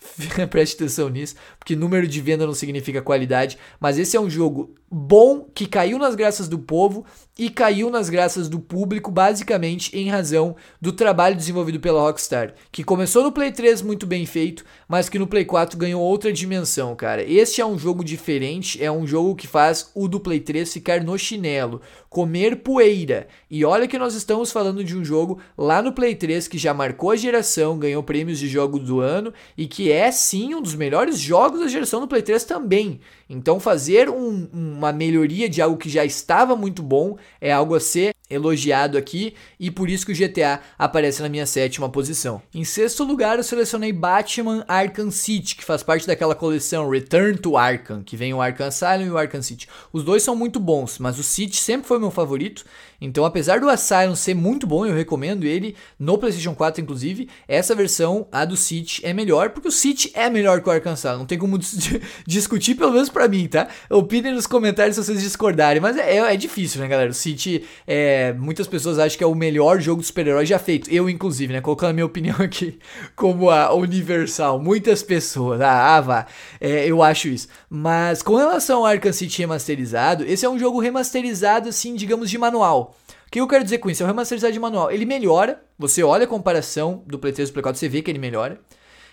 Preste 0.50 0.76
atenção 0.76 1.08
nisso, 1.08 1.34
porque 1.60 1.76
número 1.76 2.08
de 2.08 2.20
venda 2.22 2.46
não 2.46 2.54
significa 2.54 3.02
qualidade, 3.02 3.58
mas 3.78 3.98
esse 3.98 4.16
é 4.16 4.20
um 4.20 4.30
jogo 4.30 4.74
bom 4.90 5.46
que 5.54 5.66
caiu 5.66 5.98
nas 5.98 6.16
graças 6.16 6.48
do 6.48 6.58
povo 6.58 7.04
e 7.38 7.48
caiu 7.48 7.88
nas 7.90 8.10
graças 8.10 8.48
do 8.48 8.58
público, 8.58 9.10
basicamente 9.10 9.96
em 9.96 10.08
razão 10.08 10.56
do 10.80 10.90
trabalho 10.90 11.36
desenvolvido 11.36 11.78
pela 11.78 12.00
Rockstar, 12.00 12.54
que 12.72 12.82
começou 12.82 13.22
no 13.22 13.30
Play 13.30 13.52
3 13.52 13.82
muito 13.82 14.06
bem 14.06 14.26
feito, 14.26 14.64
mas 14.88 15.08
que 15.08 15.18
no 15.18 15.28
Play 15.28 15.44
4 15.44 15.78
ganhou 15.78 16.02
outra 16.02 16.32
dimensão, 16.32 16.96
cara. 16.96 17.22
Este 17.22 17.60
é 17.60 17.66
um 17.66 17.78
jogo 17.78 18.02
diferente, 18.02 18.82
é 18.82 18.90
um 18.90 19.06
jogo 19.06 19.36
que 19.36 19.46
faz 19.46 19.90
o 19.94 20.08
do 20.08 20.18
Play 20.18 20.40
3 20.40 20.72
ficar 20.72 21.02
no 21.02 21.16
chinelo, 21.16 21.80
comer 22.08 22.56
poeira. 22.56 23.28
E 23.48 23.64
olha 23.64 23.86
que 23.86 23.98
nós 23.98 24.14
estamos 24.14 24.50
falando 24.50 24.82
de 24.82 24.96
um 24.96 25.04
jogo 25.04 25.38
lá 25.56 25.80
no 25.80 25.92
Play 25.92 26.16
3 26.16 26.48
que 26.48 26.58
já 26.58 26.74
marcou 26.74 27.10
a 27.12 27.16
geração, 27.16 27.78
ganhou 27.78 28.02
prêmios 28.02 28.38
de 28.38 28.48
jogo 28.48 28.78
do 28.78 29.00
ano 29.00 29.32
e 29.56 29.68
que 29.68 29.92
é 29.92 30.10
sim 30.10 30.54
um 30.54 30.60
dos 30.60 30.74
melhores 30.74 31.18
jogos 31.18 31.59
da 31.60 31.68
geração 31.68 32.00
do 32.00 32.08
Play 32.08 32.22
3 32.22 32.44
também. 32.44 33.00
Então 33.28 33.60
fazer 33.60 34.08
um, 34.08 34.48
uma 34.52 34.92
melhoria 34.92 35.48
de 35.48 35.62
algo 35.62 35.76
que 35.76 35.88
já 35.88 36.04
estava 36.04 36.56
muito 36.56 36.82
bom 36.82 37.16
é 37.40 37.52
algo 37.52 37.74
a 37.74 37.80
ser 37.80 38.14
elogiado 38.30 38.96
aqui 38.96 39.34
e 39.58 39.70
por 39.70 39.90
isso 39.90 40.06
que 40.06 40.12
o 40.12 40.14
GTA 40.14 40.60
aparece 40.78 41.20
na 41.20 41.28
minha 41.28 41.44
sétima 41.44 41.88
posição. 41.88 42.40
Em 42.54 42.64
sexto 42.64 43.02
lugar, 43.02 43.36
eu 43.36 43.42
selecionei 43.42 43.92
Batman 43.92 44.64
Arkham 44.68 45.10
City, 45.10 45.56
que 45.56 45.64
faz 45.64 45.82
parte 45.82 46.06
daquela 46.06 46.34
coleção 46.34 46.88
Return 46.88 47.36
to 47.38 47.56
Arkham, 47.56 48.02
que 48.04 48.16
vem 48.16 48.32
o 48.32 48.40
Arkham 48.40 48.68
Asylum 48.68 49.06
e 49.06 49.10
o 49.10 49.18
Arkham 49.18 49.42
City. 49.42 49.68
Os 49.92 50.04
dois 50.04 50.22
são 50.22 50.36
muito 50.36 50.60
bons, 50.60 50.98
mas 50.98 51.18
o 51.18 51.24
City 51.24 51.56
sempre 51.56 51.88
foi 51.88 51.98
meu 51.98 52.10
favorito. 52.10 52.64
Então, 53.00 53.24
apesar 53.24 53.60
do 53.60 53.68
Asylum 53.68 54.14
ser 54.14 54.34
muito 54.34 54.66
bom, 54.66 54.84
eu 54.84 54.94
recomendo 54.94 55.44
ele 55.44 55.74
no 55.98 56.18
PlayStation 56.18 56.54
4, 56.54 56.82
inclusive. 56.82 57.28
Essa 57.46 57.74
versão, 57.74 58.26
a 58.30 58.44
do 58.44 58.56
City, 58.56 59.00
é 59.04 59.12
melhor, 59.12 59.50
porque 59.50 59.68
o 59.68 59.72
City 59.72 60.10
é 60.14 60.28
melhor 60.28 60.60
que 60.60 60.68
o 60.68 60.72
Asylum. 60.72 61.18
Não 61.18 61.26
tem 61.26 61.38
como 61.38 61.58
discutir, 62.26 62.74
pelo 62.74 62.92
menos 62.92 63.08
pra 63.08 63.28
mim, 63.28 63.46
tá? 63.46 63.68
Opinem 63.88 64.34
nos 64.34 64.46
comentários 64.46 64.96
se 64.96 65.04
vocês 65.04 65.22
discordarem, 65.22 65.80
mas 65.80 65.96
é, 65.96 66.16
é, 66.16 66.34
é 66.34 66.36
difícil, 66.36 66.80
né, 66.80 66.88
galera? 66.88 67.10
O 67.10 67.14
City 67.14 67.64
é 67.86 68.32
muitas 68.32 68.66
pessoas 68.66 68.98
acham 68.98 69.16
que 69.16 69.24
é 69.24 69.26
o 69.26 69.34
melhor 69.34 69.80
jogo 69.80 70.00
de 70.00 70.06
super-herói 70.06 70.46
já 70.46 70.58
feito. 70.58 70.90
Eu, 70.90 71.08
inclusive, 71.08 71.52
né? 71.52 71.60
Colocando 71.60 71.90
a 71.90 71.92
minha 71.92 72.06
opinião 72.06 72.36
aqui 72.40 72.78
como 73.14 73.50
a 73.50 73.72
universal. 73.74 74.60
Muitas 74.60 75.02
pessoas. 75.02 75.60
Ah, 75.60 75.96
ah 75.96 76.00
vá. 76.00 76.26
É, 76.60 76.86
eu 76.86 77.02
acho 77.02 77.28
isso. 77.28 77.48
Mas 77.68 78.22
com 78.22 78.36
relação 78.36 78.78
ao 78.78 78.86
Arkham 78.86 79.12
City 79.12 79.38
remasterizado, 79.40 80.24
esse 80.24 80.44
é 80.44 80.50
um 80.50 80.58
jogo 80.58 80.80
remasterizado, 80.80 81.68
assim, 81.68 81.94
digamos, 81.94 82.30
de 82.30 82.38
manual. 82.38 82.89
O 83.30 83.32
que 83.32 83.40
eu 83.40 83.46
quero 83.46 83.62
dizer 83.62 83.78
com 83.78 83.88
isso? 83.88 84.02
É 84.02 84.06
um 84.06 84.08
remasterizado 84.08 84.52
de 84.52 84.58
manual. 84.58 84.90
Ele 84.90 85.04
melhora. 85.04 85.62
Você 85.78 86.02
olha 86.02 86.24
a 86.24 86.26
comparação 86.26 87.04
do 87.06 87.16
Play 87.16 87.32
3 87.32 87.48
e 87.48 87.52
Play 87.52 87.62
4, 87.62 87.78
você 87.78 87.88
vê 87.88 88.02
que 88.02 88.10
ele 88.10 88.18
melhora. 88.18 88.60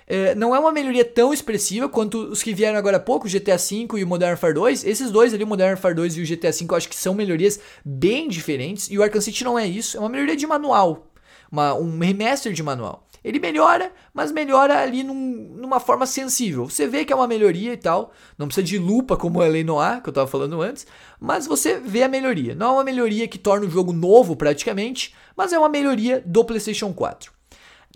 É, 0.08 0.34
não 0.34 0.56
é 0.56 0.60
uma 0.60 0.72
melhoria 0.72 1.06
tão 1.06 1.32
expressiva 1.32 1.88
quanto 1.88 2.18
os 2.18 2.42
que 2.42 2.52
vieram 2.52 2.80
agora 2.80 2.98
há 2.98 3.00
pouco, 3.00 3.28
o 3.28 3.30
GTA 3.30 3.58
V 3.58 3.88
e 3.96 4.04
o 4.04 4.08
Modern 4.08 4.32
Warfare 4.32 4.56
2. 4.56 4.86
Esses 4.86 5.12
dois 5.12 5.36
ali, 5.36 5.44
o 5.44 5.48
Modern 5.48 5.70
Warfare 5.70 5.94
2 5.94 6.18
e 6.18 6.22
o 6.24 6.26
GTA 6.26 6.52
V, 6.52 6.66
eu 6.68 6.76
acho 6.76 6.90
que 6.90 6.96
são 6.96 7.14
melhorias 7.14 7.60
bem 7.86 8.28
diferentes. 8.28 8.90
E 8.90 8.98
o 8.98 9.04
Arkham 9.04 9.22
City 9.22 9.44
não 9.44 9.60
é 9.60 9.68
isso, 9.68 9.98
é 9.98 10.00
uma 10.00 10.10
melhoria 10.10 10.36
de 10.36 10.48
manual. 10.48 11.12
Uma, 11.52 11.76
um 11.76 12.00
remaster 12.00 12.52
de 12.52 12.64
manual. 12.64 13.07
Ele 13.28 13.40
melhora, 13.40 13.92
mas 14.14 14.32
melhora 14.32 14.80
ali 14.80 15.04
num, 15.04 15.54
numa 15.58 15.82
forma 15.82 16.06
sensível. 16.06 16.70
Você 16.70 16.88
vê 16.88 17.04
que 17.04 17.12
é 17.12 17.16
uma 17.16 17.28
melhoria 17.28 17.74
e 17.74 17.78
tal. 17.78 18.14
Não 18.38 18.48
precisa 18.48 18.66
de 18.66 18.78
lupa 18.78 19.18
como 19.18 19.42
a 19.42 19.50
Noir, 19.50 20.02
que 20.02 20.08
eu 20.08 20.12
estava 20.12 20.28
falando 20.28 20.62
antes. 20.62 20.88
Mas 21.20 21.46
você 21.46 21.78
vê 21.78 22.04
a 22.04 22.08
melhoria. 22.08 22.56
Não 22.56 22.68
é 22.68 22.72
uma 22.72 22.84
melhoria 22.86 23.28
que 23.28 23.38
torna 23.38 23.66
o 23.66 23.70
jogo 23.70 23.92
novo 23.92 24.34
praticamente, 24.34 25.14
mas 25.36 25.52
é 25.52 25.60
uma 25.60 25.68
melhoria 25.68 26.24
do 26.26 26.46
PlayStation 26.46 26.94
4 26.94 27.36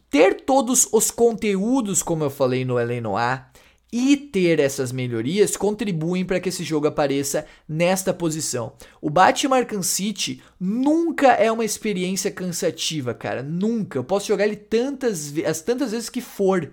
ter 0.10 0.42
todos 0.42 0.90
os 0.92 1.10
conteúdos, 1.10 2.04
como 2.04 2.26
eu 2.26 2.30
falei 2.30 2.66
no. 2.66 2.76
Noir, 3.02 3.46
e 3.92 4.16
ter 4.16 4.60
essas 4.60 4.92
melhorias 4.92 5.58
contribuem 5.58 6.24
para 6.24 6.40
que 6.40 6.50
esse 6.50 6.64
jogo 6.64 6.88
apareça 6.88 7.46
nesta 7.68 8.14
posição. 8.14 8.74
O 9.02 9.10
Batman 9.10 9.58
Arkham 9.58 9.84
City 9.84 10.42
nunca 10.60 11.34
é 11.34 11.52
uma 11.52 11.66
experiência 11.66 12.32
cansativa, 12.32 13.14
cara, 13.14 13.44
nunca. 13.44 14.00
Eu 14.00 14.04
posso 14.04 14.28
jogar 14.28 14.46
ele 14.46 14.56
tantas, 14.56 15.34
as 15.46 15.62
tantas 15.62 15.92
vezes 15.92 16.10
que 16.10 16.22
for. 16.22 16.72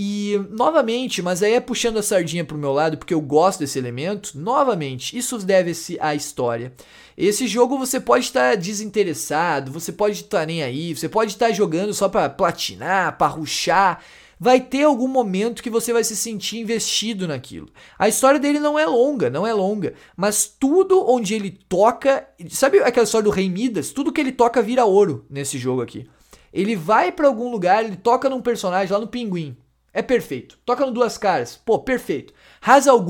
E, 0.00 0.40
novamente, 0.50 1.20
mas 1.20 1.42
aí 1.42 1.54
é 1.54 1.60
puxando 1.60 1.98
a 1.98 2.02
sardinha 2.04 2.44
pro 2.44 2.56
meu 2.56 2.72
lado, 2.72 2.96
porque 2.96 3.12
eu 3.12 3.20
gosto 3.20 3.58
desse 3.58 3.80
elemento, 3.80 4.38
novamente, 4.38 5.18
isso 5.18 5.36
deve-se 5.38 5.98
à 6.00 6.14
história. 6.14 6.72
Esse 7.16 7.48
jogo 7.48 7.76
você 7.76 7.98
pode 7.98 8.26
estar 8.26 8.56
desinteressado, 8.56 9.72
você 9.72 9.90
pode 9.90 10.20
estar 10.20 10.46
nem 10.46 10.62
aí, 10.62 10.94
você 10.94 11.08
pode 11.08 11.32
estar 11.32 11.50
jogando 11.50 11.92
só 11.92 12.08
para 12.08 12.30
platinar, 12.30 13.18
para 13.18 13.26
ruxar. 13.26 14.00
Vai 14.40 14.60
ter 14.60 14.84
algum 14.84 15.08
momento 15.08 15.62
que 15.62 15.70
você 15.70 15.92
vai 15.92 16.04
se 16.04 16.16
sentir 16.16 16.58
investido 16.58 17.26
naquilo. 17.26 17.68
A 17.98 18.08
história 18.08 18.38
dele 18.38 18.60
não 18.60 18.78
é 18.78 18.86
longa, 18.86 19.28
não 19.28 19.46
é 19.46 19.52
longa, 19.52 19.94
mas 20.16 20.46
tudo 20.46 21.04
onde 21.10 21.34
ele 21.34 21.50
toca, 21.68 22.28
sabe 22.48 22.78
aquela 22.78 23.04
história 23.04 23.24
do 23.24 23.30
Rei 23.30 23.48
Midas? 23.50 23.90
Tudo 23.90 24.12
que 24.12 24.20
ele 24.20 24.32
toca 24.32 24.62
vira 24.62 24.84
ouro 24.84 25.26
nesse 25.28 25.58
jogo 25.58 25.82
aqui. 25.82 26.08
Ele 26.52 26.76
vai 26.76 27.12
para 27.12 27.26
algum 27.26 27.50
lugar, 27.50 27.84
ele 27.84 27.96
toca 27.96 28.30
num 28.30 28.40
personagem 28.40 28.92
lá 28.92 29.00
no 29.00 29.08
Pinguim. 29.08 29.56
É 29.92 30.02
perfeito. 30.02 30.58
Toca 30.64 30.86
no 30.86 30.92
Duas 30.92 31.18
Caras. 31.18 31.56
Pô, 31.56 31.78
perfeito. 31.78 32.32
Hazal. 32.60 33.04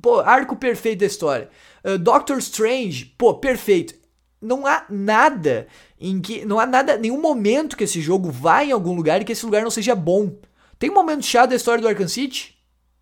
Pô, 0.00 0.20
arco 0.20 0.56
perfeito 0.56 1.00
da 1.00 1.06
história. 1.06 1.50
Uh, 1.84 1.98
Doctor 1.98 2.38
Strange. 2.38 3.14
Pô, 3.18 3.34
perfeito. 3.34 3.94
Não 4.40 4.66
há 4.66 4.86
nada 4.88 5.66
em 6.00 6.20
que. 6.20 6.44
Não 6.44 6.58
há 6.58 6.66
nada. 6.66 6.96
Nenhum 6.96 7.20
momento 7.20 7.76
que 7.76 7.84
esse 7.84 8.00
jogo 8.00 8.30
vá 8.30 8.64
em 8.64 8.72
algum 8.72 8.94
lugar 8.94 9.20
e 9.20 9.24
que 9.24 9.32
esse 9.32 9.44
lugar 9.44 9.62
não 9.62 9.70
seja 9.70 9.94
bom. 9.94 10.34
Tem 10.80 10.88
momento 10.88 11.26
chato 11.26 11.50
da 11.50 11.56
história 11.56 11.82
do 11.82 11.86
Arkham 11.86 12.08
City? 12.08 12.56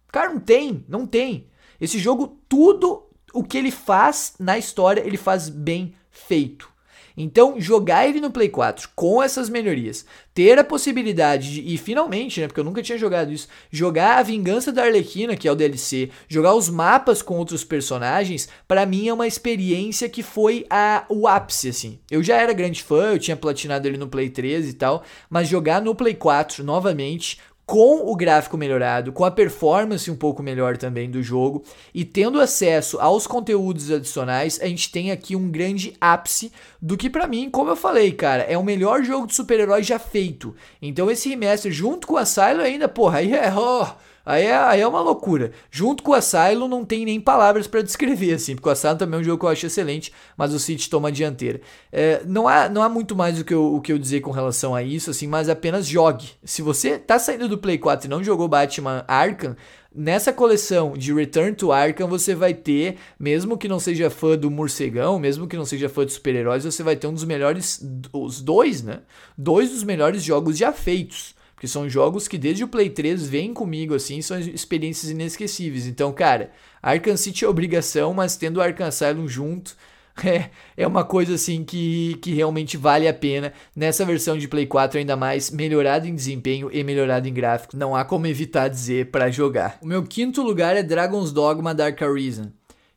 Cara, 0.08 0.30
não 0.30 0.40
tem. 0.40 0.84
Não 0.88 1.06
tem. 1.06 1.46
Esse 1.80 1.96
jogo, 1.96 2.36
tudo 2.48 3.08
o 3.32 3.44
que 3.44 3.56
ele 3.56 3.70
faz 3.70 4.34
na 4.36 4.58
história, 4.58 5.00
ele 5.06 5.16
faz 5.16 5.48
bem 5.48 5.94
feito. 6.10 6.68
Então, 7.16 7.60
jogar 7.60 8.08
ele 8.08 8.20
no 8.20 8.32
Play 8.32 8.48
4 8.48 8.90
com 8.96 9.22
essas 9.22 9.48
melhorias, 9.48 10.04
ter 10.34 10.58
a 10.58 10.64
possibilidade 10.64 11.54
de, 11.54 11.74
e 11.74 11.76
finalmente, 11.76 12.40
né, 12.40 12.46
porque 12.48 12.60
eu 12.60 12.64
nunca 12.64 12.82
tinha 12.82 12.98
jogado 12.98 13.32
isso, 13.32 13.48
jogar 13.70 14.18
a 14.18 14.22
Vingança 14.22 14.72
da 14.72 14.84
Arlequina, 14.84 15.36
que 15.36 15.48
é 15.48 15.52
o 15.52 15.56
DLC, 15.56 16.10
jogar 16.28 16.54
os 16.54 16.68
mapas 16.68 17.20
com 17.20 17.36
outros 17.36 17.64
personagens, 17.64 18.48
para 18.68 18.86
mim 18.86 19.08
é 19.08 19.12
uma 19.12 19.26
experiência 19.26 20.08
que 20.08 20.22
foi 20.22 20.64
a, 20.70 21.04
o 21.08 21.26
ápice, 21.26 21.68
assim. 21.68 21.98
Eu 22.08 22.22
já 22.22 22.36
era 22.36 22.52
grande 22.52 22.84
fã, 22.84 23.12
eu 23.12 23.18
tinha 23.18 23.36
platinado 23.36 23.88
ele 23.88 23.98
no 23.98 24.08
Play 24.08 24.30
3 24.30 24.68
e 24.68 24.74
tal, 24.74 25.02
mas 25.28 25.48
jogar 25.48 25.82
no 25.82 25.96
Play 25.96 26.14
4 26.14 26.62
novamente 26.62 27.38
com 27.68 28.10
o 28.10 28.16
gráfico 28.16 28.56
melhorado, 28.56 29.12
com 29.12 29.26
a 29.26 29.30
performance 29.30 30.10
um 30.10 30.16
pouco 30.16 30.42
melhor 30.42 30.78
também 30.78 31.10
do 31.10 31.22
jogo 31.22 31.62
e 31.92 32.02
tendo 32.02 32.40
acesso 32.40 32.98
aos 32.98 33.26
conteúdos 33.26 33.90
adicionais, 33.90 34.58
a 34.62 34.66
gente 34.66 34.90
tem 34.90 35.10
aqui 35.10 35.36
um 35.36 35.50
grande 35.50 35.92
ápice 36.00 36.50
do 36.80 36.96
que 36.96 37.10
para 37.10 37.26
mim, 37.26 37.50
como 37.50 37.68
eu 37.70 37.76
falei, 37.76 38.10
cara, 38.12 38.42
é 38.44 38.56
o 38.56 38.64
melhor 38.64 39.04
jogo 39.04 39.26
de 39.26 39.34
super-herói 39.34 39.82
já 39.82 39.98
feito. 39.98 40.56
Então 40.80 41.10
esse 41.10 41.28
remaster 41.28 41.70
junto 41.70 42.06
com 42.06 42.16
a 42.16 42.24
Silo 42.24 42.62
ainda, 42.62 42.88
porra, 42.88 43.18
aí 43.18 43.34
é, 43.34 43.52
oh, 43.54 43.86
Aí 44.28 44.44
é, 44.44 44.54
aí 44.54 44.80
é 44.82 44.86
uma 44.86 45.00
loucura. 45.00 45.52
Junto 45.70 46.02
com 46.02 46.10
o 46.10 46.14
Asylum 46.14 46.68
não 46.68 46.84
tem 46.84 47.02
nem 47.06 47.18
palavras 47.18 47.66
para 47.66 47.80
descrever, 47.80 48.34
assim, 48.34 48.54
porque 48.54 48.68
o 48.68 48.72
Asylum 48.72 48.98
também 48.98 49.16
é 49.16 49.20
um 49.22 49.24
jogo 49.24 49.38
que 49.38 49.46
eu 49.46 49.48
acho 49.48 49.64
excelente, 49.64 50.12
mas 50.36 50.52
o 50.52 50.58
City 50.58 50.90
toma 50.90 51.08
a 51.08 51.10
dianteira. 51.10 51.62
É, 51.90 52.20
não, 52.26 52.46
há, 52.46 52.68
não 52.68 52.82
há 52.82 52.90
muito 52.90 53.16
mais 53.16 53.40
o 53.40 53.44
que, 53.44 53.54
eu, 53.54 53.74
o 53.74 53.80
que 53.80 53.90
eu 53.90 53.98
dizer 53.98 54.20
com 54.20 54.30
relação 54.30 54.74
a 54.74 54.82
isso, 54.82 55.10
assim, 55.10 55.26
mas 55.26 55.48
apenas 55.48 55.86
jogue. 55.86 56.28
Se 56.44 56.60
você 56.60 56.98
tá 56.98 57.18
saindo 57.18 57.48
do 57.48 57.56
Play 57.56 57.78
4 57.78 58.06
e 58.06 58.10
não 58.10 58.22
jogou 58.22 58.46
Batman 58.48 59.02
Arkham, 59.08 59.56
Nessa 59.94 60.34
coleção 60.34 60.92
de 60.92 61.14
Return 61.14 61.56
to 61.56 61.72
Arkham 61.72 62.06
você 62.06 62.34
vai 62.34 62.52
ter, 62.52 62.98
mesmo 63.18 63.56
que 63.56 63.66
não 63.66 63.80
seja 63.80 64.10
fã 64.10 64.36
do 64.36 64.50
morcegão, 64.50 65.18
mesmo 65.18 65.48
que 65.48 65.56
não 65.56 65.64
seja 65.64 65.88
fã 65.88 66.04
de 66.04 66.12
super-heróis, 66.12 66.64
você 66.64 66.82
vai 66.82 66.94
ter 66.94 67.06
um 67.06 67.14
dos 67.14 67.24
melhores, 67.24 67.82
os 68.12 68.42
dois, 68.42 68.82
né? 68.82 69.00
Dois 69.36 69.70
dos 69.70 69.82
melhores 69.82 70.22
jogos 70.22 70.58
já 70.58 70.72
feitos. 70.72 71.34
Porque 71.58 71.66
são 71.66 71.88
jogos 71.88 72.28
que 72.28 72.38
desde 72.38 72.62
o 72.62 72.68
Play 72.68 72.88
3 72.88 73.26
vêm 73.26 73.52
comigo, 73.52 73.92
assim, 73.92 74.22
são 74.22 74.38
experiências 74.38 75.10
inesquecíveis. 75.10 75.88
Então, 75.88 76.12
cara, 76.12 76.52
Arkham 76.80 77.16
City 77.16 77.44
é 77.44 77.48
obrigação, 77.48 78.14
mas 78.14 78.36
tendo 78.36 78.62
Arkham 78.62 78.86
Asylum 78.86 79.26
junto, 79.26 79.76
é, 80.24 80.50
é 80.76 80.86
uma 80.86 81.02
coisa 81.02 81.34
assim 81.34 81.64
que, 81.64 82.16
que 82.22 82.32
realmente 82.32 82.76
vale 82.76 83.08
a 83.08 83.12
pena. 83.12 83.52
Nessa 83.74 84.04
versão 84.04 84.38
de 84.38 84.46
Play 84.46 84.66
4, 84.66 85.00
ainda 85.00 85.16
mais 85.16 85.50
melhorado 85.50 86.06
em 86.06 86.14
desempenho 86.14 86.70
e 86.72 86.84
melhorado 86.84 87.26
em 87.26 87.34
gráfico. 87.34 87.76
Não 87.76 87.96
há 87.96 88.04
como 88.04 88.28
evitar 88.28 88.68
dizer 88.68 89.10
para 89.10 89.28
jogar. 89.28 89.80
O 89.82 89.86
meu 89.88 90.04
quinto 90.04 90.44
lugar 90.44 90.76
é 90.76 90.82
Dragon's 90.84 91.32
Dogma 91.32 91.74
Dark 91.74 92.00
Arisen. 92.00 92.52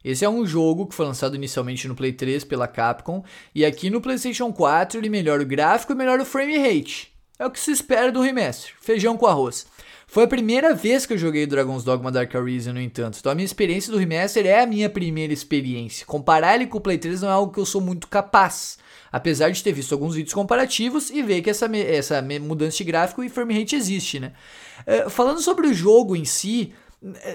Esse 0.06 0.24
é 0.24 0.30
um 0.30 0.46
jogo 0.46 0.86
que 0.86 0.94
foi 0.94 1.08
lançado 1.08 1.36
inicialmente 1.36 1.88
no 1.88 1.96
Play 1.96 2.14
3 2.14 2.44
pela 2.44 2.68
Capcom, 2.68 3.24
e 3.56 3.66
aqui 3.66 3.90
no 3.90 4.02
PlayStation 4.02 4.54
4 4.54 5.00
ele 5.00 5.10
melhora 5.10 5.42
o 5.42 5.48
gráfico 5.48 5.94
e 5.94 5.96
melhora 5.96 6.22
o 6.22 6.26
frame 6.26 6.60
rate. 6.60 7.11
É 7.42 7.46
o 7.48 7.50
que 7.50 7.60
se 7.60 7.72
espera 7.72 8.12
do 8.12 8.22
remaster, 8.22 8.72
feijão 8.80 9.18
com 9.18 9.26
arroz. 9.26 9.66
Foi 10.06 10.26
a 10.26 10.28
primeira 10.28 10.76
vez 10.76 11.08
que 11.08 11.14
eu 11.14 11.18
joguei 11.18 11.48
Dragon's 11.48 11.84
Dogma 11.84 12.12
Dark 12.12 12.36
Arisen, 12.36 12.72
no 12.72 12.80
entanto. 12.80 13.18
Então 13.20 13.32
a 13.32 13.34
minha 13.34 13.48
experiência 13.48 13.92
do 13.92 13.98
remaster 13.98 14.46
é 14.46 14.62
a 14.62 14.68
minha 14.68 14.88
primeira 14.88 15.34
experiência. 15.34 16.06
Comparar 16.06 16.54
ele 16.54 16.68
com 16.68 16.78
o 16.78 16.82
Play 16.82 17.00
3 17.00 17.24
não 17.24 17.30
é 17.30 17.32
algo 17.32 17.52
que 17.52 17.60
eu 17.60 17.66
sou 17.66 17.82
muito 17.82 18.08
capaz. 18.08 18.78
Apesar 19.12 19.50
de 19.50 19.64
ter 19.64 19.72
visto 19.72 19.92
alguns 19.92 20.14
vídeos 20.14 20.36
comparativos 20.36 21.10
e 21.10 21.24
ver 21.24 21.42
que 21.42 21.50
essa, 21.50 21.66
essa 21.76 22.22
mudança 22.22 22.78
de 22.78 22.84
gráfico 22.84 23.24
e 23.24 23.30
frame 23.30 23.58
rate 23.58 23.76
existe, 23.76 24.20
né? 24.20 24.34
Uh, 24.86 25.10
falando 25.10 25.42
sobre 25.42 25.66
o 25.66 25.74
jogo 25.74 26.16
em 26.16 26.26
si, 26.26 26.76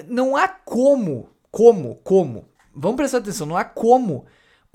não 0.06 0.36
há 0.36 0.46
como, 0.46 1.30
como, 1.50 1.96
como, 2.04 2.44
vamos 2.72 2.96
prestar 2.96 3.18
atenção, 3.18 3.44
não 3.44 3.56
há 3.56 3.64
como 3.64 4.24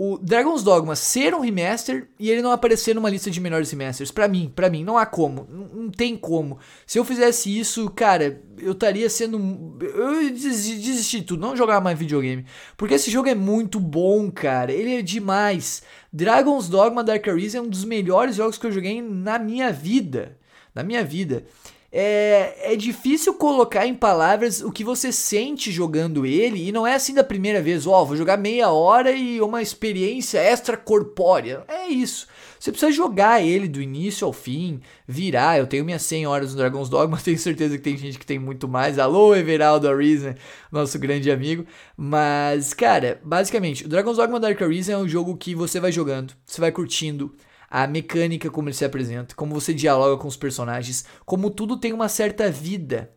o 0.03 0.17
Dragon's 0.17 0.63
Dogma 0.63 0.95
ser 0.95 1.35
um 1.35 1.41
remaster 1.41 2.07
e 2.17 2.31
ele 2.31 2.41
não 2.41 2.51
aparecer 2.51 2.95
numa 2.95 3.07
lista 3.07 3.29
de 3.29 3.39
melhores 3.39 3.69
remasters. 3.69 4.09
Para 4.09 4.27
mim, 4.27 4.51
para 4.55 4.67
mim, 4.67 4.83
não 4.83 4.97
há 4.97 5.05
como. 5.05 5.45
Não, 5.47 5.83
não, 5.83 5.91
tem 5.91 6.17
como. 6.17 6.57
Se 6.87 6.97
eu 6.97 7.05
fizesse 7.05 7.55
isso, 7.55 7.87
cara, 7.91 8.41
eu 8.57 8.71
estaria 8.71 9.07
sendo. 9.11 9.37
Eu 9.79 10.32
desisti 10.32 11.19
de 11.19 11.26
tudo, 11.28 11.39
não 11.39 11.55
jogar 11.55 11.82
mais 11.82 11.99
videogame. 11.99 12.47
Porque 12.76 12.95
esse 12.95 13.11
jogo 13.11 13.30
é 13.30 13.36
muito 13.36 13.80
bom, 13.80 14.32
cara. 14.32 14.71
Ele 14.71 14.95
é 14.95 15.03
demais. 15.03 15.84
Dragon's 16.11 16.67
Dogma 16.67 17.03
Dark 17.03 17.28
Arisen 17.28 17.59
é 17.59 17.61
um 17.61 17.69
dos 17.69 17.86
melhores 17.86 18.38
jogos 18.38 18.57
que 18.57 18.65
eu 18.65 18.71
joguei 18.71 19.03
na 19.03 19.38
minha 19.38 19.71
vida. 19.71 20.36
Na 20.73 20.82
minha 20.82 21.05
vida. 21.05 21.45
É, 21.91 22.73
é 22.73 22.75
difícil 22.75 23.33
colocar 23.33 23.85
em 23.85 23.93
palavras 23.93 24.61
o 24.61 24.71
que 24.71 24.83
você 24.83 25.11
sente 25.11 25.71
jogando 25.71 26.25
ele, 26.25 26.67
e 26.67 26.71
não 26.71 26.87
é 26.87 26.95
assim 26.95 27.13
da 27.13 27.23
primeira 27.23 27.61
vez, 27.61 27.85
ó, 27.85 28.01
oh, 28.01 28.05
vou 28.05 28.15
jogar 28.15 28.37
meia 28.37 28.69
hora 28.69 29.11
e 29.11 29.41
uma 29.41 29.61
experiência 29.61 30.39
extracorpórea. 30.39 31.63
É 31.67 31.87
isso. 31.87 32.27
Você 32.57 32.71
precisa 32.71 32.91
jogar 32.91 33.43
ele 33.43 33.67
do 33.67 33.81
início 33.81 34.25
ao 34.25 34.31
fim, 34.31 34.79
virar. 35.07 35.57
Eu 35.57 35.65
tenho 35.65 35.83
minhas 35.83 36.03
100 36.03 36.27
horas 36.27 36.51
no 36.51 36.57
Dragon's 36.57 36.89
Dogma, 36.89 37.17
tenho 37.23 37.37
certeza 37.37 37.75
que 37.75 37.83
tem 37.83 37.97
gente 37.97 38.19
que 38.19 38.25
tem 38.25 38.39
muito 38.39 38.67
mais. 38.67 38.99
Alô, 38.99 39.35
Everaldo 39.35 39.89
Arisen, 39.89 40.35
nosso 40.71 40.97
grande 40.99 41.29
amigo. 41.31 41.65
Mas, 41.97 42.73
cara, 42.73 43.19
basicamente, 43.23 43.85
o 43.85 43.89
Dragon's 43.89 44.17
Dogma 44.17 44.39
Dark 44.39 44.61
Arisen 44.61 44.93
é 44.93 44.97
um 44.97 45.07
jogo 45.07 45.35
que 45.35 45.55
você 45.55 45.79
vai 45.79 45.91
jogando, 45.91 46.33
você 46.45 46.61
vai 46.61 46.71
curtindo 46.71 47.33
a 47.72 47.88
mecânica 47.88 48.51
como 48.51 48.67
ele 48.67 48.76
se 48.76 48.84
apresenta, 48.84 49.34
como 49.34 49.53
você 49.53 49.74
dialoga 49.74 50.22
com 50.22 50.28
os 50.28 50.36
personagens, 50.36 51.05
como 51.26 51.49
tudo 51.49 51.78
tem 51.78 51.93
uma 51.93 52.09
certa 52.09 52.51
vida, 52.51 53.09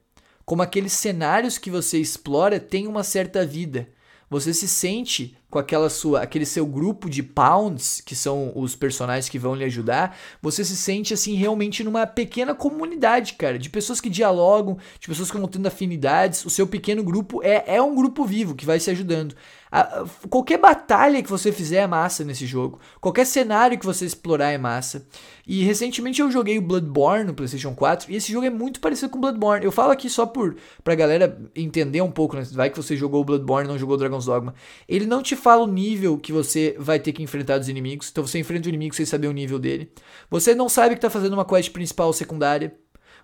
como 0.44 0.62
aqueles 0.62 0.92
cenários 0.92 1.59
que 1.59 1.70
você 1.70 1.98
explora 1.98 2.61
têm 2.61 2.86
uma 2.86 3.02
certa 3.02 3.44
vida. 3.44 3.88
Você 4.30 4.55
se 4.55 4.66
sente 4.66 5.36
com 5.50 5.59
aquela 5.59 5.88
sua, 5.88 6.20
aquele 6.20 6.46
seu 6.46 6.66
grupo 6.66 7.09
de 7.09 7.22
pounds, 7.22 8.00
que 8.00 8.16
são 8.16 8.52
os 8.57 8.74
personagens 8.74 9.28
que 9.28 9.38
vão 9.38 9.55
lhe 9.55 9.64
ajudar, 9.64 10.16
você 10.42 10.64
se 10.64 10.76
sente 10.76 11.14
assim 11.14 11.34
realmente 11.34 11.84
numa 11.84 12.07
pequena 12.07 12.55
comunidade, 12.55 13.34
cara, 13.34 13.59
de 13.59 13.70
pessoas 13.70 14.00
que 14.00 14.11
dialogam, 14.11 14.78
de 14.98 15.07
pessoas 15.07 15.30
que 15.30 15.38
vão 15.38 15.46
tendo 15.46 15.66
afinidades. 15.66 16.44
O 16.44 16.50
seu 16.50 16.66
pequeno 16.66 17.05
grupo 17.05 17.40
é, 17.42 17.64
é 17.66 17.82
um 17.82 17.94
grupo 17.94 18.24
vivo 18.24 18.55
que 18.55 18.66
vai 18.66 18.80
se 18.80 18.90
ajudando. 18.90 19.36
A, 19.76 20.04
qualquer 20.30 20.56
batalha 20.56 21.20
que 21.20 21.28
você 21.28 21.50
fizer 21.50 21.78
é 21.78 21.86
massa 21.88 22.22
nesse 22.22 22.46
jogo. 22.46 22.78
Qualquer 23.00 23.26
cenário 23.26 23.76
que 23.76 23.84
você 23.84 24.04
explorar 24.04 24.52
é 24.52 24.56
massa. 24.56 25.04
E 25.44 25.64
recentemente 25.64 26.20
eu 26.20 26.30
joguei 26.30 26.56
o 26.56 26.62
Bloodborne 26.62 27.24
no 27.24 27.34
PlayStation 27.34 27.74
4 27.74 28.12
e 28.12 28.14
esse 28.14 28.30
jogo 28.30 28.46
é 28.46 28.50
muito 28.50 28.78
parecido 28.78 29.10
com 29.10 29.20
Bloodborne. 29.20 29.64
Eu 29.64 29.72
falo 29.72 29.90
aqui 29.90 30.08
só 30.08 30.26
por 30.26 30.54
pra 30.84 30.94
galera 30.94 31.36
entender 31.56 32.00
um 32.02 32.10
pouco, 32.12 32.36
né? 32.36 32.44
Vai 32.52 32.70
que 32.70 32.76
você 32.76 32.96
jogou 32.96 33.22
o 33.22 33.24
Bloodborne, 33.24 33.66
não 33.66 33.76
jogou 33.76 33.96
Dragon's 33.96 34.26
Dogma. 34.26 34.54
Ele 34.88 35.06
não 35.06 35.20
te 35.20 35.34
fala 35.34 35.64
o 35.64 35.66
nível 35.66 36.18
que 36.18 36.32
você 36.32 36.76
vai 36.78 37.00
ter 37.00 37.12
que 37.12 37.24
enfrentar 37.24 37.58
dos 37.58 37.68
inimigos. 37.68 38.08
Então 38.12 38.24
você 38.24 38.38
enfrenta 38.38 38.66
o 38.66 38.70
inimigo 38.70 38.94
sem 38.94 39.04
saber 39.04 39.26
o 39.26 39.32
nível 39.32 39.58
dele. 39.58 39.90
Você 40.30 40.54
não 40.54 40.68
sabe 40.68 40.94
que 40.94 41.00
tá 41.00 41.10
fazendo 41.10 41.32
uma 41.32 41.44
quest 41.44 41.72
principal 41.72 42.06
ou 42.06 42.12
secundária. 42.12 42.72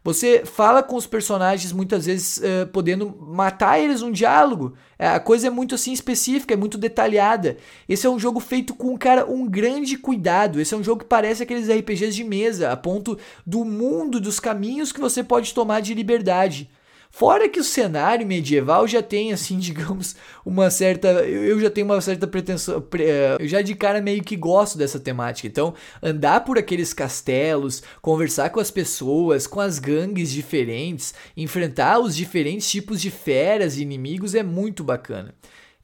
Você 0.02 0.46
fala 0.46 0.82
com 0.82 0.96
os 0.96 1.06
personagens 1.06 1.72
muitas 1.72 2.06
vezes 2.06 2.38
uh, 2.38 2.66
podendo 2.68 3.14
matar 3.20 3.78
eles 3.78 4.00
um 4.00 4.10
diálogo. 4.10 4.74
É, 4.98 5.08
a 5.08 5.20
coisa 5.20 5.48
é 5.48 5.50
muito 5.50 5.74
assim 5.74 5.92
específica, 5.92 6.54
é 6.54 6.56
muito 6.56 6.78
detalhada. 6.78 7.58
Esse 7.86 8.06
é 8.06 8.10
um 8.10 8.18
jogo 8.18 8.40
feito 8.40 8.74
com, 8.74 8.96
cara, 8.96 9.30
um 9.30 9.46
grande 9.46 9.98
cuidado. 9.98 10.58
Esse 10.58 10.72
é 10.72 10.76
um 10.76 10.82
jogo 10.82 11.00
que 11.00 11.08
parece 11.08 11.42
aqueles 11.42 11.68
RPGs 11.68 12.14
de 12.14 12.24
mesa, 12.24 12.72
a 12.72 12.76
ponto 12.78 13.18
do 13.46 13.62
mundo, 13.62 14.18
dos 14.18 14.40
caminhos 14.40 14.90
que 14.90 15.00
você 15.00 15.22
pode 15.22 15.52
tomar 15.52 15.80
de 15.80 15.92
liberdade. 15.92 16.70
Fora 17.12 17.48
que 17.48 17.58
o 17.58 17.64
cenário 17.64 18.24
medieval 18.24 18.86
já 18.86 19.02
tem, 19.02 19.32
assim, 19.32 19.58
digamos, 19.60 20.14
uma 20.46 20.70
certa. 20.70 21.08
Eu 21.08 21.60
já 21.60 21.68
tenho 21.68 21.86
uma 21.86 22.00
certa 22.00 22.26
pretensão. 22.26 22.82
Eh, 22.98 23.36
eu 23.40 23.48
já 23.48 23.60
de 23.60 23.74
cara 23.74 24.00
meio 24.00 24.22
que 24.22 24.36
gosto 24.36 24.78
dessa 24.78 25.00
temática. 25.00 25.48
Então, 25.48 25.74
andar 26.00 26.44
por 26.44 26.56
aqueles 26.56 26.94
castelos, 26.94 27.82
conversar 28.00 28.50
com 28.50 28.60
as 28.60 28.70
pessoas, 28.70 29.46
com 29.46 29.60
as 29.60 29.80
gangues 29.80 30.30
diferentes, 30.30 31.12
enfrentar 31.36 31.98
os 31.98 32.14
diferentes 32.14 32.70
tipos 32.70 33.00
de 33.00 33.10
feras 33.10 33.76
e 33.76 33.82
inimigos 33.82 34.34
é 34.34 34.42
muito 34.42 34.84
bacana. 34.84 35.34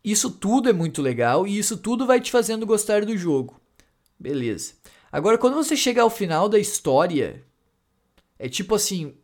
Isso 0.05 0.31
tudo 0.31 0.69
é 0.69 0.73
muito 0.73 1.03
legal 1.03 1.47
e 1.47 1.59
isso 1.59 1.77
tudo 1.77 2.07
vai 2.07 2.21
te 2.21 2.31
fazendo 2.31 2.65
gostar 2.65 3.05
do 3.05 3.17
jogo. 3.17 3.61
Beleza. 4.19 4.75
Agora, 5.11 5.37
quando 5.37 5.55
você 5.55 5.77
chega 5.77 6.03
ao 6.03 6.11
final 6.11 6.49
da 6.49 6.59
história, 6.59 7.43
é 8.39 8.49
tipo 8.49 8.75
assim, 8.77 9.15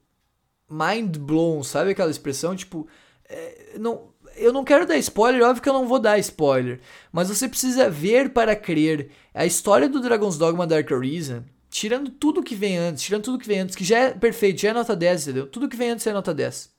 mind 0.73 1.18
blown, 1.18 1.62
sabe 1.62 1.91
aquela 1.91 2.11
expressão? 2.11 2.57
Tipo, 2.57 2.87
é, 3.29 3.77
não, 3.79 4.12
eu 4.37 4.53
não 4.53 4.64
quero 4.64 4.87
dar 4.87 4.97
spoiler, 4.99 5.43
óbvio 5.43 5.62
que 5.62 5.68
eu 5.68 5.73
não 5.75 5.87
vou 5.87 5.99
dar 5.99 6.18
spoiler, 6.18 6.81
mas 7.12 7.29
você 7.29 7.49
precisa 7.49 7.91
ver 7.91 8.31
para 8.31 8.57
crer. 8.57 9.11
A 9.35 9.45
história 9.47 9.89
do 9.89 10.01
Dragon's 10.01 10.39
Dogma 10.39 10.66
Dark 10.66 10.91
Arisen, 10.91 11.45
tirando 11.70 12.11
tudo 12.11 12.43
que 12.43 12.55
vem 12.55 12.79
antes, 12.79 13.03
tirando 13.03 13.25
tudo 13.25 13.39
que 13.39 13.47
vem 13.47 13.61
antes, 13.61 13.77
que 13.77 13.85
já 13.85 13.99
é 13.99 14.11
perfeito, 14.12 14.61
já 14.61 14.70
é 14.70 14.73
nota 14.73 14.97
10, 14.97 15.23
entendeu? 15.23 15.47
Tudo 15.47 15.68
que 15.68 15.77
vem 15.77 15.91
antes 15.91 16.07
é 16.07 16.12
nota 16.12 16.33
10. 16.33 16.72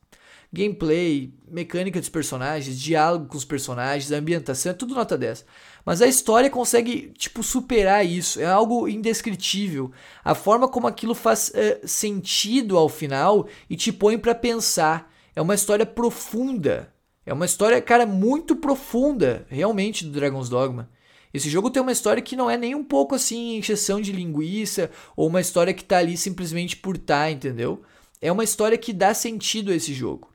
Gameplay, 0.53 1.33
mecânica 1.49 1.99
dos 1.99 2.09
personagens, 2.09 2.79
diálogo 2.79 3.25
com 3.25 3.35
os 3.35 3.43
personagens, 3.43 4.11
ambientação, 4.11 4.71
é 4.71 4.75
tudo 4.75 4.93
nota 4.93 5.17
10. 5.17 5.43
Mas 5.83 5.99
a 5.99 6.05
história 6.05 6.47
consegue, 6.47 7.11
tipo, 7.17 7.41
superar 7.41 8.05
isso. 8.05 8.39
É 8.39 8.45
algo 8.45 8.87
indescritível. 8.87 9.91
A 10.23 10.35
forma 10.35 10.67
como 10.67 10.85
aquilo 10.85 11.15
faz 11.15 11.49
uh, 11.49 11.87
sentido 11.87 12.77
ao 12.77 12.87
final 12.87 13.47
e 13.67 13.75
te 13.75 13.91
põe 13.91 14.17
para 14.17 14.35
pensar. 14.35 15.11
É 15.35 15.41
uma 15.41 15.55
história 15.55 15.87
profunda. 15.87 16.93
É 17.25 17.33
uma 17.33 17.45
história, 17.45 17.81
cara, 17.81 18.05
muito 18.05 18.55
profunda, 18.55 19.47
realmente, 19.49 20.05
do 20.05 20.11
Dragon's 20.11 20.49
Dogma. 20.49 20.87
Esse 21.33 21.49
jogo 21.49 21.71
tem 21.71 21.81
uma 21.81 21.91
história 21.91 22.21
que 22.21 22.35
não 22.35 22.47
é 22.47 22.55
nem 22.55 22.75
um 22.75 22.83
pouco 22.83 23.15
assim 23.15 23.57
encheção 23.57 23.99
de 23.99 24.11
linguiça 24.11 24.91
ou 25.17 25.27
uma 25.27 25.41
história 25.41 25.73
que 25.73 25.83
tá 25.83 25.97
ali 25.97 26.15
simplesmente 26.15 26.77
por 26.77 26.95
tá, 26.95 27.31
entendeu? 27.31 27.81
É 28.21 28.31
uma 28.31 28.43
história 28.43 28.77
que 28.77 28.93
dá 28.93 29.15
sentido 29.15 29.71
a 29.71 29.75
esse 29.75 29.93
jogo. 29.93 30.32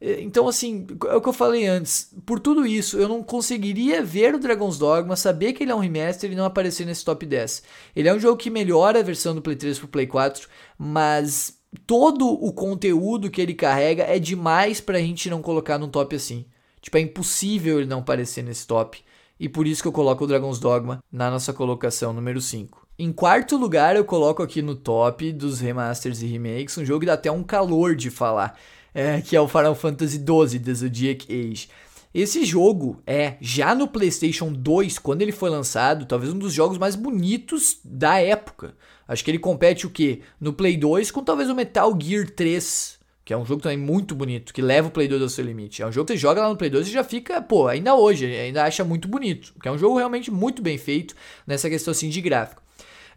É, 0.00 0.20
então, 0.20 0.46
assim, 0.46 0.86
é 1.06 1.14
o 1.14 1.20
que 1.20 1.28
eu 1.28 1.32
falei 1.32 1.66
antes. 1.66 2.14
Por 2.24 2.38
tudo 2.38 2.66
isso, 2.66 2.98
eu 2.98 3.08
não 3.08 3.22
conseguiria 3.22 4.02
ver 4.02 4.34
o 4.34 4.38
Dragon's 4.38 4.78
Dogma, 4.78 5.16
saber 5.16 5.52
que 5.52 5.64
ele 5.64 5.72
é 5.72 5.74
um 5.74 5.80
remaster 5.80 6.30
e 6.30 6.34
não 6.34 6.44
aparecer 6.44 6.86
nesse 6.86 7.04
top 7.04 7.26
10. 7.26 7.62
Ele 7.96 8.08
é 8.08 8.14
um 8.14 8.20
jogo 8.20 8.36
que 8.36 8.50
melhora 8.50 9.00
a 9.00 9.02
versão 9.02 9.34
do 9.34 9.42
Play 9.42 9.56
3 9.56 9.78
pro 9.78 9.88
Play 9.88 10.06
4, 10.06 10.48
mas 10.78 11.58
todo 11.86 12.28
o 12.28 12.52
conteúdo 12.52 13.30
que 13.30 13.40
ele 13.40 13.54
carrega 13.54 14.04
é 14.04 14.18
demais 14.18 14.80
pra 14.80 14.98
gente 14.98 15.28
não 15.28 15.42
colocar 15.42 15.78
num 15.78 15.88
top 15.88 16.14
assim. 16.16 16.46
Tipo, 16.80 16.96
é 16.98 17.00
impossível 17.00 17.78
ele 17.78 17.88
não 17.88 18.00
aparecer 18.00 18.42
nesse 18.42 18.66
top. 18.66 19.02
E 19.40 19.48
por 19.48 19.66
isso 19.66 19.82
que 19.82 19.88
eu 19.88 19.92
coloco 19.92 20.24
o 20.24 20.26
Dragon's 20.26 20.58
Dogma 20.58 21.02
na 21.12 21.30
nossa 21.30 21.52
colocação 21.52 22.12
número 22.12 22.40
5. 22.40 22.86
Em 22.98 23.12
quarto 23.12 23.56
lugar, 23.56 23.94
eu 23.94 24.04
coloco 24.04 24.42
aqui 24.42 24.60
no 24.60 24.74
top 24.74 25.32
dos 25.32 25.60
remasters 25.60 26.20
e 26.20 26.26
remakes 26.26 26.76
um 26.76 26.84
jogo 26.84 27.00
que 27.00 27.06
dá 27.06 27.12
até 27.12 27.30
um 27.30 27.44
calor 27.44 27.94
de 27.94 28.10
falar 28.10 28.58
é, 28.94 29.20
que 29.20 29.36
é 29.36 29.40
o 29.40 29.48
Final 29.48 29.74
Fantasy 29.74 30.16
XII 30.16 30.60
The 30.60 30.74
Zodiac 30.74 31.26
Age. 31.32 31.68
Esse 32.14 32.44
jogo 32.44 33.02
é, 33.06 33.36
já 33.40 33.74
no 33.74 33.86
PlayStation 33.86 34.52
2, 34.52 34.98
quando 34.98 35.22
ele 35.22 35.32
foi 35.32 35.50
lançado, 35.50 36.06
talvez 36.06 36.32
um 36.32 36.38
dos 36.38 36.52
jogos 36.52 36.78
mais 36.78 36.96
bonitos 36.96 37.78
da 37.84 38.18
época. 38.18 38.74
Acho 39.06 39.24
que 39.24 39.30
ele 39.30 39.38
compete 39.38 39.86
o 39.86 39.90
quê? 39.90 40.20
No 40.40 40.52
Play 40.52 40.76
2 40.76 41.10
com 41.10 41.22
talvez 41.22 41.48
o 41.50 41.54
Metal 41.54 41.96
Gear 42.00 42.28
3, 42.30 42.98
que 43.24 43.32
é 43.32 43.36
um 43.36 43.44
jogo 43.44 43.62
também 43.62 43.78
muito 43.78 44.14
bonito, 44.14 44.54
que 44.54 44.62
leva 44.62 44.88
o 44.88 44.90
Play 44.90 45.06
2 45.06 45.22
ao 45.22 45.28
seu 45.28 45.44
limite. 45.44 45.82
É 45.82 45.86
um 45.86 45.92
jogo 45.92 46.06
que 46.06 46.14
você 46.14 46.18
joga 46.18 46.40
lá 46.40 46.48
no 46.48 46.56
Play 46.56 46.70
2 46.70 46.88
e 46.88 46.90
já 46.90 47.04
fica, 47.04 47.42
pô, 47.42 47.68
ainda 47.68 47.94
hoje, 47.94 48.24
ainda 48.24 48.64
acha 48.64 48.82
muito 48.84 49.06
bonito. 49.06 49.54
Que 49.62 49.68
é 49.68 49.72
um 49.72 49.78
jogo 49.78 49.96
realmente 49.96 50.30
muito 50.30 50.62
bem 50.62 50.78
feito 50.78 51.14
nessa 51.46 51.68
questão 51.68 51.92
assim 51.92 52.08
de 52.08 52.20
gráfico. 52.20 52.62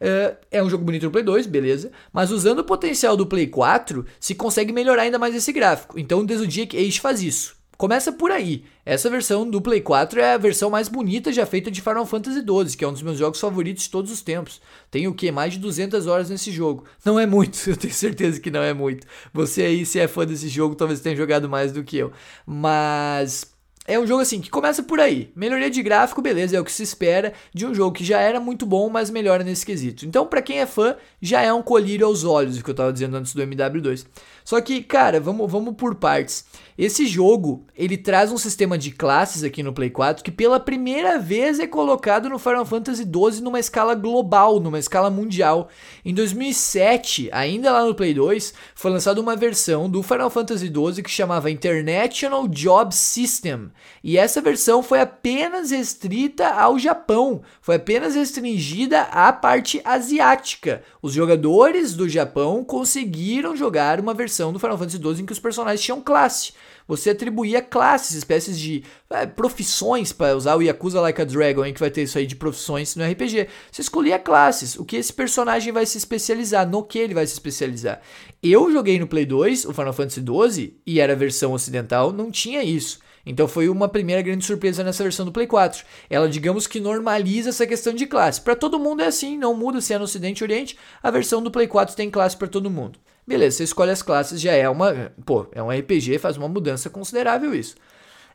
Uh, 0.02 0.36
é 0.50 0.64
um 0.64 0.70
jogo 0.70 0.84
bonito 0.84 1.04
no 1.04 1.12
Play 1.12 1.24
2, 1.24 1.46
beleza. 1.46 1.92
Mas 2.12 2.32
usando 2.32 2.60
o 2.60 2.64
potencial 2.64 3.16
do 3.16 3.28
Play 3.28 3.46
4, 3.48 4.04
se 4.20 4.34
consegue 4.34 4.74
melhorar 4.74 5.04
ainda 5.04 5.20
mais 5.20 5.36
esse 5.36 5.54
gráfico. 5.54 6.00
Então 6.00 6.22
o 6.22 6.28
The 6.28 6.38
Zodiac 6.38 6.76
Age 6.76 7.00
faz 7.00 7.22
isso. 7.22 7.62
Começa 7.82 8.12
por 8.12 8.30
aí. 8.30 8.64
Essa 8.86 9.10
versão 9.10 9.50
do 9.50 9.60
Play 9.60 9.82
4 9.82 10.20
é 10.20 10.34
a 10.36 10.38
versão 10.38 10.70
mais 10.70 10.88
bonita 10.88 11.34
já 11.34 11.48
feita 11.48 11.72
de 11.72 11.82
Final 11.82 12.06
Fantasy 12.06 12.40
XII, 12.40 12.78
que 12.78 12.86
é 12.86 12.88
um 12.88 12.94
dos 12.94 13.02
meus 13.02 13.18
jogos 13.18 13.40
favoritos 13.40 13.86
de 13.86 13.90
todos 13.90 14.12
os 14.12 14.22
tempos. 14.22 14.62
Tenho 14.92 15.10
o 15.10 15.16
que? 15.16 15.32
Mais 15.32 15.54
de 15.54 15.60
200 15.60 16.06
horas 16.06 16.30
nesse 16.30 16.52
jogo. 16.52 16.84
Não 17.04 17.20
é 17.20 17.26
muito, 17.26 17.58
eu 17.68 17.76
tenho 17.76 17.94
certeza 17.94 18.40
que 18.40 18.52
não 18.52 18.62
é 18.62 18.72
muito. 18.72 19.08
Você 19.34 19.64
aí, 19.64 19.84
se 19.84 20.00
é 20.00 20.08
fã 20.08 20.28
desse 20.28 20.48
jogo, 20.48 20.76
talvez 20.76 21.00
tenha 21.00 21.16
jogado 21.16 21.50
mais 21.50 21.72
do 21.72 21.84
que 21.84 21.98
eu. 21.98 22.12
Mas 22.46 23.51
é 23.88 24.00
um 24.00 24.06
jogo 24.06 24.22
assim 24.22 24.40
que 24.40 24.50
começa 24.50 24.84
por 24.84 25.00
aí. 25.00 25.32
Melhoria 25.36 25.70
de 25.70 25.82
gráfico, 25.82 26.22
beleza, 26.22 26.56
é 26.56 26.60
o 26.60 26.64
que 26.64 26.72
se 26.72 26.84
espera 26.84 27.34
de 27.54 27.66
um 27.66 27.74
jogo 27.74 27.96
que 27.96 28.06
já 28.06 28.20
era 28.20 28.40
muito 28.40 28.66
bom, 28.66 28.90
mas 28.90 29.10
melhora 29.10 29.44
nesse 29.44 29.66
quesito. 29.66 30.06
Então, 30.06 30.26
para 30.26 30.42
quem 30.42 30.60
é 30.60 30.66
fã, 30.66 30.96
já 31.22 31.42
é 31.42 31.52
um 31.52 31.64
colírio 31.64 32.06
aos 32.06 32.24
olhos, 32.24 32.58
o 32.58 32.64
que 32.64 32.70
eu 32.70 32.76
tava 32.76 32.94
dizendo 32.94 33.18
antes 33.18 33.34
do 33.34 33.42
MW2. 33.42 34.06
Só 34.46 34.62
que, 34.62 34.84
cara, 34.84 35.20
vamos, 35.20 35.52
vamos 35.52 35.76
por 35.76 35.96
partes. 35.96 36.46
Esse 36.82 37.06
jogo, 37.06 37.64
ele 37.78 37.96
traz 37.96 38.32
um 38.32 38.40
sistema 38.40 38.76
de 38.76 38.90
classes 38.90 39.44
aqui 39.44 39.62
no 39.62 39.72
Play 39.72 39.92
4 39.92 40.24
que 40.24 40.32
pela 40.32 40.60
primeira 40.60 41.20
vez 41.20 41.60
é 41.60 41.68
colocado 41.68 42.28
no 42.28 42.40
Final 42.40 42.66
Fantasy 42.66 43.04
XII 43.04 43.40
numa 43.44 43.60
escala 43.60 43.94
global, 43.94 44.60
numa 44.60 44.80
escala 44.80 45.12
mundial. 45.12 45.70
Em 46.04 46.12
2007, 46.12 47.30
ainda 47.32 47.72
lá 47.72 47.86
no 47.86 47.94
Play 47.94 48.16
2, 48.16 48.56
foi 48.74 48.90
lançada 48.90 49.22
uma 49.22 49.36
versão 49.36 49.88
do 49.88 50.02
Final 50.02 50.32
Fantasy 50.32 50.74
XII 50.74 51.04
que 51.04 51.12
chamava 51.12 51.52
International 51.52 52.48
Job 52.48 52.96
System 52.96 53.70
E 54.04 54.18
essa 54.18 54.42
versão 54.42 54.82
foi 54.82 55.02
apenas 55.02 55.70
restrita 55.70 56.48
ao 56.48 56.80
Japão, 56.80 57.44
foi 57.62 57.76
apenas 57.76 58.16
restringida 58.16 59.04
à 59.04 59.32
parte 59.32 59.80
asiática. 59.86 60.82
Os 61.00 61.14
jogadores 61.14 61.94
do 61.94 62.10
Japão 62.10 62.64
conseguiram 62.64 63.56
jogar 63.56 64.00
uma 64.00 64.16
versão 64.16 64.52
do 64.52 64.58
Final 64.58 64.80
Fantasy 64.80 64.98
XII 64.98 65.22
em 65.22 65.26
que 65.28 65.34
os 65.34 65.38
personagens 65.38 65.86
tinham 65.86 66.02
classe 66.02 66.54
você 66.88 67.12
atribuía 67.12 67.62
classes, 67.62 68.16
espécies 68.16 68.60
de 68.60 68.84
é, 69.10 69.26
profissões, 69.26 70.12
para 70.12 70.36
usar 70.36 70.56
o 70.56 70.62
Yakuza 70.62 71.02
Like 71.02 71.22
a 71.22 71.26
Dragon, 71.26 71.66
em 71.66 71.74
que 71.74 71.80
vai 71.80 71.92
ter 71.92 72.04
isso 72.04 72.18
aí 72.18 72.26
de 72.26 72.36
profissões 72.36 72.96
no 72.96 73.04
RPG. 73.04 73.48
Você 73.72 73.82
escolhia 73.82 74.20
classes, 74.20 74.78
o 74.78 74.86
que 74.86 74.96
esse 74.96 75.14
personagem 75.14 75.72
vai 75.72 75.86
se 75.86 75.98
especializar, 75.98 76.70
no 76.70 76.84
que 76.84 77.00
ele 77.00 77.14
vai 77.14 77.26
se 77.26 77.34
especializar. 77.34 78.02
Eu 78.42 78.72
joguei 78.72 79.00
no 79.00 79.08
Play 79.08 79.26
2, 79.26 79.66
o 79.66 79.74
Final 79.74 79.94
Fantasy 79.94 80.22
XII, 80.22 80.78
e 80.86 81.00
era 81.00 81.14
a 81.14 81.16
versão 81.16 81.54
ocidental, 81.54 82.12
não 82.12 82.32
tinha 82.32 82.64
isso. 82.64 83.00
Então 83.26 83.48
foi 83.48 83.70
uma 83.70 83.88
primeira 83.88 84.22
grande 84.22 84.46
surpresa 84.46 84.84
nessa 84.84 85.04
versão 85.04 85.26
do 85.26 85.32
Play 85.32 85.48
4. 85.48 85.86
Ela, 86.10 86.28
digamos 86.28 86.68
que 86.68 86.80
normaliza 86.80 87.50
essa 87.50 87.68
questão 87.68 87.94
de 87.94 88.06
classe. 88.06 88.42
Para 88.42 88.56
todo 88.56 88.80
mundo 88.80 89.02
é 89.02 89.08
assim, 89.08 89.38
não 89.38 89.54
muda 89.54 89.82
se 89.82 89.94
é 89.94 89.98
no 89.98 90.06
Ocidente 90.06 90.44
ou 90.44 90.50
Oriente. 90.50 90.78
A 91.02 91.12
versão 91.12 91.42
do 91.42 91.52
Play 91.52 91.68
4 91.68 91.96
tem 91.96 92.10
classe 92.10 92.36
para 92.36 92.48
todo 92.48 92.70
mundo. 92.70 93.00
Beleza, 93.26 93.58
você 93.58 93.64
escolhe 93.64 93.92
as 93.92 94.02
classes, 94.02 94.42
já 94.42 94.54
é 94.54 94.68
uma. 94.68 95.12
Pô, 95.26 95.48
é 95.52 95.62
um 95.62 95.70
RPG, 95.70 96.18
faz 96.20 96.38
uma 96.38 96.48
mudança 96.48 96.90
considerável 96.90 97.54
isso. 97.54 97.76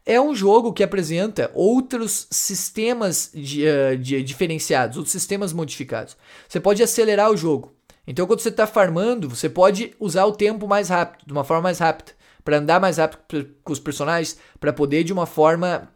É 0.05 0.21
um 0.21 0.35
jogo 0.35 0.73
que 0.73 0.85
apresenta 0.85 1.51
outros 1.53 2.29
sistemas 2.31 3.31
de, 3.35 3.65
uh, 3.67 3.99
de 3.99 4.23
diferenciados, 4.23 4.97
outros 4.97 5.13
sistemas 5.13 5.53
modificados. 5.53 6.17
Você 6.49 6.61
pode 6.61 6.83
acelerar 6.83 7.31
o 7.31 7.37
jogo. 7.37 7.75
Então, 8.07 8.25
quando 8.25 8.39
você 8.39 8.51
está 8.51 8.69
farmando, 8.69 9.29
você 9.29 9.49
pode 9.49 9.93
usar 9.99 10.25
o 10.27 10.33
tempo 10.33 10.69
mais 10.69 10.89
rápido, 10.89 11.27
de 11.27 11.33
uma 11.33 11.43
forma 11.43 11.65
mais 11.65 11.81
rápida, 11.81 12.13
para 12.45 12.59
andar 12.59 12.81
mais 12.81 12.99
rápido 12.99 13.51
com 13.65 13.73
os 13.73 13.81
personagens, 13.81 14.39
para 14.61 14.73
poder 14.73 15.03
de 15.03 15.13
uma 15.13 15.27
forma 15.27 15.91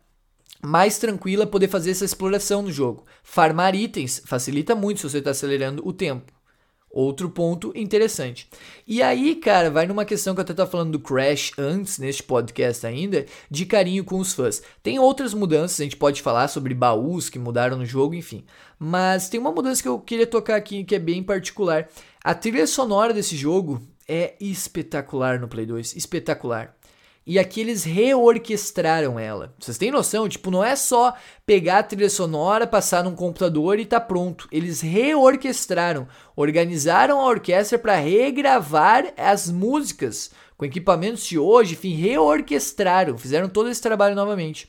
mais 0.61 0.99
tranquila 0.99 1.47
poder 1.47 1.69
fazer 1.69 1.93
essa 1.93 2.05
exploração 2.05 2.63
no 2.63 2.73
jogo. 2.73 3.07
Farmar 3.23 3.77
itens 3.77 4.21
facilita 4.25 4.75
muito 4.75 4.99
se 4.99 5.09
você 5.09 5.19
está 5.19 5.31
acelerando 5.31 5.87
o 5.87 5.93
tempo. 5.93 6.33
Outro 6.93 7.31
ponto 7.31 7.73
interessante. 7.77 8.49
E 8.85 9.01
aí, 9.01 9.37
cara, 9.37 9.71
vai 9.71 9.87
numa 9.87 10.05
questão 10.05 10.35
que 10.35 10.41
eu 10.41 10.43
até 10.43 10.53
tava 10.53 10.69
falando 10.69 10.91
do 10.91 10.99
Crash 10.99 11.53
antes, 11.57 11.99
neste 11.99 12.23
podcast 12.23 12.85
ainda, 12.85 13.27
de 13.49 13.65
carinho 13.65 14.05
com 14.05 14.19
os 14.19 14.33
fãs. 14.33 14.61
Tem 14.83 14.99
outras 14.99 15.33
mudanças, 15.33 15.79
a 15.81 15.85
gente 15.85 15.97
pode 15.97 16.21
falar 16.21 16.49
sobre 16.49 16.75
baús 16.75 17.31
que 17.31 17.39
mudaram 17.39 17.77
no 17.77 17.87
jogo, 17.87 18.15
enfim. 18.15 18.45
Mas 18.77 19.29
tem 19.29 19.39
uma 19.39 19.53
mudança 19.53 19.81
que 19.81 19.89
eu 19.89 20.01
queria 20.01 20.27
tocar 20.27 20.57
aqui 20.57 20.83
que 20.83 20.97
é 20.97 20.99
bem 20.99 21.23
particular. 21.23 21.89
A 22.25 22.35
trilha 22.35 22.67
sonora 22.67 23.15
desse 23.15 23.37
jogo 23.37 23.81
é 24.09 24.35
espetacular 24.41 25.39
no 25.39 25.47
Play 25.47 25.67
2, 25.67 25.95
espetacular. 25.95 26.75
E 27.31 27.39
aqui 27.39 27.61
eles 27.61 27.85
reorquestraram 27.85 29.17
ela. 29.17 29.55
Vocês 29.57 29.79
têm 29.79 29.93
noção? 29.93 30.29
Tipo, 30.29 30.51
não 30.51 30.65
é 30.65 30.75
só 30.75 31.15
pegar 31.47 31.79
a 31.79 31.83
trilha 31.85 32.11
sonora, 32.11 32.67
passar 32.67 33.05
num 33.05 33.15
computador 33.15 33.79
e 33.79 33.87
tá 33.87 34.01
pronto. 34.01 34.49
Eles 34.51 34.81
reorquestraram, 34.81 36.09
organizaram 36.35 37.21
a 37.21 37.27
orquestra 37.29 37.79
para 37.79 37.95
regravar 37.95 39.15
as 39.17 39.49
músicas 39.49 40.33
com 40.57 40.65
equipamentos 40.65 41.25
de 41.25 41.39
hoje, 41.39 41.75
enfim, 41.75 41.95
reorquestraram, 41.95 43.17
fizeram 43.17 43.49
todo 43.49 43.71
esse 43.71 43.81
trabalho 43.81 44.17
novamente. 44.17 44.67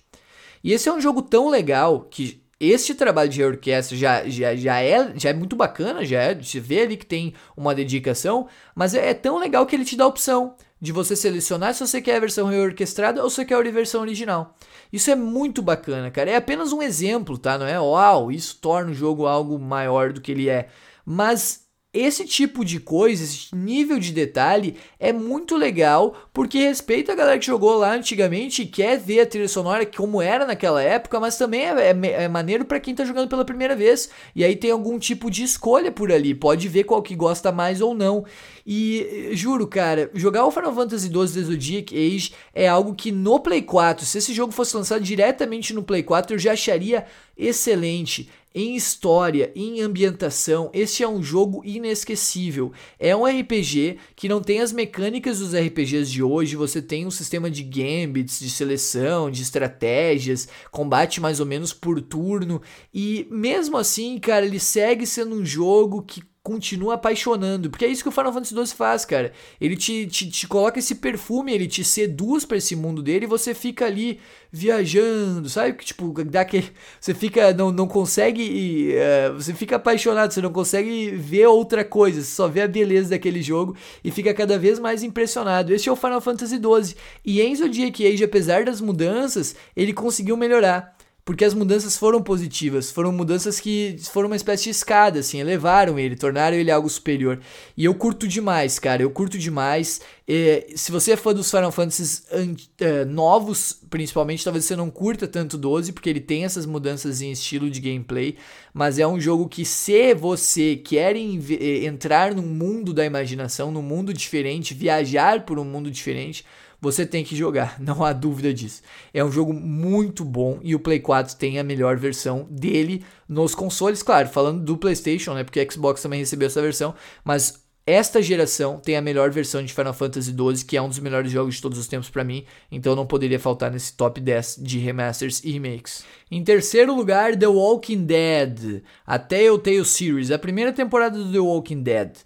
E 0.64 0.72
esse 0.72 0.88
é 0.88 0.94
um 0.94 1.02
jogo 1.02 1.24
tão 1.24 1.50
legal 1.50 2.02
que 2.12 2.44
este 2.60 2.94
trabalho 2.94 3.32
de 3.32 3.44
orquestra 3.44 3.98
já, 3.98 4.30
já, 4.30 4.56
já, 4.56 4.80
é, 4.80 5.12
já 5.18 5.32
é 5.32 5.34
muito 5.34 5.56
bacana, 5.56 6.06
já 6.06 6.22
é, 6.22 6.36
você 6.36 6.60
vê 6.60 6.82
ali 6.82 6.96
que 6.96 7.08
tem 7.08 7.34
uma 7.58 7.74
dedicação, 7.74 8.48
mas 8.76 8.94
é, 8.94 9.10
é 9.10 9.14
tão 9.16 9.40
legal 9.40 9.66
que 9.66 9.76
ele 9.76 9.84
te 9.84 9.98
dá 9.98 10.06
opção 10.06 10.56
de 10.82 10.92
você 10.92 11.16
selecionar 11.16 11.76
se 11.76 11.86
você 11.86 12.02
quer 12.02 12.16
a 12.16 12.20
versão 12.20 12.48
reorquestrada 12.48 13.24
ou 13.24 13.30
se 13.30 13.36
você 13.36 13.46
quer 13.46 13.56
a 13.56 13.72
versão 13.72 14.02
original. 14.02 14.56
Isso 14.92 15.12
é 15.12 15.16
muito 15.16 15.62
bacana, 15.62 16.10
cara. 16.10 16.32
É 16.32 16.36
apenas 16.36 16.74
um 16.74 16.82
exemplo, 16.82 17.38
tá? 17.38 17.58
Não 17.58 17.68
é 17.68 17.80
uau, 17.80 18.32
isso 18.32 18.58
torna 18.60 18.90
o 18.90 18.96
jogo 18.96 19.28
algo 19.28 19.60
maior 19.60 20.12
do 20.12 20.20
que 20.20 20.32
ele 20.32 20.50
é. 20.50 20.70
Mas 21.06 21.68
esse 21.94 22.24
tipo 22.24 22.64
de 22.64 22.80
coisa, 22.80 23.22
esse 23.22 23.54
nível 23.54 24.00
de 24.00 24.14
detalhe 24.14 24.78
é 24.98 25.12
muito 25.12 25.58
legal 25.58 26.16
porque 26.34 26.60
respeita 26.60 27.12
a 27.12 27.16
galera 27.16 27.38
que 27.38 27.46
jogou 27.46 27.78
lá 27.78 27.94
antigamente 27.94 28.62
e 28.62 28.66
quer 28.66 28.98
ver 28.98 29.20
a 29.20 29.26
trilha 29.26 29.48
sonora 29.50 29.86
como 29.86 30.22
era 30.22 30.46
naquela 30.46 30.82
época, 30.82 31.20
mas 31.20 31.38
também 31.38 31.66
é, 31.66 31.92
é, 31.92 32.24
é 32.24 32.28
maneiro 32.30 32.64
para 32.64 32.80
quem 32.80 32.96
tá 32.96 33.04
jogando 33.04 33.28
pela 33.28 33.44
primeira 33.44 33.76
vez 33.76 34.10
e 34.34 34.42
aí 34.42 34.56
tem 34.56 34.72
algum 34.72 34.98
tipo 34.98 35.30
de 35.30 35.44
escolha 35.44 35.92
por 35.92 36.14
ali, 36.14 36.34
pode 36.34 36.70
ver 36.70 36.86
qual 36.86 37.02
que 37.02 37.14
gosta 37.14 37.52
mais 37.52 37.82
ou 37.82 37.94
não. 37.94 38.24
E 38.66 39.32
juro, 39.34 39.68
cara, 39.68 40.10
jogar 40.14 40.46
o 40.46 40.52
Final 40.52 40.74
Fantasy 40.74 41.08
XII 41.08 41.34
The 41.34 41.42
Zodiac 41.42 41.94
Age 41.94 42.34
é 42.54 42.70
algo 42.70 42.96
que 42.96 43.12
no 43.12 43.38
Play 43.40 43.64
4, 43.64 44.06
se 44.06 44.18
esse 44.18 44.34
jogo 44.34 44.54
fosse 44.54 44.78
lançado 44.78 45.04
diretamente 45.04 45.74
no 45.74 45.84
Play 45.84 46.04
4, 46.04 46.36
eu 46.36 46.40
já 46.40 46.54
acharia 46.54 47.06
excelente 47.38 48.30
em 48.54 48.76
história, 48.76 49.52
em 49.56 49.82
ambientação, 49.82 50.70
este 50.74 51.04
é 51.04 51.08
um 51.08 51.24
jogo 51.24 51.62
inesquecível. 51.64 52.72
É 53.00 53.16
um 53.16 53.26
RPG 53.26 53.98
que 54.16 54.28
não 54.28 54.42
tem 54.42 54.60
as 54.60 54.74
mecânicas 54.74 55.40
dos 55.40 55.54
RPGs 55.54 56.12
de 56.12 56.22
hoje. 56.22 56.56
Você 56.56 56.82
tem 56.82 57.06
um 57.06 57.12
sistema 57.12 57.50
de 57.50 57.64
gambits, 57.64 58.40
de 58.40 58.50
seleção, 58.50 59.32
de 59.32 59.42
estratégias, 59.42 60.48
combate 60.70 61.22
mais 61.22 61.40
ou 61.40 61.46
menos 61.46 61.72
por 61.72 62.02
turno. 62.02 62.62
E 62.94 63.26
mesmo 63.32 63.78
assim, 63.78 64.20
cara, 64.20 64.46
ele 64.46 64.60
segue 64.60 65.06
sendo 65.06 65.36
um 65.36 65.46
jogo 65.46 66.02
que 66.02 66.22
continua 66.44 66.96
apaixonando. 66.96 67.70
Porque 67.70 67.86
é 67.86 67.88
isso 67.88 68.04
que 68.04 68.10
o 68.10 68.12
Final 68.12 68.34
Fantasy 68.34 68.56
XII 68.56 68.68
faz, 68.76 69.06
cara. 69.06 69.32
Ele 69.60 69.76
te, 69.76 70.08
te, 70.08 70.30
te 70.30 70.48
coloca 70.48 70.80
esse 70.80 70.96
perfume, 70.96 71.54
ele 71.54 71.68
te 71.68 71.84
seduz 71.84 72.46
para 72.46 72.58
esse 72.58 72.76
mundo 72.76 73.04
dele 73.04 73.26
e 73.26 73.28
você 73.28 73.54
fica 73.54 73.86
ali 73.86 74.20
viajando, 74.52 75.48
sabe? 75.48 75.74
Que 75.74 75.86
tipo, 75.86 76.12
dá 76.26 76.44
que 76.44 76.64
você 77.00 77.14
fica 77.14 77.54
não, 77.54 77.72
não 77.72 77.88
consegue, 77.88 78.94
uh, 78.96 79.36
você 79.36 79.54
fica 79.54 79.76
apaixonado, 79.76 80.34
você 80.34 80.42
não 80.42 80.52
consegue 80.52 81.12
ver 81.12 81.48
outra 81.48 81.86
coisa, 81.86 82.22
você 82.22 82.32
só 82.32 82.48
vê 82.48 82.62
a 82.62 82.68
beleza 82.68 83.12
daquele 83.12 83.42
jogo 83.42 83.76
e 84.04 84.12
fica 84.12 84.34
cada 84.34 84.58
vez 84.58 84.80
mais 84.80 85.04
impressionado. 85.04 85.74
Esse 85.74 85.88
é 85.88 85.92
o 85.92 85.96
Final 85.96 86.22
Fantasy 86.22 86.56
XII. 86.56 86.96
E 87.24 87.42
Enzo 87.42 87.64
Zodiac 87.64 88.06
Age, 88.06 88.24
apesar 88.24 88.66
das 88.66 88.82
mudanças, 88.82 89.56
ele 89.76 89.94
conseguiu 89.94 90.36
melhorar 90.36 90.98
porque 91.24 91.46
as 91.46 91.54
mudanças 91.54 91.98
foram 91.98 92.22
positivas, 92.22 92.90
foram 92.90 93.12
mudanças 93.12 93.60
que 93.60 93.96
foram 94.12 94.28
uma 94.28 94.36
espécie 94.36 94.64
de 94.64 94.70
escada, 94.72 95.20
assim, 95.20 95.40
elevaram 95.40 96.00
ele, 96.00 96.16
tornaram 96.16 96.58
ele 96.58 96.72
algo 96.72 96.90
superior. 96.90 97.40
E 97.78 97.86
eu 97.86 97.94
curto 97.94 98.28
demais, 98.28 98.80
cara, 98.80 99.04
eu 99.04 99.12
curto 99.12 99.38
demais. 99.38 100.02
E, 100.28 100.66
se 100.76 100.92
você 100.92 101.12
é 101.12 101.16
fã 101.16 101.32
dos 101.32 101.52
Final 101.52 101.72
Fantasies 101.72 102.26
uh, 102.32 103.06
novos, 103.06 103.80
principalmente, 103.90 104.44
talvez 104.44 104.66
você 104.66 104.76
não 104.76 104.90
curta 104.90 105.28
tanto 105.28 105.60
12, 105.60 105.92
porque 105.92 106.10
ele 106.10 106.22
tem 106.22 106.44
essas 106.44 106.66
mudanças 106.66 107.22
em 107.22 107.32
estilo 107.32 107.70
de 107.70 107.80
gameplay, 107.80 108.36
mas 108.74 108.98
é 108.98 109.06
um 109.06 109.20
jogo 109.20 109.48
que 109.48 109.64
se 109.64 110.16
você 110.16 110.76
quer 110.76 111.16
eh, 111.16 111.86
entrar 111.86 112.34
num 112.34 112.42
mundo 112.42 112.94
da 112.94 113.06
imaginação, 113.06 113.72
num 113.72 113.82
mundo 113.84 114.12
diferente, 114.12 114.74
viajar 114.74 115.46
por 115.46 115.60
um 115.60 115.66
mundo 115.66 115.92
diferente, 115.92 116.44
você 116.82 117.06
tem 117.06 117.24
que 117.24 117.36
jogar, 117.36 117.78
não 117.80 118.04
há 118.04 118.12
dúvida 118.12 118.54
disso. 118.54 118.82
É 119.14 119.24
um 119.24 119.32
jogo 119.32 119.54
muito 119.54 120.26
bom 120.26 120.60
e 120.64 120.74
o 120.74 120.80
Play 120.80 121.00
4 121.00 121.36
tem 121.36 121.60
a 121.60 121.64
melhor 121.64 121.96
versão 121.98 122.48
dele 122.50 123.06
nos 123.30 123.54
consoles, 123.54 124.02
claro, 124.02 124.28
falando 124.28 124.64
do 124.64 124.78
PlayStation, 124.78 125.34
né? 125.34 125.44
Porque 125.44 125.66
Xbox 125.70 126.02
também 126.02 126.20
recebeu 126.20 126.48
essa 126.48 126.62
versão, 126.62 126.96
mas 127.24 127.62
esta 127.86 128.22
geração 128.22 128.80
tem 128.80 128.96
a 128.96 129.02
melhor 129.02 129.32
versão 129.32 129.64
de 129.64 129.74
Final 129.74 129.94
Fantasy 129.94 130.32
XII, 130.32 130.66
que 130.66 130.78
é 130.78 130.82
um 130.82 130.88
dos 130.88 131.00
melhores 131.00 131.32
jogos 131.32 131.56
de 131.56 131.62
todos 131.62 131.80
os 131.80 131.88
tempos 131.88 132.10
para 132.10 132.24
mim, 132.24 132.46
então 132.72 132.96
não 132.96 133.08
poderia 133.08 133.40
faltar 133.40 133.72
nesse 133.72 133.94
top 133.94 134.22
10 134.22 134.60
de 134.62 134.78
remasters 134.78 135.44
e 135.44 135.52
remakes. 135.52 136.04
Em 136.30 136.44
terceiro 136.44 136.96
lugar, 136.96 137.36
The 137.36 137.48
Walking 137.48 138.06
Dead, 138.06 138.84
a 139.06 139.18
Telltale 139.18 139.86
Series, 139.86 140.32
a 140.32 140.38
primeira 140.38 140.72
temporada 140.72 141.18
do 141.18 141.32
The 141.32 141.40
Walking 141.40 141.82
Dead. 141.82 142.18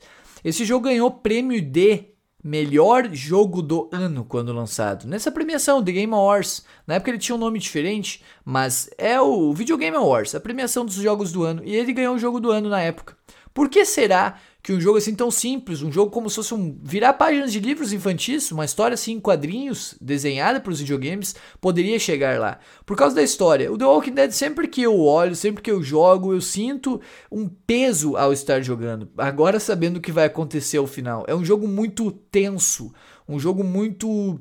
Esse 0.44 0.66
jogo 0.66 0.86
ganhou 0.86 1.10
prêmio 1.10 1.62
de 1.62 2.15
melhor 2.46 3.10
jogo 3.12 3.60
do 3.60 3.90
ano 3.92 4.24
quando 4.24 4.54
lançado. 4.54 5.08
Nessa 5.08 5.32
premiação, 5.32 5.84
The 5.84 5.92
Game 5.92 6.14
Awards. 6.14 6.64
Na 6.86 6.94
época 6.94 7.10
ele 7.10 7.18
tinha 7.18 7.36
um 7.36 7.40
nome 7.40 7.58
diferente, 7.58 8.24
mas 8.46 8.88
é 9.00 9.20
o 9.20 9.52
Video 9.52 9.76
Game 9.76 9.98
Awards, 9.98 10.36
a 10.36 10.40
premiação 10.40 10.86
dos 10.86 10.94
jogos 10.94 11.32
do 11.32 11.44
ano. 11.44 11.64
E 11.66 11.76
ele 11.76 11.92
ganhou 11.92 12.14
o 12.14 12.20
jogo 12.20 12.40
do 12.40 12.52
ano 12.52 12.70
na 12.70 12.80
época. 12.80 13.18
Por 13.56 13.70
que 13.70 13.86
será 13.86 14.36
que 14.62 14.74
um 14.74 14.82
jogo 14.82 14.98
assim 14.98 15.16
tão 15.16 15.32
simples, 15.32 15.82
um 15.82 15.90
jogo 15.90 16.12
como 16.12 16.30
se 16.30 16.36
fosse 16.36 16.54
um 16.54 16.78
virar 16.84 17.14
páginas 17.14 17.54
de 17.54 17.60
livros 17.62 17.94
infantis, 17.94 18.52
uma 18.52 18.66
história 18.66 18.96
assim 18.96 19.14
em 19.14 19.20
quadrinhos 19.20 19.96
desenhada 20.02 20.60
para 20.60 20.74
os 20.74 20.80
videogames, 20.82 21.36
poderia 21.62 21.98
chegar 21.98 22.38
lá. 22.38 22.60
Por 22.86 22.98
causa 22.98 23.16
da 23.16 23.24
história, 23.24 23.72
o 23.72 23.78
The 23.78 23.86
Walking 23.86 24.14
Dead 24.14 24.32
sempre 24.32 24.68
que 24.68 24.82
eu 24.82 25.00
olho, 25.00 25.36
sempre 25.36 25.62
que 25.62 25.72
eu 25.72 25.82
jogo, 25.82 26.34
eu 26.34 26.42
sinto 26.42 27.00
um 27.32 27.48
peso 27.48 28.18
ao 28.18 28.34
estar 28.34 28.62
jogando. 28.62 29.08
Agora 29.18 29.58
sabendo 29.58 29.98
o 29.98 30.02
que 30.02 30.12
vai 30.12 30.26
acontecer 30.26 30.78
ao 30.78 30.88
final. 30.88 31.24
É 31.26 31.34
um 31.34 31.46
jogo 31.46 31.66
muito 31.66 32.12
tenso, 32.12 32.92
um 33.28 33.40
jogo 33.40 33.64
muito 33.64 34.10
uh, 34.10 34.40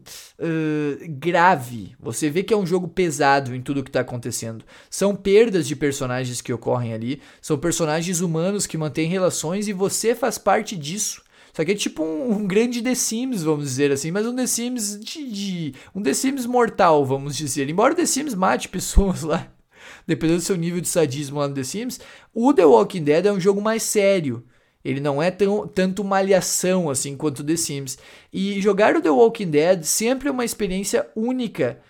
grave. 1.08 1.96
Você 1.98 2.28
vê 2.28 2.42
que 2.42 2.52
é 2.52 2.56
um 2.56 2.66
jogo 2.66 2.86
pesado 2.88 3.54
em 3.54 3.62
tudo 3.62 3.82
que 3.82 3.88
está 3.88 4.00
acontecendo. 4.00 4.64
São 4.90 5.16
perdas 5.16 5.66
de 5.66 5.74
personagens 5.74 6.40
que 6.40 6.52
ocorrem 6.52 6.92
ali, 6.92 7.20
são 7.40 7.58
personagens 7.58 8.20
humanos 8.20 8.66
que 8.66 8.76
mantêm 8.76 9.08
relações 9.08 9.68
e 9.68 9.72
você 9.72 10.14
faz 10.14 10.38
parte 10.38 10.76
disso. 10.76 11.22
Só 11.54 11.64
que 11.64 11.70
é 11.70 11.74
tipo 11.74 12.02
um, 12.02 12.32
um 12.32 12.46
grande 12.46 12.82
The 12.82 12.96
Sims, 12.96 13.44
vamos 13.44 13.64
dizer 13.64 13.92
assim, 13.92 14.10
mas 14.10 14.26
um 14.26 14.34
The 14.34 14.46
Sims 14.46 14.98
de, 14.98 15.30
de, 15.30 15.74
um 15.94 16.02
The 16.02 16.12
Sims 16.12 16.46
mortal, 16.46 17.06
vamos 17.06 17.36
dizer. 17.36 17.70
Embora 17.70 17.94
The 17.94 18.06
Sims 18.06 18.34
mate 18.34 18.68
pessoas 18.68 19.22
lá, 19.22 19.48
dependendo 20.04 20.40
do 20.40 20.44
seu 20.44 20.56
nível 20.56 20.80
de 20.80 20.88
sadismo 20.88 21.38
lá 21.38 21.46
no 21.46 21.54
The 21.54 21.62
Sims, 21.62 22.00
o 22.34 22.52
The 22.52 22.64
Walking 22.64 23.04
Dead 23.04 23.26
é 23.26 23.32
um 23.32 23.38
jogo 23.38 23.62
mais 23.62 23.84
sério. 23.84 24.44
Ele 24.84 25.00
não 25.00 25.22
é 25.22 25.30
tão, 25.30 25.66
tanto 25.66 26.04
malhação 26.04 26.90
assim 26.90 27.16
quanto 27.16 27.42
The 27.42 27.56
Sims. 27.56 27.98
E 28.32 28.60
jogar 28.60 28.94
o 28.94 29.00
The 29.00 29.10
Walking 29.10 29.50
Dead 29.50 29.82
sempre 29.84 30.28
é 30.28 30.32
uma 30.32 30.44
experiência 30.44 31.08
única 31.16 31.80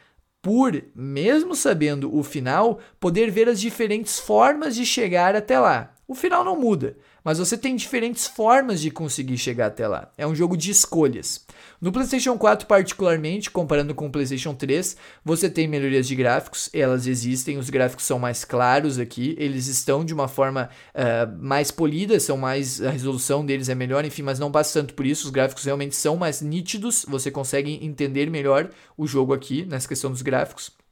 por, 0.40 0.84
mesmo 0.95 1.57
sabendo 1.57 2.14
o 2.14 2.22
final, 2.22 2.78
poder 3.01 3.30
ver 3.30 3.49
as 3.49 3.59
diferentes 3.59 4.20
formas 4.20 4.74
de 4.74 4.84
chegar 4.84 5.34
até 5.34 5.59
lá. 5.59 5.95
O 6.07 6.14
final 6.14 6.45
não 6.45 6.61
muda, 6.61 6.97
mas 7.25 7.39
você 7.39 7.57
tem 7.57 7.75
diferentes 7.75 8.27
formas 8.27 8.81
de 8.81 8.91
conseguir 8.91 9.39
chegar 9.39 9.66
até 9.66 9.89
lá. 9.89 10.12
É 10.18 10.27
um 10.27 10.35
jogo 10.35 10.57
de 10.57 10.70
escolhas. 10.70 11.45
No 11.81 11.91
PlayStation 11.91 12.37
4, 12.37 12.66
particularmente, 12.66 13.51
comparando 13.51 13.95
com 13.95 14.07
o 14.07 14.11
PlayStation 14.11 14.55
3, 14.55 14.97
você 15.25 15.49
tem 15.49 15.66
melhorias 15.66 16.07
de 16.07 16.14
gráficos, 16.14 16.68
elas 16.72 17.07
existem, 17.07 17.57
os 17.57 17.70
gráficos 17.70 18.05
são 18.05 18.18
mais 18.18 18.45
claros 18.45 18.99
aqui, 18.99 19.35
eles 19.39 19.66
estão 19.66 20.05
de 20.05 20.12
uma 20.12 20.29
forma 20.29 20.68
uh, 20.95 21.43
mais 21.43 21.70
polida, 21.70 22.20
são 22.20 22.37
mais 22.37 22.83
a 22.83 22.91
resolução 22.91 23.45
deles 23.45 23.68
é 23.68 23.75
melhor, 23.75 24.05
enfim, 24.05 24.22
mas 24.22 24.39
não 24.39 24.53
passa 24.53 24.81
tanto 24.81 24.93
por 24.95 25.07
isso, 25.07 25.25
os 25.25 25.31
gráficos 25.31 25.64
realmente 25.64 25.97
são 25.97 26.16
mais 26.16 26.43
nítidos, 26.43 27.07
você 27.09 27.31
consegue 27.31 27.79
entender 27.83 28.31
melhor 28.31 28.70
o 28.97 29.07
jogo 29.07 29.33
aqui 29.33 29.64
nessa 29.64 29.89
questão 29.89 30.11
dos 30.11 30.22
gráficos. 30.22 30.84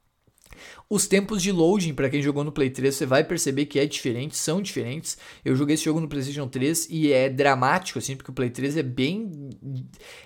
Os 0.93 1.07
tempos 1.07 1.41
de 1.41 1.51
loading, 1.51 1.91
para 1.91 2.07
quem 2.07 2.21
jogou 2.21 2.43
no 2.43 2.51
Play 2.51 2.69
3, 2.69 2.93
você 2.93 3.03
vai 3.03 3.23
perceber 3.23 3.65
que 3.65 3.79
é 3.79 3.85
diferente, 3.87 4.37
são 4.37 4.61
diferentes. 4.61 5.17
Eu 5.43 5.55
joguei 5.55 5.73
esse 5.73 5.85
jogo 5.85 5.99
no 5.99 6.07
PlayStation 6.07 6.47
3 6.47 6.87
e 6.87 7.11
é 7.11 7.31
dramático, 7.31 7.97
assim, 7.97 8.15
porque 8.15 8.29
o 8.29 8.33
Play 8.33 8.51
3 8.51 8.77
é 8.77 8.83
bem. 8.83 9.49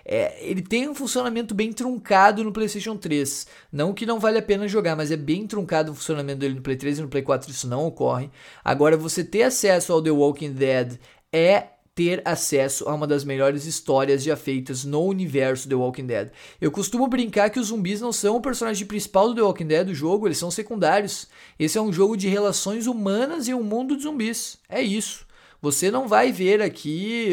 É, 0.03 0.45
ele 0.45 0.61
tem 0.61 0.89
um 0.89 0.93
funcionamento 0.93 1.55
bem 1.55 1.72
truncado 1.72 2.43
no 2.43 2.51
PlayStation 2.51 2.97
3. 2.97 3.47
Não 3.72 3.93
que 3.93 4.05
não 4.05 4.20
vale 4.20 4.39
a 4.39 4.41
pena 4.41 4.68
jogar, 4.68 4.97
mas 4.97 5.09
é 5.09 5.15
bem 5.15 5.47
truncado 5.47 5.93
o 5.93 5.95
funcionamento 5.95 6.39
dele 6.39 6.55
no 6.55 6.61
Play 6.61 6.76
3 6.76 6.99
e 6.99 7.01
no 7.01 7.07
Play 7.07 7.24
4 7.24 7.49
isso 7.49 7.65
não 7.65 7.86
ocorre. 7.86 8.30
Agora, 8.61 8.97
você 8.97 9.24
ter 9.24 9.43
acesso 9.43 9.93
ao 9.93 10.01
The 10.01 10.11
Walking 10.11 10.51
Dead 10.51 10.97
é 11.32 11.76
ter 11.98 12.22
acesso 12.24 12.88
a 12.88 12.93
uma 12.93 13.08
das 13.08 13.24
melhores 13.24 13.66
histórias 13.66 14.22
já 14.22 14.38
feitas 14.38 14.86
no 14.86 15.02
universo 15.04 15.68
The 15.68 15.74
Walking 15.74 16.06
Dead. 16.06 16.30
Eu 16.62 16.70
costumo 16.70 17.08
brincar 17.08 17.50
que 17.50 17.60
os 17.60 17.70
zumbis 17.70 18.00
não 18.00 18.14
são 18.14 18.36
o 18.36 18.41
personagem 18.41 18.86
principal 18.86 19.30
do 19.30 19.34
The 19.34 19.41
Walking 19.41 19.66
Dead 19.66 19.88
do 19.88 19.95
jogo, 19.95 20.28
eles 20.28 20.38
são 20.38 20.52
secundários. 20.52 21.28
Esse 21.58 21.76
é 21.76 21.82
um 21.82 21.91
jogo 21.91 22.16
de 22.16 22.28
relações 22.28 22.86
humanas 22.86 23.48
e 23.48 23.54
um 23.56 23.64
mundo 23.64 23.98
de 23.98 24.04
zumbis. 24.04 24.60
É 24.70 24.80
isso. 24.80 25.26
Você 25.60 25.89
não 25.89 26.08
vai 26.08 26.32
ver 26.32 26.62
aqui 26.62 27.32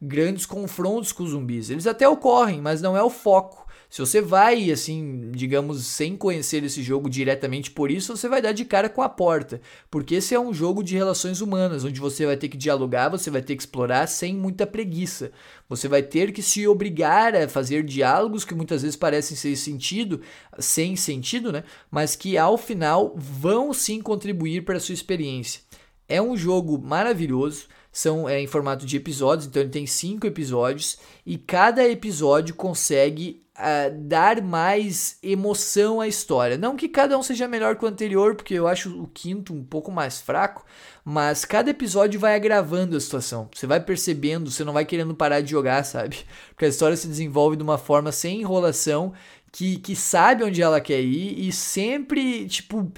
grandes 0.00 0.46
confrontos 0.46 1.12
com 1.12 1.22
os 1.22 1.30
zumbis. 1.30 1.70
Eles 1.70 1.86
até 1.86 2.08
ocorrem, 2.08 2.60
mas 2.60 2.82
não 2.82 2.96
é 2.96 3.02
o 3.04 3.08
foco. 3.08 3.61
Se 3.92 4.00
você 4.00 4.22
vai, 4.22 4.70
assim, 4.70 5.30
digamos, 5.32 5.84
sem 5.84 6.16
conhecer 6.16 6.64
esse 6.64 6.82
jogo 6.82 7.10
diretamente 7.10 7.70
por 7.70 7.90
isso, 7.90 8.16
você 8.16 8.26
vai 8.26 8.40
dar 8.40 8.52
de 8.52 8.64
cara 8.64 8.88
com 8.88 9.02
a 9.02 9.08
porta. 9.08 9.60
Porque 9.90 10.14
esse 10.14 10.34
é 10.34 10.40
um 10.40 10.54
jogo 10.54 10.82
de 10.82 10.96
relações 10.96 11.42
humanas, 11.42 11.84
onde 11.84 12.00
você 12.00 12.24
vai 12.24 12.38
ter 12.38 12.48
que 12.48 12.56
dialogar, 12.56 13.10
você 13.10 13.28
vai 13.30 13.42
ter 13.42 13.54
que 13.54 13.60
explorar 13.60 14.06
sem 14.06 14.34
muita 14.34 14.66
preguiça. 14.66 15.30
Você 15.68 15.88
vai 15.88 16.02
ter 16.02 16.32
que 16.32 16.40
se 16.40 16.66
obrigar 16.66 17.36
a 17.36 17.46
fazer 17.46 17.84
diálogos 17.84 18.46
que 18.46 18.54
muitas 18.54 18.80
vezes 18.80 18.96
parecem 18.96 19.36
sem 19.36 19.54
sentido, 19.54 20.22
sem 20.58 20.96
sentido, 20.96 21.52
né? 21.52 21.62
Mas 21.90 22.16
que 22.16 22.38
ao 22.38 22.56
final 22.56 23.12
vão 23.14 23.74
sim 23.74 24.00
contribuir 24.00 24.64
para 24.64 24.78
a 24.78 24.80
sua 24.80 24.94
experiência. 24.94 25.60
É 26.08 26.22
um 26.22 26.34
jogo 26.34 26.78
maravilhoso 26.78 27.66
são 27.92 28.26
é, 28.26 28.40
em 28.40 28.46
formato 28.46 28.86
de 28.86 28.96
episódios, 28.96 29.46
então 29.46 29.60
ele 29.60 29.70
tem 29.70 29.86
cinco 29.86 30.26
episódios 30.26 30.96
e 31.26 31.36
cada 31.36 31.86
episódio 31.86 32.54
consegue 32.54 33.41
uh, 33.58 33.96
dar 33.98 34.40
mais 34.42 35.18
emoção 35.22 36.00
à 36.00 36.08
história. 36.08 36.56
Não 36.56 36.76
que 36.76 36.88
cada 36.88 37.16
um 37.18 37.22
seja 37.22 37.48
melhor 37.48 37.76
que 37.76 37.84
o 37.84 37.88
anterior, 37.88 38.34
porque 38.34 38.54
eu 38.54 38.66
acho 38.66 39.02
o 39.02 39.06
quinto 39.06 39.52
um 39.52 39.64
pouco 39.64 39.90
mais 39.90 40.20
fraco, 40.20 40.64
mas 41.04 41.44
cada 41.44 41.70
episódio 41.70 42.18
vai 42.18 42.34
agravando 42.34 42.96
a 42.96 43.00
situação. 43.00 43.48
Você 43.54 43.66
vai 43.66 43.80
percebendo, 43.80 44.50
você 44.50 44.64
não 44.64 44.72
vai 44.72 44.84
querendo 44.84 45.14
parar 45.14 45.40
de 45.40 45.50
jogar, 45.50 45.84
sabe? 45.84 46.18
Porque 46.50 46.64
a 46.64 46.68
história 46.68 46.96
se 46.96 47.08
desenvolve 47.08 47.56
de 47.56 47.62
uma 47.62 47.78
forma 47.78 48.12
sem 48.12 48.40
enrolação, 48.40 49.12
que, 49.50 49.78
que 49.78 49.94
sabe 49.94 50.44
onde 50.44 50.62
ela 50.62 50.80
quer 50.80 51.00
ir 51.00 51.46
e 51.46 51.52
sempre, 51.52 52.46
tipo, 52.48 52.90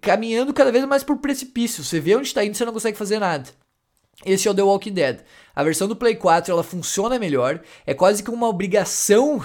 caminhando 0.00 0.52
cada 0.52 0.72
vez 0.72 0.84
mais 0.84 1.02
por 1.02 1.18
precipício. 1.18 1.84
Você 1.84 2.00
vê 2.00 2.16
onde 2.16 2.26
está 2.26 2.44
indo, 2.44 2.56
você 2.56 2.64
não 2.64 2.72
consegue 2.72 2.98
fazer 2.98 3.18
nada. 3.18 3.48
Esse 4.24 4.48
é 4.48 4.50
o 4.50 4.54
The 4.54 4.62
Walking 4.62 4.92
Dead. 4.92 5.20
A 5.54 5.62
versão 5.62 5.86
do 5.86 5.96
Play 5.96 6.16
4 6.16 6.52
ela 6.52 6.62
funciona 6.62 7.18
melhor. 7.18 7.60
É 7.86 7.94
quase 7.94 8.22
que 8.22 8.30
uma 8.30 8.48
obrigação. 8.48 9.42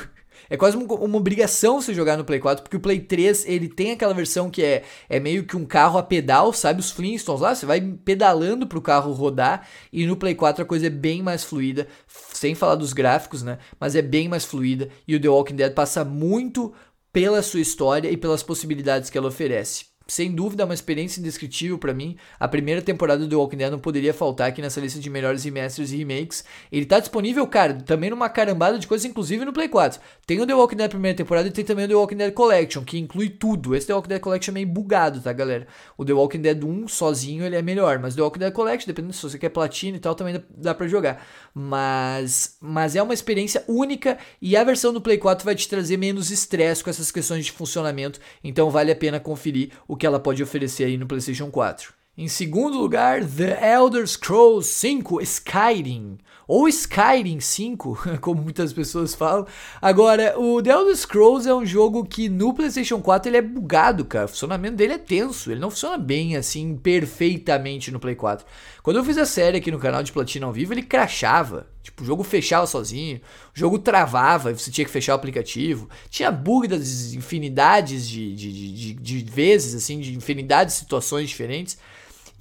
É 0.50 0.58
quase 0.58 0.78
uma 0.78 1.18
obrigação 1.18 1.82
você 1.82 1.94
jogar 1.94 2.18
no 2.18 2.26
Play 2.26 2.39
4, 2.39 2.64
porque 2.64 2.78
o 2.78 2.80
Play 2.80 3.00
3 3.00 3.46
ele 3.48 3.68
tem 3.68 3.91
aquela 3.91 4.14
versão 4.14 4.50
que 4.50 4.64
é, 4.64 4.84
é 5.10 5.20
meio 5.20 5.46
que 5.46 5.56
um 5.56 5.66
carro 5.66 5.98
a 5.98 6.04
pedal, 6.04 6.54
sabe? 6.54 6.80
Os 6.80 6.91
Flintstones 6.91 7.41
lá, 7.41 7.56
você 7.56 7.66
vai 7.66 7.82
pedalando 7.82 8.68
pro 8.68 8.82
carro 8.82 9.12
rodar. 9.14 9.68
E 9.91 10.06
no 10.06 10.16
Play 10.16 10.36
4 10.36 10.64
a 10.64 10.66
coisa 10.66 10.88
é 10.88 10.89
bem 10.89 11.22
mais 11.22 11.44
fluida, 11.44 11.88
sem 12.08 12.56
falar 12.56 12.76
dos 12.76 12.94
gráficos, 12.94 13.44
né? 13.44 13.58
Mas 13.80 13.96
é 13.96 14.02
bem 14.02 14.28
mais 14.28 14.46
fluida. 14.46 14.89
E 15.08 15.16
o 15.16 15.22
The 15.22 15.30
Walking 15.30 15.56
Dead 15.56 15.74
passa 15.74 16.04
muito 16.04 16.74
pela 17.12 17.41
sua 17.41 17.62
história 17.62 18.10
e 18.10 18.18
pelas 18.18 18.41
possibilidades 18.41 19.10
que 19.10 19.18
ela 19.18 19.28
oferece 19.28 19.93
sem 20.08 20.32
dúvida, 20.32 20.66
uma 20.66 20.74
experiência 20.74 21.20
indescritível 21.20 21.78
para 21.78 21.93
mim. 21.93 22.18
A 22.39 22.47
primeira 22.47 22.82
temporada 22.82 23.22
do 23.22 23.30
The 23.30 23.36
Walking 23.36 23.58
Dead 23.58 23.72
não 23.72 23.80
poderia 23.80 24.14
faltar 24.14 24.49
aqui 24.49 24.62
nessa 24.62 24.82
lista 24.82 24.99
de 24.99 25.10
melhores 25.10 25.43
remasters 25.43 25.91
e 25.91 25.97
remakes. 25.97 26.43
Ele 26.72 26.86
tá 26.86 26.99
disponível, 26.99 27.47
cara, 27.47 27.74
também 27.74 28.10
numa 28.10 28.30
carambada 28.30 28.78
de 28.78 28.88
coisas, 28.88 29.06
inclusive 29.06 29.45
no 29.45 29.54
Play 29.54 29.70
4. 29.70 30.01
Tem 30.26 30.41
o 30.41 30.45
The 30.45 30.54
Walking 30.54 30.76
Dead 30.76 30.89
primeira 30.89 31.18
temporada 31.18 31.47
e 31.47 31.51
tem 31.51 31.64
também 31.64 31.86
o 31.86 31.88
The 31.88 31.95
Walking 31.95 32.18
Dead 32.18 32.34
Collection, 32.34 32.84
que 32.84 32.97
inclui 32.97 33.30
tudo. 33.30 33.76
Esse 33.76 33.88
The 33.88 33.93
Walking 33.93 34.10
Dead 34.10 34.22
Collection 34.22 34.51
é 34.51 34.54
meio 34.56 34.68
bugado, 34.68 35.22
tá, 35.22 35.32
galera? 35.32 35.68
O 35.97 36.04
The 36.04 36.14
Walking 36.14 36.41
Dead 36.41 36.64
1 36.64 36.88
sozinho 36.88 37.45
ele 37.45 37.56
é 37.56 37.62
melhor, 37.62 37.99
mas 37.99 38.14
o 38.14 38.18
The 38.18 38.24
Walking 38.24 38.39
Dead 38.39 38.54
Collection, 38.54 38.88
dependendo 38.88 39.14
se 39.14 39.24
você 39.24 39.38
quer 39.38 39.49
platina 39.49 39.97
e 39.97 39.99
tal, 39.99 40.16
também 40.16 40.34
dá, 40.34 40.41
dá 40.49 40.76
para 40.76 40.88
jogar. 40.88 41.26
Mas, 41.54 42.58
mas 42.60 42.95
é 42.95 43.01
uma 43.01 43.14
experiência 43.14 43.64
única 43.68 44.18
e 44.41 44.58
a 44.58 44.64
versão 44.64 44.91
do 44.91 45.01
Play 45.01 45.18
4 45.18 45.45
vai 45.45 45.56
te 45.56 45.68
trazer 45.68 45.97
menos 45.97 46.30
estresse 46.30 46.84
com 46.84 46.89
essas 46.89 47.12
questões 47.12 47.45
de 47.45 47.51
funcionamento, 47.51 48.20
então 48.43 48.70
vale 48.70 48.91
a 48.91 48.95
pena 48.95 49.20
conferir 49.20 49.72
o 49.88 49.93
que 49.96 50.06
ela 50.06 50.20
pode 50.20 50.41
oferecer 50.41 50.86
aí 50.86 50.98
no 50.98 51.06
PlayStation 51.06 51.50
4. 51.50 51.94
Em 52.18 52.28
segundo 52.28 52.78
lugar, 52.78 53.26
The 53.26 53.74
Elder 53.74 54.08
Scrolls 54.08 54.68
5 54.68 55.20
Skyrim, 55.22 56.20
ou 56.48 56.68
Skyrim 56.68 57.39
5, 57.39 58.18
como 58.22 58.41
muitas 58.41 58.74
pessoas 58.74 59.14
falam. 59.14 59.46
Agora, 59.82 60.38
o 60.38 60.62
The 60.62 60.72
Elder 60.72 60.96
Scrolls 60.96 61.48
é 61.48 61.54
um 61.54 61.66
jogo 61.66 62.06
que 62.06 62.30
no 62.30 62.54
PlayStation 62.54 63.02
4 63.02 63.30
ele 63.30 63.38
é 63.38 63.41
bugado, 63.41 64.06
cara. 64.06 64.26
O 64.26 64.30
funcionamento 64.30 64.76
dele 64.76 64.94
é 64.94 64.98
tenso, 64.98 65.52
ele 65.52 65.60
não 65.60 65.70
funciona 65.70 65.98
bem 65.98 66.36
assim 66.36 66.76
perfeitamente 66.76 67.91
no 67.91 68.00
Play 68.00 68.16
4. 68.16 68.46
Quando 68.82 68.98
eu 68.98 69.04
fiz 69.04 69.18
a 69.18 69.26
série 69.26 69.58
aqui 69.58 69.72
no 69.72 69.80
canal 69.80 70.04
de 70.04 70.12
Platina 70.12 70.46
ao 70.46 70.54
vivo, 70.54 70.74
ele 70.74 70.84
crashava. 70.84 71.68
Tipo, 71.82 72.04
o 72.04 72.06
jogo 72.06 72.24
fechava 72.24 72.66
sozinho, 72.66 73.18
o 73.18 73.60
jogo 73.60 73.78
travava 73.78 74.54
você 74.54 74.72
tinha 74.72 74.86
que 74.86 74.91
fechar 74.91 75.14
o 75.14 75.16
aplicativo. 75.16 75.89
Tinha 76.10 76.32
bug 76.32 76.68
das 76.68 77.14
infinidades 77.14 78.08
de, 78.08 78.34
de, 78.36 78.74
de, 78.74 78.94
de 78.94 79.18
vezes, 79.32 79.76
assim, 79.76 80.00
de 80.00 80.16
infinidades 80.16 80.76
de 80.76 80.80
situações 80.82 81.30
diferentes. 81.30 81.78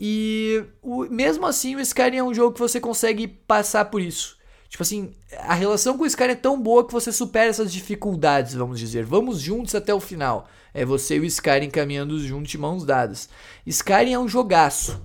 E 0.05 0.65
o, 0.83 1.05
mesmo 1.05 1.47
assim, 1.47 1.77
o 1.77 1.81
Skyrim 1.81 2.17
é 2.17 2.25
um 2.25 2.35
jogo 2.35 2.55
que 2.55 2.59
você 2.59 2.81
consegue 2.81 3.29
passar 3.29 3.85
por 3.85 4.03
isso. 4.03 4.37
Tipo 4.69 4.83
assim, 4.83 5.13
a 5.39 5.55
relação 5.55 5.97
com 5.97 6.03
o 6.03 6.07
Skyrim 6.07 6.33
é 6.33 6.35
tão 6.35 6.61
boa 6.61 6.85
que 6.85 6.93
você 6.93 7.13
supera 7.13 7.49
essas 7.49 7.73
dificuldades, 7.73 8.53
vamos 8.55 8.81
dizer. 8.81 9.05
Vamos 9.05 9.41
juntos 9.41 9.77
até 9.77 9.95
o 9.95 10.01
final. 10.01 10.49
É 10.75 10.85
você 10.85 11.19
e 11.19 11.21
o 11.21 11.25
Skyrim 11.25 11.71
caminhando 11.71 12.19
juntos 12.19 12.51
de 12.51 12.59
mãos 12.59 12.85
dadas. 12.85 13.29
Skyrim 13.65 14.15
é 14.15 14.19
um 14.19 14.27
jogaço. 14.27 15.01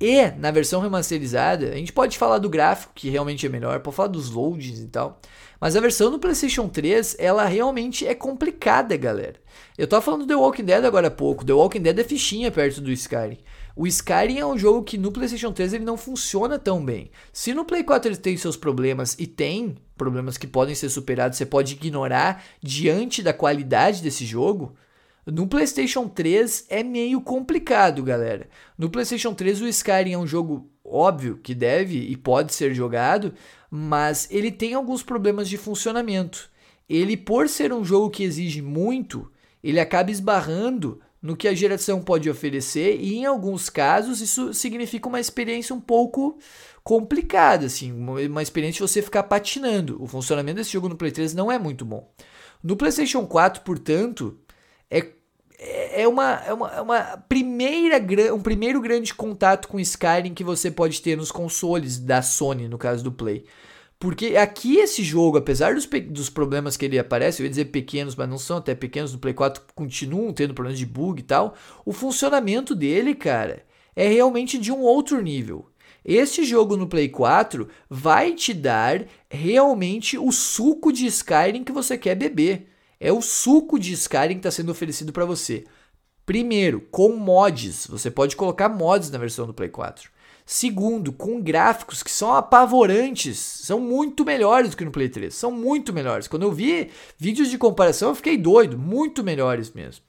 E 0.00 0.30
na 0.38 0.50
versão 0.50 0.80
remasterizada, 0.80 1.72
a 1.72 1.76
gente 1.76 1.92
pode 1.92 2.16
falar 2.16 2.38
do 2.38 2.48
gráfico, 2.48 2.94
que 2.94 3.10
realmente 3.10 3.44
é 3.44 3.48
melhor, 3.50 3.78
pode 3.80 3.94
falar 3.94 4.08
dos 4.08 4.30
loadings 4.30 4.80
e 4.80 4.86
tal. 4.86 5.20
Mas 5.60 5.76
a 5.76 5.80
versão 5.80 6.10
do 6.10 6.18
PlayStation 6.18 6.66
3, 6.66 7.16
ela 7.18 7.44
realmente 7.44 8.06
é 8.06 8.14
complicada, 8.14 8.96
galera. 8.96 9.34
Eu 9.76 9.86
tava 9.86 10.00
falando 10.00 10.22
do 10.22 10.28
The 10.28 10.34
Walking 10.34 10.64
Dead 10.64 10.82
agora 10.82 11.08
há 11.08 11.10
pouco. 11.10 11.44
The 11.44 11.52
Walking 11.52 11.82
Dead 11.82 11.98
é 11.98 12.04
fichinha 12.04 12.50
perto 12.50 12.80
do 12.80 12.90
Skyrim. 12.90 13.36
O 13.76 13.86
Skyrim 13.86 14.38
é 14.38 14.46
um 14.46 14.58
jogo 14.58 14.82
que 14.82 14.98
no 14.98 15.12
PlayStation 15.12 15.52
3 15.52 15.74
ele 15.74 15.84
não 15.84 15.96
funciona 15.96 16.58
tão 16.58 16.84
bem. 16.84 17.10
Se 17.32 17.54
no 17.54 17.64
Play 17.64 17.84
4 17.84 18.10
ele 18.10 18.16
tem 18.16 18.36
seus 18.36 18.56
problemas 18.56 19.16
e 19.18 19.26
tem 19.26 19.76
problemas 19.96 20.36
que 20.36 20.46
podem 20.46 20.74
ser 20.74 20.88
superados, 20.88 21.38
você 21.38 21.46
pode 21.46 21.74
ignorar 21.74 22.42
diante 22.62 23.22
da 23.22 23.32
qualidade 23.32 24.02
desse 24.02 24.24
jogo. 24.24 24.74
No 25.26 25.46
PlayStation 25.46 26.08
3 26.08 26.66
é 26.68 26.82
meio 26.82 27.20
complicado, 27.20 28.02
galera. 28.02 28.48
No 28.76 28.90
PlayStation 28.90 29.34
3 29.34 29.60
o 29.60 29.68
Skyrim 29.68 30.12
é 30.12 30.18
um 30.18 30.26
jogo 30.26 30.68
óbvio 30.84 31.38
que 31.42 31.54
deve 31.54 31.98
e 31.98 32.16
pode 32.16 32.52
ser 32.52 32.74
jogado, 32.74 33.34
mas 33.70 34.26
ele 34.30 34.50
tem 34.50 34.74
alguns 34.74 35.02
problemas 35.02 35.48
de 35.48 35.56
funcionamento. 35.56 36.50
Ele, 36.88 37.16
por 37.16 37.48
ser 37.48 37.72
um 37.72 37.84
jogo 37.84 38.10
que 38.10 38.24
exige 38.24 38.60
muito, 38.60 39.30
ele 39.62 39.78
acaba 39.78 40.10
esbarrando 40.10 41.00
no 41.22 41.36
que 41.36 41.48
a 41.48 41.54
geração 41.54 42.00
pode 42.00 42.30
oferecer 42.30 42.98
e 43.00 43.16
em 43.16 43.26
alguns 43.26 43.68
casos 43.68 44.20
isso 44.20 44.54
significa 44.54 45.08
uma 45.08 45.20
experiência 45.20 45.74
um 45.74 45.80
pouco 45.80 46.38
complicada, 46.82 47.66
assim, 47.66 47.92
uma 47.92 48.42
experiência 48.42 48.84
de 48.84 48.90
você 48.90 49.02
ficar 49.02 49.24
patinando. 49.24 50.02
O 50.02 50.06
funcionamento 50.06 50.56
desse 50.56 50.72
jogo 50.72 50.88
no 50.88 50.96
Play 50.96 51.10
3 51.10 51.34
não 51.34 51.52
é 51.52 51.58
muito 51.58 51.84
bom. 51.84 52.10
No 52.62 52.76
PlayStation 52.76 53.26
4, 53.26 53.62
portanto, 53.62 54.38
é, 55.62 56.02
é, 56.02 56.08
uma, 56.08 56.42
é 56.46 56.52
uma, 56.52 56.70
é 56.72 56.80
uma 56.80 57.02
primeira, 57.28 58.34
um 58.34 58.40
primeiro 58.40 58.80
grande 58.80 59.14
contato 59.14 59.68
com 59.68 59.78
Skyrim 59.78 60.32
que 60.32 60.42
você 60.42 60.70
pode 60.70 61.02
ter 61.02 61.16
nos 61.16 61.30
consoles 61.30 61.98
da 61.98 62.22
Sony, 62.22 62.66
no 62.66 62.78
caso 62.78 63.04
do 63.04 63.12
Play. 63.12 63.44
Porque 64.00 64.34
aqui 64.34 64.78
esse 64.78 65.04
jogo, 65.04 65.36
apesar 65.36 65.74
dos, 65.74 65.86
dos 66.08 66.30
problemas 66.30 66.74
que 66.74 66.86
ele 66.86 66.98
aparece, 66.98 67.42
eu 67.42 67.44
ia 67.44 67.50
dizer 67.50 67.66
pequenos, 67.66 68.16
mas 68.16 68.30
não 68.30 68.38
são 68.38 68.56
até 68.56 68.74
pequenos, 68.74 69.12
no 69.12 69.18
Play 69.18 69.34
4 69.34 69.62
continuam 69.74 70.32
tendo 70.32 70.54
problemas 70.54 70.78
de 70.78 70.86
bug 70.86 71.20
e 71.20 71.22
tal, 71.22 71.54
o 71.84 71.92
funcionamento 71.92 72.74
dele, 72.74 73.14
cara, 73.14 73.62
é 73.94 74.08
realmente 74.08 74.56
de 74.56 74.72
um 74.72 74.80
outro 74.80 75.20
nível. 75.20 75.68
Este 76.02 76.44
jogo 76.44 76.78
no 76.78 76.88
Play 76.88 77.10
4 77.10 77.68
vai 77.90 78.32
te 78.32 78.54
dar 78.54 79.04
realmente 79.28 80.16
o 80.16 80.32
suco 80.32 80.90
de 80.90 81.04
Skyrim 81.04 81.62
que 81.62 81.70
você 81.70 81.98
quer 81.98 82.14
beber. 82.14 82.70
É 82.98 83.12
o 83.12 83.20
suco 83.20 83.78
de 83.78 83.92
Skyrim 83.92 84.34
que 84.34 84.40
está 84.40 84.50
sendo 84.50 84.72
oferecido 84.72 85.12
para 85.12 85.26
você. 85.26 85.66
Primeiro, 86.24 86.80
com 86.90 87.16
mods. 87.16 87.86
Você 87.86 88.10
pode 88.10 88.34
colocar 88.34 88.70
mods 88.70 89.10
na 89.10 89.18
versão 89.18 89.46
do 89.46 89.52
Play 89.52 89.68
4. 89.68 90.10
Segundo, 90.44 91.12
com 91.12 91.40
gráficos 91.40 92.02
que 92.02 92.10
são 92.10 92.34
apavorantes, 92.34 93.38
são 93.38 93.78
muito 93.78 94.24
melhores 94.24 94.70
do 94.70 94.76
que 94.76 94.84
no 94.84 94.90
Play 94.90 95.08
3, 95.08 95.34
são 95.34 95.50
muito 95.50 95.92
melhores. 95.92 96.26
Quando 96.26 96.42
eu 96.42 96.52
vi 96.52 96.90
vídeos 97.16 97.48
de 97.48 97.58
comparação, 97.58 98.10
eu 98.10 98.14
fiquei 98.14 98.36
doido, 98.36 98.78
muito 98.78 99.22
melhores 99.22 99.72
mesmo. 99.72 100.04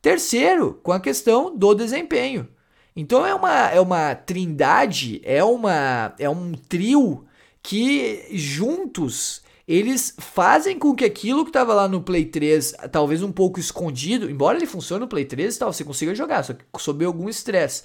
Terceiro, 0.00 0.78
com 0.82 0.92
a 0.92 1.00
questão 1.00 1.56
do 1.56 1.74
desempenho. 1.74 2.48
Então 2.94 3.26
é 3.26 3.34
uma, 3.34 3.68
é 3.70 3.80
uma 3.80 4.14
trindade, 4.14 5.20
é, 5.24 5.42
uma, 5.42 6.14
é 6.18 6.28
um 6.28 6.52
trio 6.52 7.24
que 7.62 8.26
juntos 8.32 9.42
eles 9.70 10.16
fazem 10.18 10.76
com 10.76 10.94
que 10.96 11.04
aquilo 11.04 11.44
que 11.44 11.50
estava 11.50 11.72
lá 11.72 11.86
no 11.86 12.02
Play 12.02 12.24
3, 12.24 12.74
talvez 12.90 13.22
um 13.22 13.30
pouco 13.30 13.60
escondido, 13.60 14.28
embora 14.28 14.58
ele 14.58 14.66
funcione 14.66 15.02
no 15.02 15.08
Play 15.08 15.24
3 15.24 15.56
tal, 15.56 15.72
você 15.72 15.84
consiga 15.84 16.12
jogar, 16.12 16.42
só 16.42 16.54
que 16.54 16.64
sob 16.78 17.04
algum 17.04 17.28
estresse. 17.28 17.84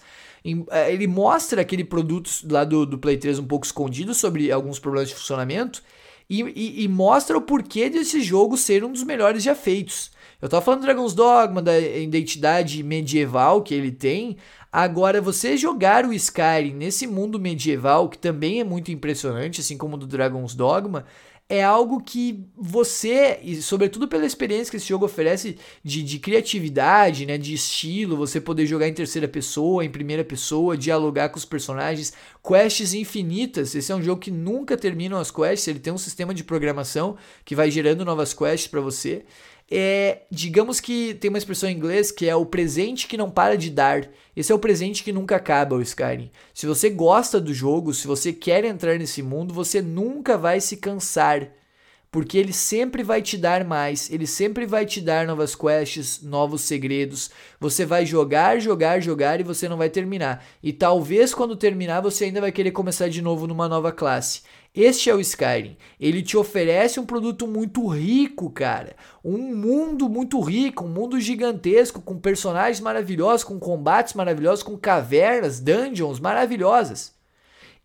É, 0.70 0.93
ele 0.93 1.08
mostra 1.08 1.62
aquele 1.62 1.84
produto 1.84 2.30
lá 2.50 2.64
do, 2.64 2.86
do 2.86 2.98
Play 2.98 3.18
3 3.18 3.39
um 3.39 3.46
pouco 3.46 3.66
escondido 3.66 4.14
sobre 4.14 4.52
alguns 4.52 4.78
problemas 4.78 5.10
de 5.10 5.16
funcionamento 5.16 5.82
e, 6.30 6.41
e, 6.41 6.84
e 6.84 6.88
mostra 6.88 7.38
o 7.38 7.41
porquê 7.41 7.89
desse 7.89 8.22
jogo 8.22 8.58
ser 8.58 8.84
um 8.84 8.91
dos 8.91 9.04
melhores 9.04 9.43
já 9.43 9.56
feitos. 9.56 10.12
Eu 10.41 10.50
tava 10.50 10.64
falando 10.64 10.82
do 10.82 10.86
Dragon's 10.86 11.14
Dogma, 11.14 11.62
da 11.62 11.80
identidade 11.80 12.84
medieval 12.84 13.62
que 13.62 13.74
ele 13.74 13.91
tem. 13.91 14.38
Agora, 14.72 15.22
você 15.22 15.56
jogar 15.56 16.06
o 16.06 16.14
Skyrim 16.14 16.74
nesse 16.74 17.08
mundo 17.08 17.39
medieval, 17.39 18.10
que 18.10 18.18
também 18.18 18.60
é 18.60 18.64
muito 18.64 18.91
impressionante, 18.91 19.62
assim 19.62 19.78
como 19.78 19.96
o 19.96 19.98
do 19.98 20.06
Dragon's 20.06 20.54
Dogma, 20.54 21.06
é 21.48 21.64
algo 21.64 22.02
que 22.02 22.43
você, 22.58 23.39
e 23.43 23.62
sobretudo 23.62 24.08
pela 24.08 24.26
experiência 24.26 24.72
que 24.72 24.78
esse 24.78 24.88
jogo 24.88 25.06
oferece 25.06 25.58
de, 25.84 26.02
de 26.02 26.18
criatividade, 26.18 27.26
né, 27.26 27.38
de 27.38 27.54
estilo, 27.54 28.18
você 28.18 28.41
poder 28.41 28.66
jogar 28.66 28.88
em 28.88 28.93
terceira 28.93 29.28
pessoa, 29.28 29.86
em 29.86 29.89
primeira 29.89 30.24
pessoa, 30.24 30.76
dialogar 30.76 31.30
com 31.30 31.38
os 31.38 31.46
personagens, 31.46 32.14
quests 32.43 32.96
infinitas. 32.96 33.76
Esse 33.76 33.91
é 33.91 33.96
um 33.96 34.02
jogo 34.02 34.22
que 34.22 34.32
nunca 34.32 34.76
terminam 34.76 35.20
as 35.20 35.30
quests, 35.30 35.68
ele 35.68 35.80
tem 35.80 35.93
um 35.93 36.00
sistema 36.00 36.34
de 36.34 36.43
programação 36.43 37.16
que 37.43 37.56
vai 37.56 37.70
gerando 37.70 38.04
novas 38.04 38.34
quests 38.34 38.68
para 38.68 38.82
você 38.82 39.24
é, 39.70 40.22
digamos 40.30 40.80
que 40.80 41.16
tem 41.16 41.30
uma 41.30 41.38
expressão 41.38 41.70
em 41.70 41.74
inglês 41.74 42.11
que 42.11 42.30
é 42.30 42.36
o 42.36 42.45
presente 42.45 43.07
que 43.07 43.18
não 43.18 43.32
para 43.32 43.57
de 43.57 43.70
dar. 43.70 44.07
Esse 44.36 44.51
é 44.51 44.55
o 44.55 44.59
presente 44.59 45.03
que 45.03 45.11
nunca 45.11 45.36
acaba, 45.36 45.76
o 45.76 45.82
Skyrim. 45.82 46.30
Se 46.53 46.68
você 46.68 46.89
gosta 46.89 47.41
do 47.41 47.53
jogo, 47.53 47.93
se 47.93 48.05
você 48.05 48.32
quer 48.32 48.63
entrar 48.63 48.97
nesse 48.99 49.24
mundo, 49.24 49.53
você 49.53 49.82
nunca 49.82 50.38
vai 50.38 50.61
se 50.61 50.78
cansar. 50.78 51.49
Porque 52.11 52.38
ele 52.38 52.53
sempre 52.53 53.03
vai 53.03 53.22
te 53.22 53.38
dar 53.38 53.66
mais, 53.66 54.09
ele 54.09 54.26
sempre 54.26 54.66
vai 54.66 54.86
te 54.86 55.01
dar 55.01 55.28
novas 55.28 55.53
quests, 55.53 56.22
novos 56.22 56.61
segredos. 56.61 57.30
Você 57.59 57.86
vai 57.86 58.05
jogar, 58.05 58.57
jogar, 58.61 59.01
jogar 59.01 59.41
e 59.41 59.43
você 59.43 59.68
não 59.68 59.76
vai 59.76 59.89
terminar. 59.89 60.45
E 60.63 60.72
talvez 60.72 61.34
quando 61.34 61.57
terminar 61.57 61.99
você 61.99 62.26
ainda 62.26 62.39
vai 62.39 62.53
querer 62.53 62.72
começar 62.72 63.09
de 63.09 63.22
novo 63.22 63.47
numa 63.47 63.68
nova 63.68 63.91
classe. 63.91 64.43
Este 64.76 65.09
é 65.09 65.15
o 65.15 65.21
Skyrim. 65.21 65.78
Ele 65.97 66.21
te 66.21 66.36
oferece 66.36 66.99
um 66.99 67.05
produto 67.05 67.47
muito 67.47 67.88
rico, 67.88 68.49
cara. 68.49 68.95
Um 69.23 69.55
mundo 69.55 70.09
muito 70.09 70.41
rico, 70.41 70.84
um 70.84 70.89
mundo 70.89 71.17
gigantesco, 71.17 72.01
com 72.01 72.19
personagens 72.19 72.82
maravilhosos, 72.82 73.45
com 73.45 73.57
combates 73.57 74.13
maravilhosos, 74.13 74.63
com 74.63 74.78
cavernas, 74.78 75.61
dungeons 75.61 76.19
maravilhosas. 76.19 77.13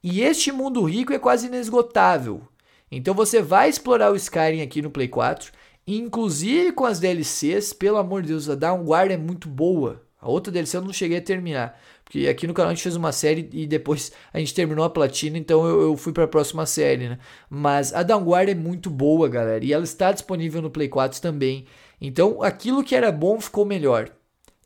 E 0.03 0.23
este 0.23 0.51
mundo 0.51 0.83
rico 0.83 1.13
é 1.13 1.19
quase 1.19 1.47
inesgotável. 1.47 2.43
Então 2.91 3.15
você 3.15 3.41
vai 3.41 3.69
explorar 3.69 4.11
o 4.11 4.17
Skyrim 4.17 4.61
aqui 4.61 4.83
no 4.83 4.91
Play 4.91 5.07
4, 5.07 5.53
inclusive 5.87 6.73
com 6.73 6.85
as 6.85 6.99
DLCs. 6.99 7.73
Pelo 7.73 7.99
amor 7.99 8.23
de 8.23 8.29
Deus, 8.29 8.51
a 8.51 8.57
Downguard 8.57 9.13
é 9.13 9.17
muito 9.17 9.49
boa. 9.49 10.03
A 10.21 10.29
outra 10.29 10.53
DLC 10.53 10.77
eu 10.77 10.83
não 10.83 10.93
cheguei 10.93 11.19
a 11.19 11.23
terminar. 11.23 11.81
Porque 12.11 12.27
aqui 12.27 12.45
no 12.45 12.53
canal 12.53 12.73
a 12.73 12.75
gente 12.75 12.83
fez 12.83 12.97
uma 12.97 13.13
série 13.13 13.49
e 13.53 13.69
depois 13.69 14.11
a 14.33 14.41
gente 14.41 14.53
terminou 14.53 14.85
a 14.85 14.91
platina, 14.91 15.39
então 15.39 15.65
eu, 15.65 15.81
eu 15.81 15.97
fui 15.97 16.13
para 16.13 16.25
a 16.25 16.29
próxima 16.29 16.67
série, 16.67 17.09
né? 17.09 17.19
Mas 17.49 17.95
a 17.95 18.03
Downguard 18.03 18.51
é 18.51 18.55
muito 18.55 18.91
boa, 18.91 19.29
galera, 19.29 19.65
e 19.65 19.73
ela 19.73 19.85
está 19.85 20.11
disponível 20.11 20.61
no 20.61 20.73
Play 20.73 20.89
4 20.89 21.21
também. 21.21 21.67
Então 22.01 22.43
aquilo 22.43 22.83
que 22.83 22.97
era 22.97 23.13
bom 23.13 23.41
ficou 23.41 23.65
melhor. 23.65 24.11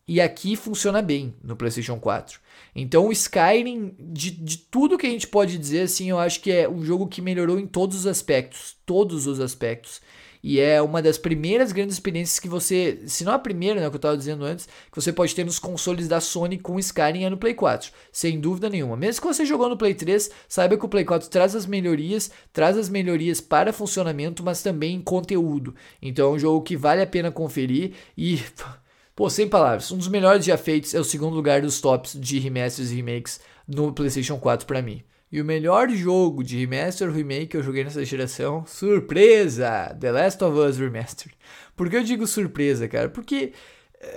E 0.09 0.22
aqui 0.22 0.57
funciona 0.57 1.03
bem 1.03 1.34
no 1.45 1.55
PlayStation 1.55 2.01
4. 2.01 2.40
Então 2.74 3.09
o 3.09 3.12
Skyrim, 3.12 3.95
de, 3.99 4.30
de 4.30 4.57
tudo 4.57 4.97
que 4.97 5.07
a 5.07 5.11
gente 5.11 5.26
pode 5.26 5.59
dizer, 5.59 5.82
assim, 5.82 6.09
eu 6.09 6.18
acho 6.18 6.40
que 6.40 6.51
é 6.51 6.66
um 6.66 6.82
jogo 6.82 7.07
que 7.07 7.20
melhorou 7.20 7.59
em 7.59 7.66
todos 7.66 7.99
os 7.99 8.07
aspectos. 8.07 8.74
Todos 8.86 9.26
os 9.26 9.38
aspectos. 9.38 10.01
E 10.47 10.61
é 10.61 10.82
uma 10.82 11.01
das 11.01 11.16
primeiras 11.16 11.72
grandes 11.72 11.95
experiências 11.95 12.38
que 12.38 12.51
você, 12.51 13.01
se 13.07 13.24
não 13.24 13.32
a 13.32 13.38
primeira, 13.38 13.80
né, 13.80 13.88
que 13.88 13.95
eu 13.95 13.97
estava 13.97 14.14
dizendo 14.14 14.45
antes, 14.45 14.66
que 14.66 14.95
você 14.95 15.11
pode 15.11 15.34
ter 15.34 15.42
nos 15.42 15.59
consoles 15.59 16.07
da 16.07 16.20
Sony 16.20 16.59
com 16.59 16.78
Skyrim 16.78 17.24
é 17.24 17.30
no 17.30 17.38
Play 17.38 17.55
4, 17.55 17.90
sem 18.12 18.38
dúvida 18.38 18.68
nenhuma. 18.68 18.95
Mesmo 18.95 19.22
que 19.22 19.26
você 19.26 19.47
jogou 19.47 19.70
no 19.70 19.76
Play 19.78 19.95
3, 19.95 20.30
saiba 20.47 20.76
que 20.76 20.84
o 20.84 20.88
Play 20.88 21.03
4 21.03 21.30
traz 21.30 21.57
as 21.57 21.64
melhorias, 21.64 22.30
traz 22.53 22.76
as 22.76 22.90
melhorias 22.90 23.40
para 23.40 23.72
funcionamento, 23.72 24.42
mas 24.45 24.62
também 24.62 24.97
em 24.97 25.01
conteúdo. 25.01 25.74
Então 26.03 26.32
é 26.32 26.34
um 26.34 26.38
jogo 26.38 26.61
que 26.61 26.76
vale 26.76 27.01
a 27.01 27.07
pena 27.07 27.32
conferir 27.32 27.92
e 28.14 28.38
Pô, 29.16 29.30
sem 29.30 29.49
palavras, 29.49 29.90
um 29.92 29.97
dos 29.97 30.09
melhores 30.09 30.45
já 30.45 30.59
feitos 30.59 30.92
é 30.92 31.01
o 31.01 31.05
segundo 31.05 31.34
lugar 31.34 31.62
dos 31.62 31.80
tops 31.80 32.20
de 32.20 32.38
remasters 32.38 32.90
e 32.90 32.97
remakes 32.97 33.40
no 33.66 33.95
PlayStation 33.95 34.36
4 34.36 34.66
para 34.66 34.82
mim. 34.82 35.03
E 35.35 35.41
o 35.41 35.45
melhor 35.45 35.91
jogo 35.91 36.45
de 36.45 36.57
remaster 36.57 37.09
ou 37.09 37.12
remake 37.12 37.49
que 37.49 37.57
eu 37.57 37.62
joguei 37.64 37.82
nessa 37.82 38.05
geração, 38.05 38.64
surpresa! 38.68 39.93
The 39.99 40.12
Last 40.12 40.45
of 40.45 40.57
Us 40.57 40.78
Remastered. 40.78 41.37
Por 41.74 41.91
que 41.91 41.97
eu 41.97 42.05
digo 42.05 42.24
surpresa, 42.24 42.87
cara? 42.87 43.09
Porque 43.09 43.53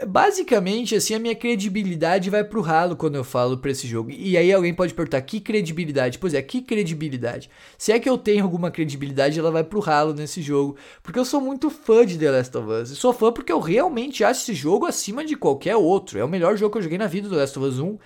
basicamente, 0.05 0.95
assim, 0.95 1.15
a 1.15 1.19
minha 1.19 1.35
credibilidade 1.35 2.29
vai 2.29 2.43
pro 2.43 2.61
ralo 2.61 2.95
quando 2.95 3.15
eu 3.15 3.23
falo 3.23 3.57
pra 3.57 3.71
esse 3.71 3.87
jogo. 3.87 4.11
E 4.11 4.37
aí 4.37 4.51
alguém 4.53 4.73
pode 4.73 4.93
perguntar, 4.93 5.21
que 5.21 5.39
credibilidade? 5.39 6.19
Pois 6.19 6.35
é, 6.35 6.41
que 6.43 6.61
credibilidade? 6.61 7.49
Se 7.79 7.91
é 7.91 7.99
que 7.99 8.07
eu 8.07 8.17
tenho 8.17 8.43
alguma 8.43 8.69
credibilidade, 8.69 9.39
ela 9.39 9.49
vai 9.49 9.63
pro 9.63 9.79
ralo 9.79 10.13
nesse 10.13 10.41
jogo. 10.41 10.77
Porque 11.01 11.17
eu 11.17 11.25
sou 11.25 11.41
muito 11.41 11.69
fã 11.69 12.05
de 12.05 12.17
The 12.17 12.29
Last 12.29 12.57
of 12.57 12.69
Us. 12.69 12.97
Sou 12.97 13.11
fã 13.13 13.31
porque 13.31 13.51
eu 13.51 13.59
realmente 13.59 14.23
acho 14.23 14.41
esse 14.41 14.53
jogo 14.53 14.85
acima 14.85 15.25
de 15.25 15.35
qualquer 15.35 15.75
outro. 15.75 16.19
É 16.19 16.23
o 16.23 16.29
melhor 16.29 16.55
jogo 16.57 16.73
que 16.73 16.77
eu 16.77 16.83
joguei 16.83 16.97
na 16.97 17.07
vida 17.07 17.29
The 17.29 17.35
Last 17.35 17.57
of 17.57 17.67
Us 17.67 17.79
1. 17.79 17.97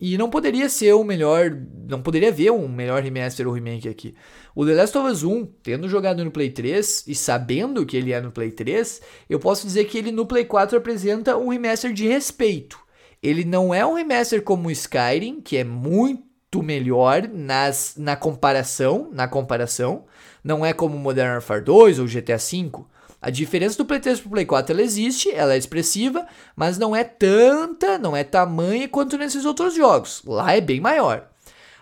E 0.00 0.18
não 0.18 0.28
poderia 0.28 0.68
ser 0.68 0.92
o 0.92 1.02
melhor. 1.02 1.50
Não 1.88 2.02
poderia 2.02 2.28
haver 2.28 2.52
um 2.52 2.68
melhor 2.68 3.02
remaster 3.02 3.46
ou 3.46 3.54
remake 3.54 3.88
aqui. 3.88 4.14
O 4.54 4.64
The 4.66 4.74
Last 4.74 4.98
of 4.98 5.08
Us 5.08 5.22
1, 5.22 5.46
tendo 5.62 5.88
jogado 5.88 6.22
no 6.24 6.30
Play 6.30 6.50
3 6.50 7.04
e 7.06 7.14
sabendo 7.14 7.86
que 7.86 7.96
ele 7.96 8.12
é 8.12 8.20
no 8.20 8.30
Play 8.30 8.50
3, 8.50 9.00
eu 9.28 9.38
posso 9.38 9.66
dizer 9.66 9.84
que 9.84 9.96
ele 9.96 10.12
no 10.12 10.26
Play 10.26 10.44
4 10.44 10.76
apresenta 10.76 11.36
um 11.36 11.48
remaster 11.48 11.92
de 11.92 12.06
respeito. 12.06 12.78
Ele 13.22 13.44
não 13.44 13.72
é 13.72 13.84
um 13.86 13.94
remaster 13.94 14.42
como 14.42 14.68
o 14.68 14.70
Skyrim, 14.70 15.40
que 15.40 15.56
é 15.56 15.64
muito 15.64 16.62
melhor 16.62 17.26
nas, 17.28 17.94
na 17.96 18.16
comparação, 18.16 19.08
na 19.12 19.26
comparação. 19.26 20.04
Não 20.44 20.64
é 20.64 20.74
como 20.74 20.98
Modern 20.98 21.32
Warfare 21.32 21.64
2 21.64 21.98
ou 21.98 22.06
GTA 22.06 22.36
V. 22.36 22.84
A 23.26 23.30
diferença 23.30 23.76
do 23.76 23.84
Play 23.84 23.98
3 23.98 24.20
para 24.20 24.28
o 24.28 24.30
Play 24.30 24.46
4 24.46 24.72
ela 24.72 24.82
existe, 24.82 25.28
ela 25.32 25.54
é 25.54 25.58
expressiva, 25.58 26.24
mas 26.54 26.78
não 26.78 26.94
é 26.94 27.02
tanta, 27.02 27.98
não 27.98 28.16
é 28.16 28.22
tamanha 28.22 28.86
quanto 28.86 29.18
nesses 29.18 29.44
outros 29.44 29.74
jogos. 29.74 30.22
Lá 30.24 30.52
é 30.52 30.60
bem 30.60 30.80
maior. 30.80 31.28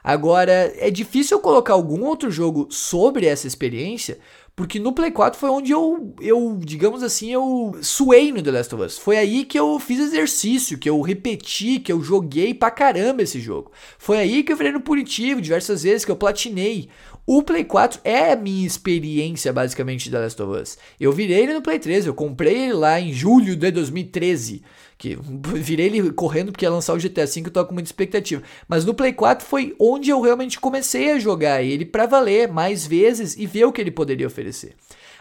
Agora, 0.03 0.73
é 0.79 0.91
difícil 0.91 1.39
colocar 1.41 1.75
algum 1.75 2.03
outro 2.03 2.31
jogo 2.31 2.67
sobre 2.71 3.27
essa 3.27 3.47
experiência, 3.47 4.19
porque 4.57 4.79
no 4.79 4.95
Play 4.95 5.11
4 5.11 5.39
foi 5.39 5.51
onde 5.51 5.71
eu, 5.71 6.15
eu, 6.19 6.59
digamos 6.63 7.03
assim, 7.03 7.31
eu 7.31 7.77
suei 7.83 8.33
no 8.33 8.43
The 8.43 8.51
Last 8.51 8.75
of 8.75 8.85
Us. 8.85 8.97
Foi 8.97 9.19
aí 9.19 9.45
que 9.45 9.59
eu 9.59 9.79
fiz 9.79 9.99
exercício, 9.99 10.79
que 10.79 10.89
eu 10.89 11.01
repeti, 11.03 11.79
que 11.79 11.93
eu 11.93 12.01
joguei 12.01 12.55
pra 12.55 12.71
caramba 12.71 13.23
esse 13.23 13.39
jogo. 13.39 13.71
Foi 13.99 14.17
aí 14.17 14.43
que 14.43 14.51
eu 14.51 14.57
virei 14.57 14.73
no 14.73 14.81
punitivo 14.81 15.43
diversas 15.43 15.83
vezes, 15.83 16.07
que 16.07 16.11
eu 16.11 16.17
platinei. 16.17 16.89
O 17.27 17.43
Play 17.43 17.65
4 17.65 18.03
é 18.05 18.33
a 18.33 18.37
minha 18.37 18.67
experiência 18.67 19.51
basicamente 19.51 20.11
de 20.11 20.15
Last 20.15 20.43
of 20.43 20.61
Us. 20.61 20.77
Eu 21.01 21.11
virei 21.11 21.45
ele 21.45 21.55
no 21.55 21.63
Play 21.63 21.79
3, 21.79 22.05
eu 22.05 22.13
comprei 22.13 22.65
ele 22.65 22.75
lá 22.75 23.01
em 23.01 23.15
julho 23.15 23.57
de 23.57 23.71
2013. 23.71 24.63
Que 24.99 25.17
virei 25.57 25.87
ele 25.87 26.13
correndo 26.13 26.53
porque 26.53 26.67
ia 26.67 26.71
lançar 26.71 26.93
o 26.93 26.99
GTA 26.99 27.25
V, 27.25 27.43
eu 27.47 27.51
tô 27.51 27.65
com 27.65 27.73
muita 27.73 27.89
expectativa. 27.89 28.43
Mas 28.69 28.85
no 28.85 28.93
Play 28.93 29.15
4 29.15 29.47
foi 29.47 29.75
onde 29.81 30.11
eu 30.11 30.21
realmente 30.21 30.61
comecei 30.61 31.13
a 31.13 31.19
jogar 31.19 31.63
ele 31.63 31.87
para 31.87 32.05
valer 32.05 32.47
mais 32.47 32.87
vezes 32.87 33.35
e 33.39 33.47
ver 33.47 33.65
o 33.65 33.73
que 33.73 33.81
ele 33.81 33.91
poderia 33.91 34.27
oferecer. 34.27 34.75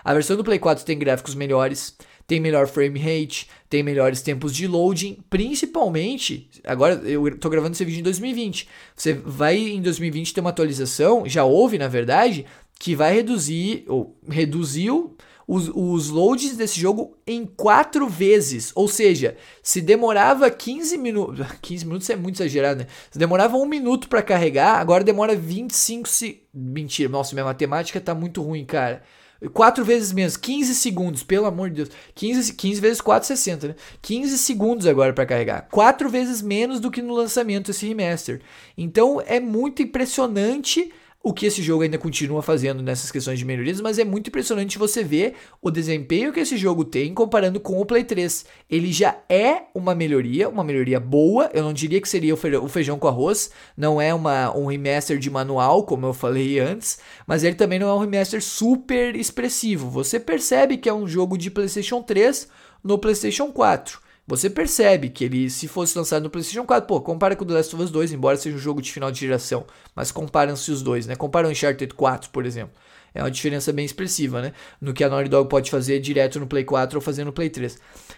A 0.03 0.13
versão 0.13 0.35
do 0.35 0.43
Play 0.43 0.59
4 0.59 0.83
tem 0.83 0.99
gráficos 0.99 1.33
melhores, 1.33 1.95
tem 2.26 2.39
melhor 2.39 2.67
frame 2.67 2.99
rate, 2.99 3.49
tem 3.69 3.84
melhores 3.84 4.21
tempos 4.21 4.55
de 4.55 4.67
loading, 4.67 5.19
principalmente, 5.30 6.49
agora 6.63 6.95
eu 7.03 7.38
tô 7.38 7.49
gravando 7.49 7.74
esse 7.74 7.86
vídeo 7.86 7.99
em 7.99 8.03
2020. 8.03 8.67
Você 8.95 9.13
vai 9.13 9.57
em 9.57 9.82
2020 9.82 10.34
ter 10.34 10.41
uma 10.41 10.49
atualização, 10.49 11.28
já 11.28 11.43
houve 11.43 11.78
na 11.78 11.88
verdade, 11.88 12.45
que 12.80 12.95
vai 12.95 13.13
reduzir 13.13 13.86
ou 13.88 14.17
reduziu 14.28 15.15
os, 15.47 15.69
os 15.74 16.09
loads 16.09 16.55
desse 16.55 16.80
jogo 16.80 17.17
em 17.26 17.45
quatro 17.45 18.07
vezes. 18.07 18.71
Ou 18.76 18.88
seja, 18.88 19.36
se 19.61 19.82
demorava 19.82 20.49
15 20.49 20.97
minutos. 20.97 21.45
15 21.61 21.86
minutos 21.86 22.09
é 22.09 22.15
muito 22.15 22.36
exagerado, 22.36 22.82
né? 22.82 22.88
Se 23.11 23.19
demorava 23.19 23.57
um 23.57 23.65
minuto 23.65 24.07
para 24.07 24.21
carregar, 24.21 24.80
agora 24.80 25.03
demora 25.03 25.36
25 25.36 26.07
se... 26.07 26.43
Mentira, 26.53 27.09
nossa, 27.09 27.34
minha 27.34 27.45
matemática 27.45 27.99
tá 27.99 28.13
muito 28.13 28.41
ruim, 28.41 28.65
cara. 28.65 29.03
Quatro 29.51 29.83
vezes 29.83 30.13
menos, 30.13 30.37
15 30.37 30.75
segundos, 30.75 31.23
pelo 31.23 31.45
amor 31.45 31.69
de 31.69 31.77
Deus. 31.77 31.89
15, 32.15 32.53
15 32.53 32.81
vezes 32.81 33.01
4, 33.01 33.27
60, 33.27 33.67
né? 33.69 33.75
15 34.01 34.37
segundos 34.37 34.87
agora 34.87 35.13
para 35.13 35.25
carregar. 35.25 35.67
Quatro 35.69 36.09
vezes 36.09 36.41
menos 36.41 36.79
do 36.79 36.91
que 36.91 37.01
no 37.01 37.13
lançamento 37.13 37.71
esse 37.71 37.85
remaster. 37.87 38.41
Então 38.77 39.21
é 39.25 39.39
muito 39.39 39.81
impressionante 39.81 40.91
o 41.26 41.32
que 41.32 41.45
esse 41.45 41.63
jogo 41.63 41.84
ainda 41.84 41.97
continua 41.97 42.41
fazendo 42.41 42.84
nessas 42.84 43.09
questões 43.09 43.39
de 43.39 43.45
melhorias, 43.45 43.80
mas 43.80 43.97
é 43.97 44.03
muito 44.03 44.28
impressionante 44.28 44.78
você 44.78 45.01
ver 45.01 45.36
o 45.61 45.71
desempenho 45.71 46.34
que 46.34 46.41
esse 46.41 46.57
jogo 46.57 46.84
tem 46.84 47.13
comparando 47.13 47.61
com 47.61 47.80
o 47.80 47.86
Play 47.86 48.03
3. 48.03 48.45
Ele 48.69 48.91
já 48.91 49.17
é 49.30 49.63
uma 49.74 49.95
melhoria, 49.95 50.49
uma 50.49 50.65
melhoria 50.65 50.99
boa, 50.99 51.49
eu 51.53 51.63
não 51.63 51.71
diria 51.71 52.01
que 52.01 52.09
seria 52.09 52.34
o 52.34 52.67
feijão 52.67 52.99
com 52.99 53.07
arroz, 53.07 53.51
não 53.78 54.01
é 54.01 54.13
uma, 54.13 54.53
um 54.53 54.65
remaster 54.65 55.17
de 55.17 55.30
manual, 55.30 55.86
como 55.86 56.05
eu 56.05 56.13
falei 56.13 56.59
antes, 56.59 56.99
mas 57.26 57.45
ele 57.45 57.55
também 57.55 57.80
não 57.80 57.88
é 57.88 57.93
um 57.93 57.99
remaster 57.99 58.43
super 58.43 59.15
expressivo. 59.15 59.89
Você 59.91 60.19
percebe 60.19 60.76
que 60.76 60.89
é 60.89 60.93
um 60.93 61.07
jogo 61.07 61.38
de 61.38 61.49
PlayStation 61.49 62.03
3 62.03 62.49
no 62.84 62.97
PlayStation 62.97 63.49
4. 63.49 64.03
Você 64.26 64.49
percebe 64.49 65.09
que 65.09 65.26
ele, 65.26 65.49
se 65.49 65.67
fosse 65.67 65.97
lançado 65.97 66.24
no 66.24 66.30
PlayStation 66.30 66.65
4, 66.65 66.88
pô, 66.88 67.01
compara 67.01 67.36
com 67.36 67.43
o 67.43 67.47
The 67.47 67.55
Last 67.55 67.76
of 67.76 67.84
Us 67.84 67.91
2, 67.91 68.13
embora 68.13 68.38
seja 68.38 68.55
um 68.55 68.59
jogo 68.59 68.82
de 68.82 68.89
final 68.89 69.11
de 69.11 69.19
geração, 69.19 69.65
mas 69.93 70.13
comparam-se 70.13 70.71
os 70.71 70.82
dois, 70.82 71.05
né? 71.05 71.15
Compara 71.15 71.47
o 71.47 71.51
Uncharted 71.51 71.93
4, 71.93 72.30
por 72.30 72.45
exemplo. 72.45 72.74
É 73.14 73.22
uma 73.22 73.32
diferença 73.32 73.72
bem 73.72 73.86
expressiva, 73.86 74.41
né? 74.41 74.53
No 74.82 74.93
que 74.93 75.03
a 75.03 75.09
Naughty 75.09 75.30
Dog 75.30 75.49
pode 75.49 75.70
fazer 75.70 75.99
direto 75.99 76.39
no 76.39 76.47
Play 76.47 76.64
4 76.64 76.97
ou 76.97 77.01
fazer 77.01 77.24
no 77.24 77.32
Play 77.32 77.49
3. 77.49 77.78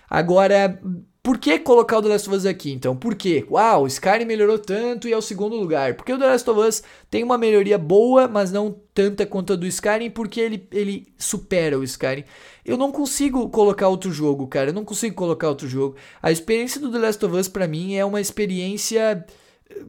Agora, 0.09 0.79
por 1.25 1.39
que 1.39 1.57
colocar 1.57 1.97
o 1.97 2.01
The 2.03 2.09
Last 2.09 2.29
of 2.29 2.37
Us 2.37 2.45
aqui, 2.45 2.71
então? 2.71 2.95
Por 2.95 3.15
quê? 3.15 3.43
Uau, 3.49 3.83
o 3.83 3.87
Skyrim 3.87 4.25
melhorou 4.25 4.59
tanto 4.59 5.07
e 5.07 5.11
é 5.11 5.17
o 5.17 5.21
segundo 5.21 5.55
lugar. 5.55 5.95
Porque 5.95 6.13
o 6.13 6.19
The 6.19 6.27
Last 6.27 6.49
of 6.49 6.59
Us 6.59 6.83
tem 7.09 7.23
uma 7.23 7.35
melhoria 7.35 7.79
boa, 7.79 8.27
mas 8.27 8.51
não 8.51 8.79
tanta 8.93 9.25
quanto 9.25 9.53
a 9.53 9.55
do 9.55 9.65
Skyrim, 9.65 10.11
porque 10.11 10.39
ele, 10.39 10.67
ele 10.71 11.07
supera 11.17 11.79
o 11.79 11.83
Skyrim. 11.83 12.23
Eu 12.63 12.77
não 12.77 12.91
consigo 12.91 13.49
colocar 13.49 13.87
outro 13.87 14.11
jogo, 14.11 14.47
cara. 14.47 14.69
Eu 14.69 14.73
não 14.73 14.85
consigo 14.85 15.15
colocar 15.15 15.49
outro 15.49 15.67
jogo. 15.67 15.95
A 16.21 16.31
experiência 16.31 16.79
do 16.79 16.91
The 16.91 16.99
Last 16.99 17.25
of 17.25 17.35
Us, 17.35 17.47
para 17.47 17.67
mim, 17.67 17.95
é 17.95 18.05
uma 18.05 18.21
experiência 18.21 19.25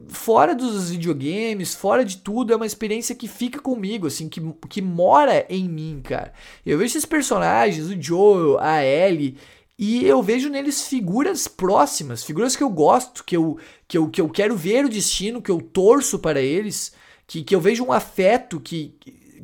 fora 0.09 0.55
dos 0.55 0.89
videogames, 0.89 1.75
fora 1.75 2.03
de 2.03 2.17
tudo, 2.17 2.51
é 2.51 2.55
uma 2.55 2.65
experiência 2.65 3.15
que 3.15 3.27
fica 3.27 3.59
comigo, 3.59 4.07
assim, 4.07 4.27
que, 4.27 4.41
que 4.69 4.81
mora 4.81 5.45
em 5.49 5.67
mim, 5.69 6.01
cara. 6.03 6.33
Eu 6.65 6.77
vejo 6.77 6.91
esses 6.91 7.05
personagens, 7.05 7.87
o 7.87 8.01
Joel, 8.01 8.59
a 8.59 8.83
Ellie 8.83 9.37
e 9.77 10.03
eu 10.05 10.23
vejo 10.23 10.49
neles 10.49 10.87
figuras 10.87 11.47
próximas, 11.47 12.23
figuras 12.23 12.55
que 12.55 12.63
eu 12.63 12.69
gosto, 12.69 13.23
que 13.23 13.37
eu, 13.37 13.59
que 13.87 13.97
eu, 13.97 14.09
que 14.09 14.19
eu 14.19 14.27
quero 14.27 14.55
ver 14.55 14.83
o 14.85 14.89
destino, 14.89 15.41
que 15.41 15.51
eu 15.51 15.61
torço 15.61 16.17
para 16.17 16.41
eles, 16.41 16.93
que, 17.27 17.43
que 17.43 17.53
eu 17.53 17.61
vejo 17.61 17.85
um 17.85 17.91
afeto, 17.91 18.59
que, 18.59 18.95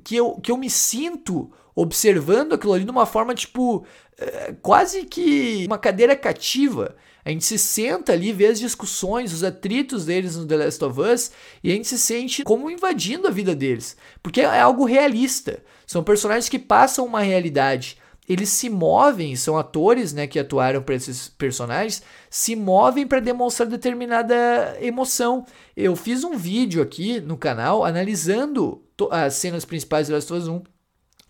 que, 0.03 0.15
eu, 0.15 0.31
que 0.41 0.51
eu 0.51 0.57
me 0.57 0.71
sinto 0.71 1.51
observando 1.75 2.53
aquilo 2.53 2.73
ali 2.73 2.83
de 2.83 2.89
uma 2.89 3.05
forma 3.05 3.35
tipo 3.35 3.85
é, 4.17 4.55
quase 4.61 5.05
que 5.05 5.65
uma 5.67 5.77
cadeira 5.77 6.15
cativa. 6.15 6.95
A 7.25 7.29
gente 7.29 7.45
se 7.45 7.57
senta 7.57 8.11
ali, 8.11 8.33
vê 8.33 8.47
as 8.47 8.59
discussões, 8.59 9.33
os 9.33 9.43
atritos 9.43 10.05
deles 10.05 10.35
no 10.35 10.45
The 10.45 10.57
Last 10.57 10.83
of 10.83 10.99
Us 10.99 11.31
e 11.63 11.71
a 11.71 11.75
gente 11.75 11.87
se 11.87 11.97
sente 11.97 12.43
como 12.43 12.69
invadindo 12.69 13.27
a 13.27 13.31
vida 13.31 13.55
deles, 13.55 13.95
porque 14.21 14.41
é 14.41 14.59
algo 14.59 14.85
realista. 14.85 15.63
São 15.87 16.03
personagens 16.03 16.49
que 16.49 16.59
passam 16.59 17.05
uma 17.05 17.21
realidade 17.21 17.97
eles 18.27 18.49
se 18.49 18.69
movem, 18.69 19.35
são 19.35 19.57
atores 19.57 20.13
né, 20.13 20.27
que 20.27 20.39
atuaram 20.39 20.81
para 20.81 20.95
esses 20.95 21.27
personagens, 21.27 22.01
se 22.29 22.55
movem 22.55 23.05
para 23.05 23.19
demonstrar 23.19 23.67
determinada 23.67 24.77
emoção. 24.79 25.45
Eu 25.75 25.95
fiz 25.95 26.23
um 26.23 26.37
vídeo 26.37 26.81
aqui 26.81 27.19
no 27.19 27.37
canal 27.37 27.83
analisando 27.83 28.81
as 29.11 29.33
cenas 29.35 29.65
principais 29.65 30.07
de 30.07 30.13
Last 30.13 30.31
of 30.31 30.41
Us 30.41 30.47
1. 30.47 30.63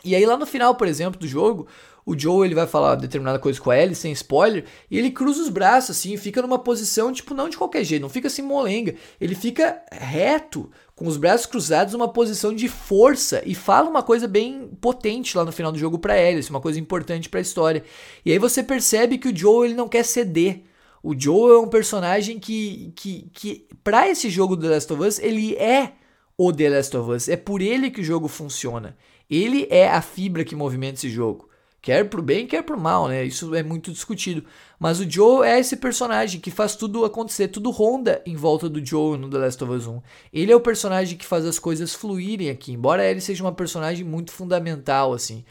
E 0.06 0.16
aí 0.16 0.26
lá 0.26 0.38
no 0.38 0.46
final, 0.46 0.76
por 0.76 0.88
exemplo, 0.88 1.20
do 1.20 1.28
jogo, 1.28 1.68
o 2.06 2.18
Joe 2.18 2.46
ele 2.46 2.56
vai 2.56 2.68
falar 2.68 2.96
determinada 2.96 3.40
coisa 3.40 3.60
com 3.60 3.72
a 3.72 3.80
Ellie, 3.80 3.96
sem 3.96 4.12
spoiler, 4.12 4.66
e 4.90 4.98
ele 4.98 5.12
cruza 5.12 5.42
os 5.42 5.50
braços 5.50 5.98
assim, 5.98 6.18
fica 6.18 6.42
numa 6.42 6.60
posição, 6.60 7.12
tipo, 7.12 7.34
não 7.34 7.48
de 7.48 7.58
qualquer 7.58 7.84
jeito, 7.84 8.02
não 8.02 8.10
fica 8.10 8.28
assim 8.28 8.42
molenga, 8.42 8.96
ele 9.20 9.36
fica 9.36 9.82
reto, 9.92 10.70
com 10.96 11.08
os 11.08 11.18
braços 11.18 11.46
cruzados, 11.46 11.94
numa 11.94 12.08
posição 12.08 12.54
de 12.54 12.68
força, 12.68 13.42
e 13.46 13.56
fala 13.56 13.90
uma 13.90 14.04
coisa 14.04 14.28
bem 14.28 14.70
potente 14.80 15.36
lá 15.38 15.44
no 15.44 15.52
final 15.52 15.72
do 15.72 15.80
jogo 15.80 15.98
para 15.98 16.20
Ellie, 16.20 16.40
assim, 16.40 16.52
uma 16.52 16.62
coisa 16.62 16.80
importante 16.80 17.30
para 17.30 17.40
a 17.40 17.42
história. 17.42 17.84
E 18.26 18.32
aí 18.32 18.38
você 18.38 18.62
percebe 18.62 19.18
que 19.18 19.30
o 19.30 19.36
Joe 19.36 19.68
ele 19.68 19.76
não 19.76 19.88
quer 19.88 20.04
ceder. 20.04 20.64
O 21.02 21.20
Joe 21.20 21.52
é 21.52 21.58
um 21.58 21.68
personagem 21.68 22.40
que, 22.40 22.94
que, 22.96 23.30
que 23.34 23.68
para 23.84 24.08
esse 24.08 24.30
jogo 24.30 24.56
do 24.56 24.62
The 24.62 24.70
Last 24.70 24.94
of 24.94 25.04
Us, 25.04 25.20
ele 25.20 25.56
é 25.56 25.94
o 26.38 26.54
The 26.54 26.70
Last 26.70 26.96
of 26.96 27.12
Us. 27.12 27.28
É 27.28 27.36
por 27.36 27.62
ele 27.62 27.92
que 27.92 28.02
o 28.02 28.04
jogo 28.04 28.28
funciona. 28.28 28.96
Ele 29.30 29.68
é 29.70 29.90
a 29.90 30.02
fibra 30.02 30.46
que 30.46 30.56
movimenta 30.56 30.96
esse 30.96 31.10
jogo. 31.10 31.50
Quer 31.84 32.08
pro 32.10 32.22
bem, 32.22 32.48
quer 32.48 32.64
pro 32.64 32.80
mal, 32.80 33.10
né? 33.10 33.26
Isso 33.26 33.54
é 33.54 33.62
muito 33.62 33.92
discutido. 33.92 34.46
Mas 34.80 35.02
o 35.02 35.10
Joe 35.10 35.46
é 35.46 35.60
esse 35.60 35.76
personagem 35.76 36.40
que 36.40 36.50
faz 36.50 36.78
tudo 36.78 37.04
acontecer, 37.04 37.50
tudo 37.50 37.70
ronda 37.72 38.22
em 38.26 38.38
volta 38.38 38.70
do 38.70 38.84
Joe 38.84 39.18
no 39.18 39.30
The 39.30 39.38
Last 39.38 39.62
of 39.62 39.74
Us 39.74 39.86
1. 39.86 40.02
Ele 40.32 40.54
é 40.54 40.56
o 40.56 40.62
personagem 40.62 41.18
que 41.18 41.26
faz 41.26 41.46
as 41.46 41.60
coisas 41.60 41.94
fluírem 41.94 42.50
aqui, 42.50 42.72
embora 42.72 43.06
ele 43.06 43.20
seja 43.20 43.44
uma 43.44 43.52
personagem 43.52 44.06
muito 44.06 44.32
fundamental, 44.32 45.12
assim. 45.12 45.44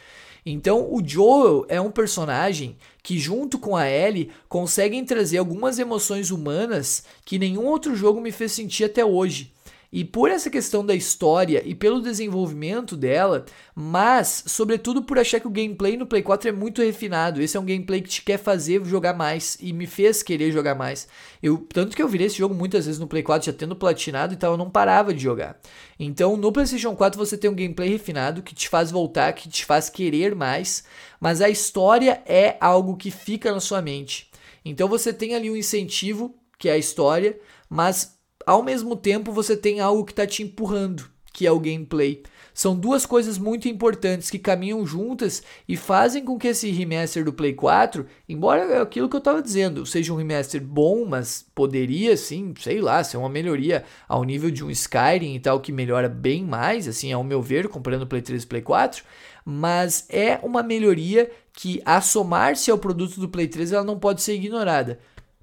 Então, 0.45 0.91
o 0.91 1.07
Joel 1.07 1.67
é 1.69 1.79
um 1.79 1.91
personagem 1.91 2.79
que, 3.03 3.19
junto 3.19 3.59
com 3.59 3.77
a 3.77 3.87
Ellie, 3.87 4.31
conseguem 4.49 5.05
trazer 5.05 5.37
algumas 5.37 5.79
emoções 5.79 6.31
humanas 6.31 7.05
que 7.27 7.39
nenhum 7.39 7.67
outro 7.67 7.95
jogo 7.95 8.23
me 8.23 8.33
fez 8.33 8.53
sentir 8.53 8.85
até 8.85 9.05
hoje. 9.05 9.53
E 9.93 10.05
por 10.05 10.31
essa 10.31 10.49
questão 10.49 10.87
da 10.87 10.95
história 10.95 11.63
e 11.67 11.75
pelo 11.75 12.01
desenvolvimento 12.01 12.97
dela, 12.97 13.45
mas 13.75 14.43
sobretudo 14.47 15.03
por 15.03 15.19
achar 15.19 15.39
que 15.39 15.47
o 15.47 15.51
gameplay 15.51 15.99
no 15.99 16.07
Play 16.07 16.23
4 16.23 16.49
é 16.49 16.53
muito 16.53 16.81
refinado. 16.81 17.43
Esse 17.43 17.59
é 17.59 17.61
um 17.61 17.65
gameplay 17.65 18.01
que 18.01 18.09
te 18.09 18.23
quer 18.23 18.39
fazer 18.39 18.83
jogar 18.87 19.13
mais 19.13 19.59
e 19.61 19.71
me 19.71 19.87
fez 19.87 20.23
querer 20.23 20.51
jogar 20.51 20.75
mais. 20.75 21.07
Eu 21.43 21.59
tanto 21.59 21.95
que 21.95 22.03
eu 22.03 22.09
virei 22.09 22.29
esse 22.29 22.39
jogo 22.39 22.55
muitas 22.55 22.87
vezes 22.87 22.99
no 22.99 23.07
Play 23.07 23.23
4 23.23 23.45
já 23.45 23.53
tendo 23.53 23.77
platinado 23.77 24.33
e 24.33 24.37
tal, 24.39 24.53
eu 24.53 24.57
não 24.59 24.71
parava 24.71 25.13
de 25.13 25.23
jogar. 25.23 25.61
Então, 26.01 26.39
no 26.39 26.51
PlayStation 26.51 26.97
4 26.97 27.19
você 27.19 27.37
tem 27.37 27.51
um 27.51 27.55
gameplay 27.55 27.91
refinado 27.91 28.43
que 28.43 28.55
te 28.55 28.71
faz 28.71 28.91
voltar, 28.91 29.35
que 29.35 29.47
te 29.47 29.67
faz 29.67 29.91
querer 29.91 30.35
mais, 30.35 30.85
mas 31.21 31.43
a 31.43 31.51
história 31.51 32.23
é 32.25 32.57
algo 32.61 32.97
que 32.97 33.11
fica 33.11 33.53
na 33.53 33.61
sua 33.61 33.83
mente. 33.83 34.31
Então 34.65 34.89
você 34.89 35.13
tem 35.13 35.35
ali 35.35 35.51
um 35.51 35.57
incentivo, 35.57 36.35
que 36.59 36.69
é 36.69 36.73
a 36.73 36.79
história, 36.79 37.39
mas 37.69 38.17
ao 38.47 38.63
mesmo 38.63 38.97
tempo 38.97 39.33
você 39.33 39.57
tem 39.57 39.81
algo 39.81 40.05
que 40.05 40.13
está 40.13 40.27
te 40.27 40.43
empurrando, 40.43 41.09
que 41.33 41.47
é 41.47 41.53
o 41.53 41.61
gameplay. 41.61 42.23
São 42.55 42.77
duas 42.77 43.07
coisas 43.07 43.39
muito 43.39 43.67
importantes 43.67 44.31
que 44.31 44.39
caminham 44.39 44.85
juntas 44.85 45.43
e 45.67 45.75
fazem 45.75 46.23
com 46.23 46.39
que 46.39 46.49
esse 46.49 46.71
remaster 46.71 47.25
do 47.25 47.33
Play 47.33 47.55
4, 47.55 48.07
embora 48.29 48.63
é 48.63 48.81
aquilo 48.81 49.09
que 49.09 49.17
eu 49.17 49.21
estava 49.21 49.41
dizendo, 49.41 49.87
seja 49.87 50.13
um 50.13 50.17
remaster 50.17 50.61
bom, 50.61 51.07
mas 51.07 51.47
poderia 51.55 52.15
sim, 52.15 52.53
sei 52.61 52.81
lá, 52.83 53.03
ser 53.03 53.17
uma 53.17 53.31
melhoria 53.31 53.85
ao 54.07 54.23
nível 54.23 54.51
de 54.51 54.63
um 54.63 54.71
Skyrim 54.71 55.35
e 55.35 55.41
tal, 55.41 55.61
que 55.61 55.73
melhora 55.73 56.11
bem 56.11 56.45
mais, 56.45 56.87
assim, 56.87 57.11
ao 57.11 57.25
meu 57.25 57.41
ver, 57.41 57.69
comparando 57.69 58.05
o 58.05 58.07
Play 58.07 58.21
3 58.21 58.43
e 58.43 58.47
Play 58.47 58.63
4, 58.63 59.03
mas 59.47 60.05
é 60.11 60.39
uma 60.43 60.63
melhoria 60.63 61.31
que, 61.55 61.81
a 61.87 62.03
somar-se 62.03 62.71
ao 62.71 62.79
produto 62.79 63.19
do 63.19 63.29
Play 63.29 63.49
3, 63.49 63.73
ela 63.73 63.85
não 63.85 63.99
pode 63.99 64.21
ser 64.21 64.35
ignorada. 64.35 64.99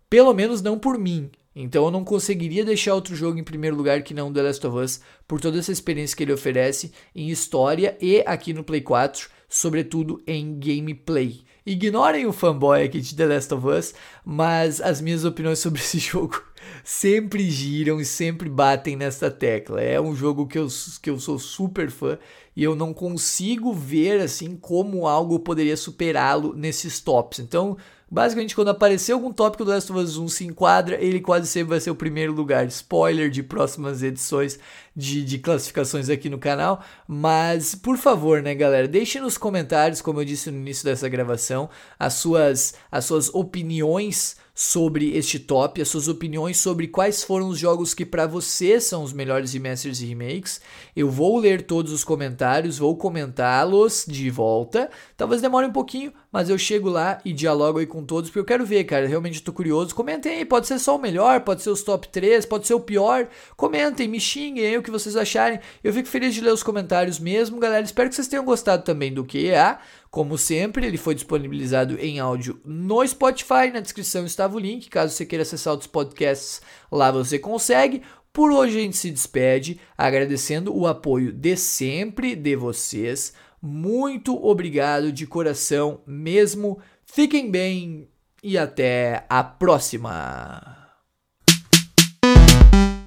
Pelo 0.10 0.34
menos 0.34 0.62
não 0.62 0.78
por 0.78 0.98
mim. 0.98 1.30
Então 1.62 1.84
eu 1.84 1.92
não 1.92 2.06
conseguiria 2.06 2.64
deixar 2.64 2.96
outro 2.96 3.14
jogo 3.14 3.38
em 3.38 3.44
primeiro 3.44 3.76
lugar 3.76 4.02
que 4.02 4.14
não 4.14 4.32
The 4.32 4.44
Last 4.44 4.66
of 4.66 4.78
Us, 4.78 5.02
por 5.28 5.42
toda 5.42 5.60
essa 5.60 5.74
experiência 5.74 6.16
que 6.16 6.24
ele 6.24 6.32
oferece 6.32 6.94
em 7.14 7.30
história 7.30 7.98
e 8.00 8.24
aqui 8.26 8.54
no 8.54 8.64
Play 8.64 8.80
4, 8.80 9.30
sobretudo 9.50 10.24
em 10.26 10.58
gameplay. 10.58 11.42
ignorem 11.66 12.26
o 12.26 12.32
fanboy 12.32 12.82
aqui 12.82 13.02
de 13.02 13.14
The 13.14 13.26
Last 13.26 13.54
of 13.54 13.68
Us, 13.68 13.94
mas 14.24 14.80
as 14.80 15.02
minhas 15.02 15.26
opiniões 15.26 15.60
sobre 15.60 15.82
esse 15.82 16.00
jogo 16.00 16.42
sempre 16.82 17.50
giram 17.50 18.00
e 18.00 18.06
sempre 18.06 18.48
batem 18.48 18.96
nessa 18.96 19.30
tecla. 19.30 19.82
É 19.82 20.00
um 20.00 20.16
jogo 20.16 20.48
que 20.48 20.58
eu, 20.58 20.68
que 21.02 21.10
eu 21.10 21.20
sou 21.20 21.38
super 21.38 21.92
fã 21.92 22.18
e 22.56 22.64
eu 22.64 22.74
não 22.74 22.94
consigo 22.94 23.74
ver 23.74 24.22
assim 24.22 24.56
como 24.56 25.06
algo 25.06 25.38
poderia 25.40 25.76
superá-lo 25.76 26.56
nesses 26.56 27.02
tops. 27.02 27.40
Então, 27.40 27.76
basicamente, 28.10 28.56
quando 28.56 28.70
aparecer 28.70 29.12
algum 29.12 29.32
tópico 29.32 29.64
do 29.64 29.72
Last 29.72 29.92
of 29.92 30.02
Us 30.02 30.18
1 30.18 30.28
se 30.28 30.46
enquadra, 30.46 30.96
ele 31.02 31.20
quase 31.20 31.48
sempre 31.48 31.70
vai 31.70 31.80
ser 31.80 31.92
o 31.92 31.96
primeiro 31.96 32.34
lugar. 32.34 32.66
Spoiler 32.68 33.30
de 33.30 33.44
próximas 33.44 34.02
edições 34.04 34.60
de, 34.96 35.24
de 35.24 35.40
classificações 35.40 36.10
aqui 36.10 36.30
no 36.30 36.38
canal. 36.38 36.84
Mas, 37.08 37.76
por 37.76 37.98
favor, 37.98 38.42
né, 38.42 38.56
galera, 38.56 38.88
deixe 38.88 39.20
nos 39.20 39.38
comentários, 39.38 40.02
como 40.02 40.22
eu 40.22 40.26
disse 40.26 40.52
no 40.52 40.58
início 40.58 40.86
dessa 40.86 41.08
gravação, 41.08 41.70
as 41.98 42.14
suas, 42.16 42.74
as 42.92 43.06
suas 43.06 43.34
opiniões 43.34 44.38
sobre 44.60 45.16
este 45.16 45.40
top, 45.40 45.82
as 45.82 45.88
suas 45.88 46.10
opiniões 46.10 46.58
sobre 46.58 46.86
quais 46.86 47.24
foram 47.24 47.48
os 47.48 47.58
jogos 47.58 47.94
que 47.94 48.06
para 48.06 48.28
você 48.28 48.82
são 48.82 49.04
os 49.04 49.14
melhores 49.14 49.54
remasters 49.54 50.02
e 50.02 50.06
remakes. 50.06 50.60
Eu 50.94 51.10
vou 51.10 51.38
ler 51.38 51.62
todos 51.62 51.94
os 51.94 52.04
comentários, 52.04 52.78
vou 52.78 52.98
comentá-los 52.98 54.04
de 54.06 54.30
volta. 54.30 54.90
Talvez 55.16 55.42
demore 55.42 55.66
um 55.66 55.72
pouquinho, 55.72 56.12
mas 56.30 56.50
eu 56.50 56.58
chego 56.58 56.90
lá 56.90 57.22
e 57.24 57.32
dialogo 57.32 57.80
aí 57.80 57.86
com 57.86 58.04
todos, 58.04 58.30
porque 58.30 58.40
eu 58.40 58.44
quero 58.44 58.66
ver, 58.66 58.84
cara, 58.84 59.08
realmente 59.08 59.42
tô 59.42 59.54
curioso. 59.54 59.96
Comentem 59.96 60.40
aí, 60.40 60.44
pode 60.44 60.68
ser 60.68 60.78
só 60.78 60.98
o 60.98 61.00
melhor, 61.00 61.40
pode 61.40 61.62
ser 61.62 61.70
os 61.70 61.82
top 61.82 62.10
3, 62.10 62.46
pode 62.46 62.68
ser 62.68 62.74
o 62.74 62.82
pior. 62.82 63.30
Comentem, 63.56 64.10
me 64.10 64.20
xinguem 64.20 64.66
aí 64.66 64.78
o 64.78 64.84
que 64.84 64.92
vocês 64.92 65.16
acharem. 65.16 65.62
Eu 65.82 65.94
fico 65.94 66.10
feliz 66.10 66.36
de 66.36 66.42
ler 66.42 66.52
os 66.52 66.64
comentários 66.64 67.18
mesmo, 67.18 67.62
galera. 67.62 67.86
Espero 67.86 68.10
que 68.10 68.16
vocês 68.16 68.28
tenham 68.28 68.44
gostado 68.44 68.84
também 68.84 69.14
do 69.14 69.24
QA. 69.24 69.80
Como 70.12 70.38
sempre, 70.38 70.88
ele 70.88 70.98
foi 70.98 71.14
disponibilizado 71.14 72.00
em 72.00 72.20
áudio 72.20 72.60
no 72.66 73.06
Spotify. 73.06 73.72
Na 73.72 73.80
descrição 73.80 74.26
estava 74.26 74.56
o 74.56 74.60
link. 74.60 74.90
Caso 74.90 75.14
você 75.14 75.26
queira 75.26 75.44
acessar 75.44 75.74
outros 75.74 75.90
podcasts, 75.90 76.62
lá 76.92 77.12
você 77.12 77.38
consegue. 77.38 78.02
Por 78.34 78.52
hoje 78.52 78.78
a 78.78 78.82
gente 78.82 78.98
se 78.98 79.12
despede, 79.12 79.80
agradecendo 79.98 80.76
o 80.76 80.88
apoio 80.88 81.32
de 81.32 81.56
sempre 81.56 82.36
de 82.36 82.56
vocês. 82.56 83.34
Muito 83.62 84.36
obrigado 84.44 85.12
de 85.12 85.28
coração 85.28 86.02
mesmo. 86.08 86.80
Fiquem 87.06 87.52
bem 87.52 88.08
e 88.44 88.58
até 88.58 89.26
a 89.30 89.44
próxima. 89.44 90.79